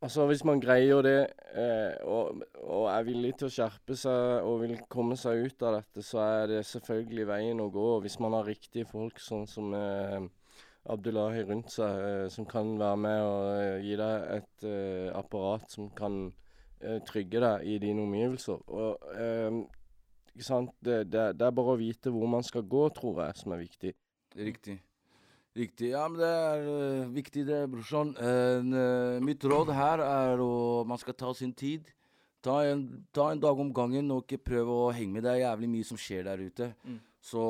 altså 0.04 0.28
hvis 0.30 0.44
man 0.48 0.62
greier 0.62 1.02
det 1.06 1.18
eh, 1.56 1.96
og, 2.10 2.44
og 2.62 2.88
er 2.92 3.08
villig 3.08 3.34
til 3.40 3.48
å 3.48 3.54
skjerpe 3.54 3.98
seg 3.98 4.48
og 4.48 4.62
vil 4.66 4.76
komme 4.92 5.18
seg 5.20 5.48
ut 5.48 5.66
av 5.66 5.80
dette, 5.80 6.04
så 6.06 6.22
er 6.24 6.48
det 6.52 6.62
selvfølgelig 6.70 7.28
veien 7.30 7.64
å 7.64 7.70
gå. 7.74 7.90
Hvis 8.04 8.20
man 8.24 8.36
har 8.38 8.48
riktige 8.48 8.90
folk 8.90 9.22
sånn 9.24 9.48
som 9.50 9.74
eh, 9.78 10.20
Abdullahi 10.94 11.46
rundt 11.48 11.72
seg, 11.72 12.04
eh, 12.08 12.28
som 12.34 12.48
kan 12.50 12.76
være 12.80 13.02
med 13.06 13.26
og 13.26 13.50
eh, 13.56 13.84
gi 13.88 14.00
deg 14.00 14.30
et 14.38 14.68
eh, 14.68 15.10
apparat 15.16 15.72
som 15.72 15.90
kan 15.96 16.26
eh, 16.84 17.00
trygge 17.08 17.44
deg 17.44 17.68
i 17.72 17.80
dine 17.84 18.04
omgivelser. 18.04 18.60
Og 18.68 19.12
ikke 20.34 20.48
sant? 20.48 20.74
Det, 20.82 21.04
det, 21.14 21.28
det 21.38 21.46
er 21.46 21.56
bare 21.56 21.76
å 21.76 21.80
vite 21.80 22.12
hvor 22.12 22.28
man 22.28 22.44
skal 22.46 22.66
gå, 22.68 22.88
tror 22.98 23.24
jeg, 23.28 23.38
som 23.40 23.54
er 23.56 23.64
viktig. 23.64 23.94
Riktig. 24.34 24.80
Riktig. 25.54 25.92
Ja, 25.94 26.08
men 26.10 26.18
det 26.18 26.30
er 26.30 26.64
uh, 26.66 27.10
viktig 27.14 27.44
det, 27.46 27.60
brorsan. 27.70 28.16
Uh, 28.18 29.20
mitt 29.22 29.44
råd 29.46 29.70
her 29.78 30.02
er 30.02 30.42
å 30.42 30.82
Man 30.90 31.02
skal 31.02 31.14
ta 31.18 31.34
sin 31.38 31.54
tid. 31.54 31.92
Ta 32.44 32.58
en, 32.68 32.88
ta 33.16 33.30
en 33.32 33.40
dag 33.40 33.60
om 33.62 33.70
gangen, 33.72 34.10
og 34.12 34.26
ikke 34.26 34.42
prøve 34.50 34.74
å 34.88 34.88
henge 34.92 35.14
med. 35.14 35.24
Det 35.24 35.32
er 35.32 35.44
jævlig 35.46 35.70
mye 35.76 35.88
som 35.88 36.00
skjer 36.02 36.26
der 36.28 36.42
ute. 36.42 36.72
Mm. 36.84 36.98
Så 37.24 37.44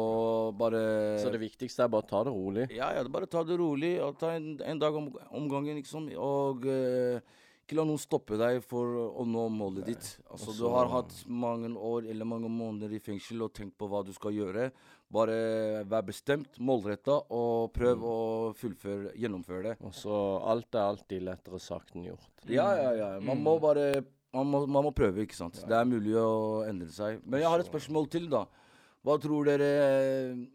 bare 0.60 0.82
Så 1.24 1.32
det 1.34 1.42
viktigste 1.42 1.88
er 1.88 1.90
bare 1.90 2.06
å 2.06 2.10
ta 2.12 2.20
det 2.28 2.34
rolig. 2.36 2.68
Ja, 2.76 2.92
ja, 2.94 3.06
bare 3.10 3.30
ta 3.32 3.42
det 3.48 3.58
rolig. 3.58 3.96
og 4.04 4.20
Ta 4.22 4.36
en, 4.36 4.52
en 4.62 4.84
dag 4.84 5.00
om, 5.00 5.08
om 5.32 5.48
gangen, 5.50 5.80
liksom. 5.80 6.12
Og 6.20 6.68
uh, 6.68 7.40
ikke 7.64 7.78
la 7.80 7.86
noen 7.88 8.02
stoppe 8.02 8.36
deg 8.38 8.60
for 8.68 9.00
å 9.08 9.24
nå 9.24 9.48
målet 9.56 9.88
ditt. 9.88 10.08
Altså, 10.28 10.52
Også... 10.52 10.60
Du 10.60 10.68
har 10.76 10.92
hatt 10.92 11.16
mange 11.32 11.72
år 11.74 12.10
eller 12.12 12.28
mange 12.28 12.52
måneder 12.52 12.92
i 12.92 13.00
fengsel 13.02 13.46
og 13.46 13.54
tenkt 13.56 13.78
på 13.80 13.88
hva 13.88 14.04
du 14.04 14.12
skal 14.14 14.36
gjøre. 14.36 14.68
Bare 15.14 15.84
vær 15.86 16.02
bestemt, 16.08 16.56
målretta, 16.58 17.20
og 17.30 17.72
prøv 17.76 18.00
Mm. 18.00 18.04
å 18.10 18.54
fullføre, 18.58 19.12
gjennomføre 19.14 19.64
det. 19.68 19.76
Og 19.86 19.94
så 19.94 20.16
alt 20.50 20.74
er 20.74 20.88
alltid 20.88 21.22
lettere 21.28 21.60
sagt 21.62 21.94
enn 21.96 22.08
gjort. 22.08 22.32
Ja, 22.50 22.66
ja, 22.80 22.92
ja. 22.98 23.20
Man 23.22 23.44
må 23.44 23.60
bare 23.62 24.04
man 24.34 24.48
må, 24.50 24.64
man 24.66 24.84
må 24.88 24.92
prøve, 24.98 25.22
ikke 25.22 25.38
sant. 25.38 25.60
Det 25.70 25.76
er 25.78 25.86
mulig 25.86 26.16
å 26.18 26.64
endre 26.68 26.90
seg. 26.90 27.20
Men 27.24 27.42
jeg 27.44 27.50
har 27.52 27.60
et 27.62 27.70
spørsmål 27.70 28.10
til, 28.10 28.26
da. 28.32 28.48
Hva 29.06 29.20
tror 29.22 29.46
dere 29.46 30.48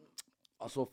Altså, 0.61 0.88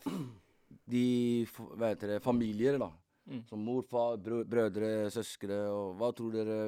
de 0.86 1.44
Hva 1.50 1.88
heter 1.90 2.12
det 2.14 2.22
Familier, 2.22 2.78
da. 2.78 2.92
Mm. 3.26 3.40
Som 3.48 3.64
mor, 3.66 3.82
far, 3.90 4.16
brødre, 4.22 5.10
søstre. 5.10 5.58
Og 5.66 5.96
hva 5.98 6.12
tror 6.14 6.30
dere 6.36 6.60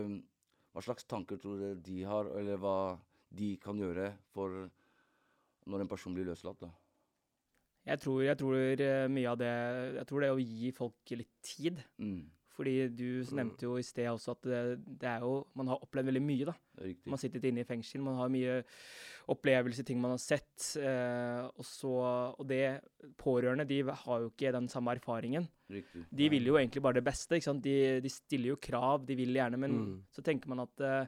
Hva 0.74 0.82
slags 0.82 1.06
tanker 1.06 1.38
tror 1.38 1.60
dere 1.60 1.78
de 1.80 2.02
har, 2.02 2.26
eller 2.38 2.58
hva 2.58 2.98
de 3.30 3.56
kan 3.62 3.78
gjøre 3.78 4.10
for 4.34 4.68
når 5.68 5.80
en 5.84 5.88
person 5.90 6.14
blir 6.16 6.24
løslatt, 6.24 6.58
da? 6.64 6.68
Jeg 7.88 8.00
tror, 8.02 8.18
jeg 8.26 8.36
tror 8.40 8.56
eh, 8.84 9.06
mye 9.08 9.30
av 9.32 9.38
det 9.40 9.52
Jeg 9.98 10.06
tror 10.10 10.20
det 10.26 10.30
å 10.34 10.40
gi 10.42 10.72
folk 10.76 11.14
litt 11.16 11.32
tid. 11.42 11.80
Mm, 11.98 12.18
Fordi 12.58 12.72
du 12.90 13.04
nevnte 13.38 13.64
jo 13.68 13.76
i 13.78 13.84
sted 13.86 14.08
også 14.10 14.32
at 14.34 14.42
det, 14.50 14.62
det 15.00 15.08
er 15.08 15.20
jo 15.22 15.44
Man 15.56 15.68
har 15.70 15.78
opplevd 15.84 16.10
veldig 16.10 16.22
mye, 16.26 16.48
da. 16.50 16.54
er 16.80 16.88
riktig. 16.90 17.10
Man 17.14 17.20
sitter 17.22 17.46
inne 17.48 17.62
i 17.62 17.68
fengsel, 17.68 18.02
man 18.02 18.18
har 18.18 18.28
mye 18.34 18.56
opplevelser, 19.28 19.84
ting 19.84 20.00
man 20.00 20.14
har 20.14 20.20
sett. 20.22 20.66
Eh, 20.80 21.44
og, 21.54 21.64
så, 21.66 21.92
og 22.38 22.46
det 22.48 22.80
Pårørende 23.20 23.66
de 23.68 23.82
har 23.86 24.20
jo 24.24 24.30
ikke 24.32 24.52
den 24.56 24.68
samme 24.72 24.94
erfaringen. 24.96 25.46
riktig. 25.70 26.04
De 26.10 26.28
vil 26.32 26.46
jo 26.50 26.56
egentlig 26.58 26.82
bare 26.82 26.98
det 26.98 27.04
beste. 27.06 27.36
ikke 27.36 27.48
sant? 27.50 27.62
De, 27.64 28.00
de 28.04 28.08
stiller 28.12 28.54
jo 28.54 28.60
krav, 28.62 29.04
de 29.06 29.16
vil 29.18 29.34
gjerne, 29.36 29.56
men 29.60 29.78
Mm. 29.78 29.98
så 30.12 30.22
tenker 30.24 30.48
man 30.50 30.64
at 30.64 30.80
eh, 30.80 31.06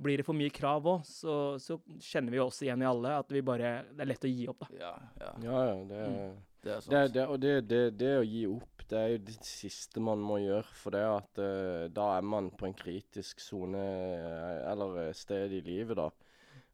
blir 0.00 0.20
det 0.20 0.26
for 0.26 0.36
mye 0.36 0.52
krav 0.54 0.86
òg, 0.88 1.06
så, 1.06 1.34
så 1.60 1.78
kjenner 2.00 2.34
vi 2.34 2.40
oss 2.40 2.54
også 2.54 2.66
igjen 2.66 2.84
i 2.84 2.88
alle 2.88 3.16
at 3.20 3.32
vi 3.32 3.42
bare 3.44 3.72
Det 3.90 4.04
er 4.04 4.08
lett 4.08 4.24
å 4.24 4.30
gi 4.30 4.46
opp, 4.50 4.64
da. 4.64 4.78
Ja, 4.80 4.94
ja. 5.20 5.34
Ja, 5.44 5.66
ja. 5.72 5.82
Det, 5.90 6.06
Mm. 6.10 6.38
Det 6.60 6.72
er 6.74 6.82
sant. 6.84 6.92
det, 6.92 7.04
det, 7.14 7.22
og 7.24 7.38
det, 7.40 7.52
det, 7.70 7.80
det 7.96 8.10
å 8.18 8.24
gi 8.26 8.42
opp, 8.50 8.82
det 8.90 8.98
er 8.98 9.12
jo 9.14 9.20
det 9.30 9.36
siste 9.46 10.02
man 10.04 10.20
må 10.20 10.40
gjøre. 10.42 10.74
For 10.76 10.92
det 10.92 11.04
at 11.08 11.40
uh, 11.40 11.86
da 11.96 12.10
er 12.18 12.26
man 12.26 12.50
på 12.52 12.68
en 12.68 12.76
kritisk 12.76 13.40
sone, 13.40 13.80
eh, 13.80 14.58
eller 14.68 15.06
eh, 15.06 15.14
sted 15.16 15.54
i 15.56 15.62
livet, 15.64 15.96
da. 15.96 16.10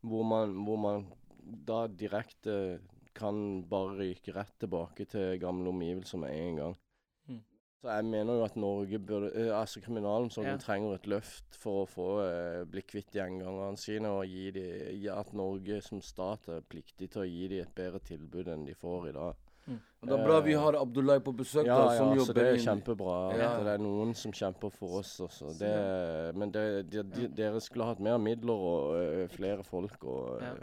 Hvor 0.07 0.27
man, 0.27 0.57
hvor 0.67 0.81
man 0.83 1.07
da 1.39 1.85
direkte 1.87 2.81
kan 3.17 3.63
bare 3.71 3.95
ryke 4.01 4.35
rett 4.35 4.57
tilbake 4.61 5.07
til 5.09 5.39
gamle 5.41 5.71
omgivelser 5.71 6.21
med 6.21 6.35
en 6.35 6.61
gang. 6.61 6.77
Mm. 7.77 7.83
Så 7.83 7.93
jeg 7.93 8.05
mener 8.05 8.35
jo 8.39 8.45
at 8.45 8.57
Norge 8.57 8.99
burde 8.99 9.31
eh, 9.35 9.51
Altså 9.61 9.81
kriminalomsorgen 9.85 10.51
Ja. 10.53 10.57
trenger 10.57 10.95
et 10.95 11.07
løft 11.07 11.57
for 11.61 11.85
å 11.85 11.89
få 11.89 12.07
eh, 12.25 12.65
bli 12.65 12.83
kvitt 12.83 13.13
gjengangerne 13.13 13.77
sine, 13.79 14.09
og 14.09 14.27
gi 14.27 14.51
de, 14.51 15.09
at 15.13 15.33
Norge 15.37 15.81
som 15.83 16.01
stat 16.01 16.49
er 16.49 16.61
pliktig 16.69 17.11
til 17.13 17.23
å 17.23 17.27
gi 17.29 17.49
dem 17.49 17.61
et 17.67 17.75
bedre 17.77 18.01
tilbud 18.01 18.49
enn 18.49 18.65
de 18.67 18.75
får 18.75 19.09
i 19.11 19.13
dag. 19.13 19.35
Og 19.67 20.07
det 20.09 20.15
er 20.15 20.23
bra 20.25 20.41
vi 20.41 20.53
har 20.55 20.77
Abdullahi 20.79 21.19
på 21.27 21.33
besøk, 21.35 21.67
Ja, 21.67 21.75
da, 21.77 21.93
ja, 21.93 21.99
som 21.99 22.13
så 22.13 22.17
jobber 22.21 22.35
det 22.39 22.47
er 22.53 22.61
kjempebra 22.63 23.15
Ja. 23.37 23.49
at 23.57 23.65
det 23.67 23.73
er 23.75 23.79
noen 23.83 24.15
som 24.15 24.31
kjemper 24.33 24.71
for 24.71 24.99
oss 25.01 25.19
også. 25.21 25.59
Det, 25.59 25.73
men 26.39 26.53
det, 26.55 26.91
de, 26.93 27.03
de, 27.03 27.27
dere 27.35 27.61
skulle 27.61 27.85
hatt 27.89 27.99
mer 27.99 28.17
midler 28.23 28.55
og 28.55 28.95
ø, 28.95 29.27
flere 29.29 29.65
folk, 29.67 30.05
og 30.05 30.39
ø, 30.41 30.45
Ja. 30.45 30.55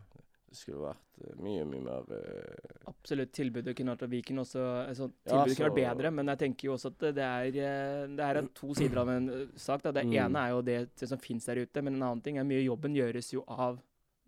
Det 0.54 0.60
skulle 0.60 0.84
vært 0.86 1.39
mye, 1.42 1.63
mye 1.66 1.82
mer 1.82 2.10
uh... 2.13 2.89
Absolutt. 2.92 3.32
Tilbudet 3.34 3.74
kunne 3.78 3.96
vært 3.96 4.12
Viken 4.12 4.42
også 4.44 4.62
altså, 4.88 5.08
Ja, 5.26 5.32
Tilbudet 5.39 5.58
kunne 5.58 5.70
vært 5.72 5.80
bedre, 5.80 6.12
men 6.13 6.30
jeg 6.30 6.42
tenker 6.44 6.68
jo 6.70 6.76
også 6.76 6.92
at 6.94 7.06
det 7.18 7.26
er, 7.26 7.48
eh, 7.63 8.04
det 8.20 8.28
er 8.28 8.39
to 8.54 8.70
sider 8.78 9.02
av 9.02 9.10
en 9.16 9.30
eh, 9.34 9.48
sak. 9.58 9.82
Da. 9.88 9.92
Det 9.98 10.06
Mm. 10.06 10.13
ene 10.28 10.44
er 10.46 10.54
jo 10.54 10.62
det, 10.62 10.78
det 11.00 11.10
som 11.10 11.18
finnes 11.22 11.46
der 11.50 11.63
ute, 11.66 11.82
men 11.82 11.96
en 11.98 12.04
annen 12.06 12.22
ting 12.22 12.38
er 12.38 12.46
mye 12.46 12.62
jobben 12.63 12.94
gjøres 12.94 13.34
jo 13.34 13.44
av 13.50 13.80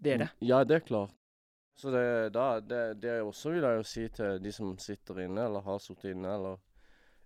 dere. 0.01 0.31
Ja, 0.41 0.63
det 0.63 0.79
er 0.81 0.85
klart. 0.87 1.13
Så 1.77 1.91
det, 1.91 2.05
da, 2.33 2.59
det, 2.63 2.83
det 3.03 3.19
også 3.21 3.51
vil 3.51 3.65
jeg 3.67 3.77
jo 3.81 3.83
si 3.83 4.07
til 4.15 4.39
de 4.39 4.51
som 4.55 4.77
sitter 4.79 5.25
inne, 5.25 5.45
eller 5.45 5.61
har 5.65 5.77
sittet 5.83 6.13
inne, 6.15 6.31
eller 6.39 6.57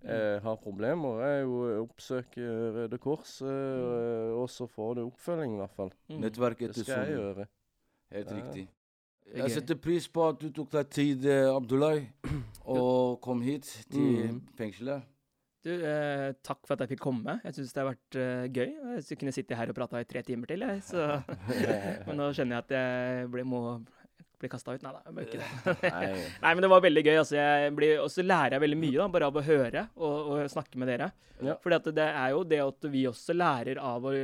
eh, 0.01 0.39
har 0.41 0.57
problemer, 0.63 1.21
er 1.21 1.37
jo 1.43 1.59
å 1.67 1.83
oppsøke 1.85 2.41
Røde 2.79 2.97
Kors, 3.03 3.35
eh, 3.45 4.33
og 4.33 4.49
så 4.49 4.65
får 4.67 4.95
du 4.97 5.05
oppfølging, 5.05 5.53
i 5.55 5.61
hvert 5.61 5.75
fall. 5.77 5.93
Mm. 6.09 6.19
Nettverket 6.25 6.81
jeg 6.81 7.13
gjøre. 7.13 7.47
Helt 8.09 8.31
Ja. 8.31 8.37
riktig. 8.39 8.67
Er 9.33 9.43
Jeg 9.45 9.51
setter 9.59 9.75
pris 9.81 10.07
på 10.07 10.25
at 10.29 10.39
du 10.41 10.49
tok 10.55 10.71
deg 10.71 10.89
tid, 10.89 11.25
Abdullah, 11.53 12.01
og 12.65 13.19
kom 13.21 13.41
hit 13.45 13.69
til 13.91 14.29
Mm. 14.29 14.41
fengselet. 14.57 15.03
Du, 15.61 15.73
eh, 15.75 16.31
takk 16.41 16.61
for 16.65 16.73
at 16.77 16.85
jeg 16.85 16.93
fikk 16.95 17.01
komme. 17.03 17.33
Jeg 17.43 17.53
syns 17.57 17.73
det 17.75 17.81
har 17.83 17.89
vært 17.91 18.15
eh, 18.15 18.47
gøy. 18.47 18.69
Jeg 19.03 19.17
kunne 19.19 19.33
sitte 19.35 19.57
her 19.59 19.67
og 19.67 19.75
prata 19.75 19.99
i 19.99 20.07
tre 20.07 20.21
timer 20.23 20.47
til, 20.47 20.63
jeg. 20.63 20.79
Så. 20.87 21.03
men 22.07 22.15
nå 22.15 22.29
skjønner 22.31 22.55
jeg 22.55 22.63
at 22.63 22.75
jeg 22.77 23.31
ble, 23.33 23.43
må 23.43 23.61
bli 24.39 24.47
kasta 24.47 24.71
ut. 24.71 24.81
Nei 24.85 24.93
da, 24.95 25.01
jeg 25.03 25.17
må 25.17 25.25
ikke 25.25 25.41
det. 25.41 25.49
Nei. 26.45 26.53
Men 26.53 26.63
det 26.63 26.69
var 26.71 26.85
veldig 26.85 27.03
gøy. 27.03 27.17
Altså, 27.19 27.35
jeg 27.35 27.73
blir, 27.75 27.97
og 27.99 28.07
så 28.13 28.23
lærer 28.23 28.55
jeg 28.55 28.63
veldig 28.63 28.79
mye 28.85 29.01
da, 29.01 29.09
bare 29.17 29.27
av 29.33 29.41
å 29.41 29.43
høre 29.49 29.83
og, 29.99 30.15
og 30.31 30.53
snakke 30.55 30.79
med 30.79 30.93
dere. 30.93 31.11
Ja. 31.43 31.57
For 31.59 31.75
det 31.75 32.07
er 32.07 32.31
jo 32.37 32.45
det 32.47 32.61
at 32.63 32.87
vi 32.95 33.03
også 33.11 33.35
lærer 33.35 33.83
av 33.83 34.07
å 34.07 34.15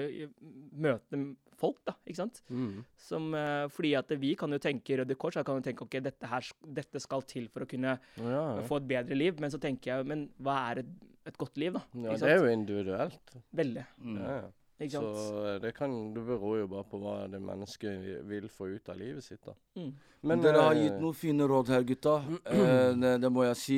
møte 0.87 1.19
folk, 1.59 1.79
da, 1.87 1.93
ikke 2.05 2.19
sant. 2.19 2.41
Mm. 2.49 2.83
Som, 3.07 3.29
eh, 3.37 3.65
fordi 3.73 3.93
at 3.99 4.11
vi 4.21 4.33
kan 4.39 4.51
jo 4.51 4.59
tenke 4.61 4.97
Røde 4.99 5.15
Kors, 5.19 5.37
jeg 5.39 5.47
kan 5.47 5.59
jo 5.59 5.65
tenke 5.65 5.85
ok, 5.87 5.97
dette, 6.05 6.29
her, 6.31 6.49
dette 6.81 7.01
skal 7.03 7.23
til 7.29 7.47
for 7.53 7.65
å 7.65 7.69
kunne 7.69 7.95
Ja, 8.19 8.43
ja. 8.57 8.61
få 8.67 8.81
et 8.81 8.87
bedre 8.91 9.17
liv. 9.17 9.39
Men 9.41 9.53
så 9.53 9.59
tenker 9.61 9.93
jeg, 9.93 10.05
men 10.09 10.27
hva 10.41 10.57
er 10.71 10.83
et, 10.83 10.93
et 11.25 11.37
godt 11.41 11.57
liv, 11.61 11.73
da? 11.77 11.81
ja, 11.93 12.13
Ikke 12.13 12.21
det 12.25 12.35
er 12.35 12.43
jo 12.43 12.53
individuelt. 12.53 13.35
Veldig. 13.63 13.85
Mm. 14.03 14.21
Ja, 14.21 14.37
ja. 14.41 14.53
Ikke 14.75 14.99
Så 14.99 15.59
det 15.63 15.69
kan 15.77 16.13
Det 16.13 16.19
beror 16.27 16.57
jo 16.59 16.65
bare 16.67 16.83
på 16.83 16.97
hva 16.99 17.13
det 17.31 17.39
mennesket 17.39 18.25
vil 18.27 18.49
få 18.51 18.67
ut 18.75 18.89
av 18.91 18.97
livet 18.99 19.23
sitt, 19.23 19.39
da. 19.45 19.53
Mm. 19.79 19.93
Men 20.27 20.41
dere 20.43 20.63
har 20.65 20.75
eh, 20.75 20.81
gitt 20.89 20.97
noen 20.99 21.15
fine 21.15 21.47
råd 21.47 21.71
her, 21.71 21.85
gutta. 21.87 22.17
Eh, 22.51 22.91
det, 22.99 23.13
det 23.23 23.31
må 23.31 23.45
jeg 23.47 23.55
si. 23.61 23.77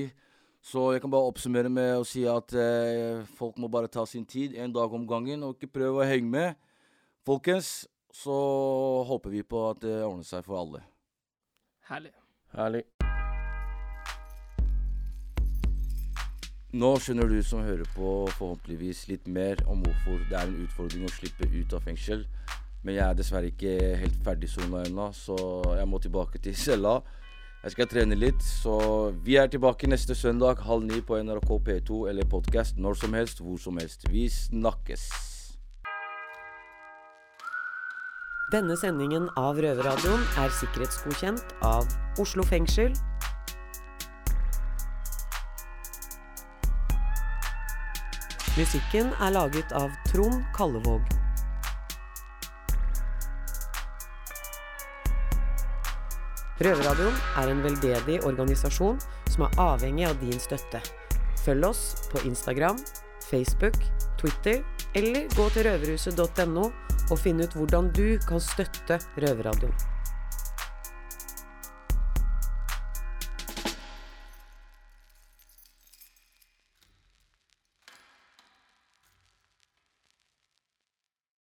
Så 0.67 0.87
jeg 0.95 1.03
kan 1.03 1.11
bare 1.13 1.29
oppsummere 1.29 1.69
med 1.71 1.99
å 1.99 2.05
si 2.07 2.25
at 2.27 2.51
eh, 2.57 3.21
folk 3.37 3.59
må 3.61 3.69
bare 3.71 3.87
ta 3.87 4.03
sin 4.09 4.25
tid, 4.25 4.55
en 4.57 4.73
dag 4.73 4.91
om 4.93 5.05
gangen, 5.07 5.45
og 5.45 5.55
ikke 5.55 5.69
prøve 5.79 6.01
å 6.01 6.07
henge 6.09 6.27
med. 6.33 6.57
Folkens, 7.27 7.87
så 8.13 8.33
håper 9.03 9.29
vi 9.29 9.41
på 9.43 9.59
at 9.67 9.81
det 9.83 9.97
ordner 10.05 10.23
seg 10.23 10.45
for 10.47 10.61
alle. 10.61 10.79
Herlig. 11.89 12.13
Herlig. 12.55 12.85
Nå 16.71 16.93
skjønner 17.03 17.27
du 17.27 17.41
som 17.43 17.67
hører 17.67 17.83
på 17.97 18.13
forhåpentligvis 18.37 19.03
litt 19.11 19.27
mer 19.27 19.59
om 19.67 19.83
hvorfor 19.83 20.23
det 20.29 20.39
er 20.39 20.47
en 20.47 20.63
utfordring 20.63 21.03
å 21.03 21.13
slippe 21.17 21.51
ut 21.51 21.75
av 21.75 21.83
fengsel. 21.83 22.23
Men 22.87 22.95
jeg 22.95 23.03
er 23.09 23.19
dessverre 23.19 23.51
ikke 23.51 23.77
helt 23.99 24.19
ferdig 24.23 24.47
sona 24.55 24.87
ennå, 24.87 25.11
så 25.11 25.35
jeg 25.75 25.91
må 25.91 25.99
tilbake 25.99 26.39
til 26.39 26.55
cella. 26.55 27.01
Jeg 27.65 27.75
skal 27.75 27.91
trene 27.91 28.15
litt, 28.15 28.39
så 28.39 28.77
vi 29.25 29.35
er 29.35 29.51
tilbake 29.51 29.91
neste 29.91 30.15
søndag 30.15 30.63
halv 30.63 30.87
ni 30.87 31.03
på 31.03 31.19
NRK 31.19 31.57
P2 31.67 32.05
eller 32.07 32.35
podkast 32.37 32.79
når 32.79 33.03
som 33.03 33.19
helst, 33.19 33.43
hvor 33.43 33.59
som 33.59 33.83
helst. 33.83 34.07
Vi 34.07 34.29
snakkes. 34.31 35.11
Denne 38.47 38.77
sendingen 38.79 39.25
av 39.35 39.57
Røverradioen 39.59 40.21
er 40.39 40.53
sikkerhetsgodkjent 40.55 41.49
av 41.67 41.83
Oslo 42.23 42.45
fengsel. 42.47 42.93
Musikken 48.55 49.11
er 49.19 49.35
laget 49.35 49.75
av 49.75 49.91
Trond 50.07 50.47
Kallevåg. 50.55 51.03
Røverradioen 56.63 57.21
er 57.43 57.51
en 57.51 57.67
veldedig 57.67 58.21
organisasjon 58.23 59.03
som 59.27 59.49
er 59.51 59.63
avhengig 59.67 60.07
av 60.07 60.23
din 60.23 60.39
støtte. 60.39 60.79
Følg 61.43 61.73
oss 61.73 61.87
på 62.15 62.23
Instagram, 62.31 62.79
Facebook, 63.27 63.75
Twitter 64.15 64.63
eller 64.95 65.27
gå 65.35 65.51
til 65.51 65.67
røverhuset.no 65.67 66.71
og 67.11 67.21
finne 67.21 67.47
ut 67.47 67.59
hvordan 67.59 67.91
du 67.95 68.17
kan 68.27 68.41
støtte 68.43 68.99
Røverradioen. 69.17 69.96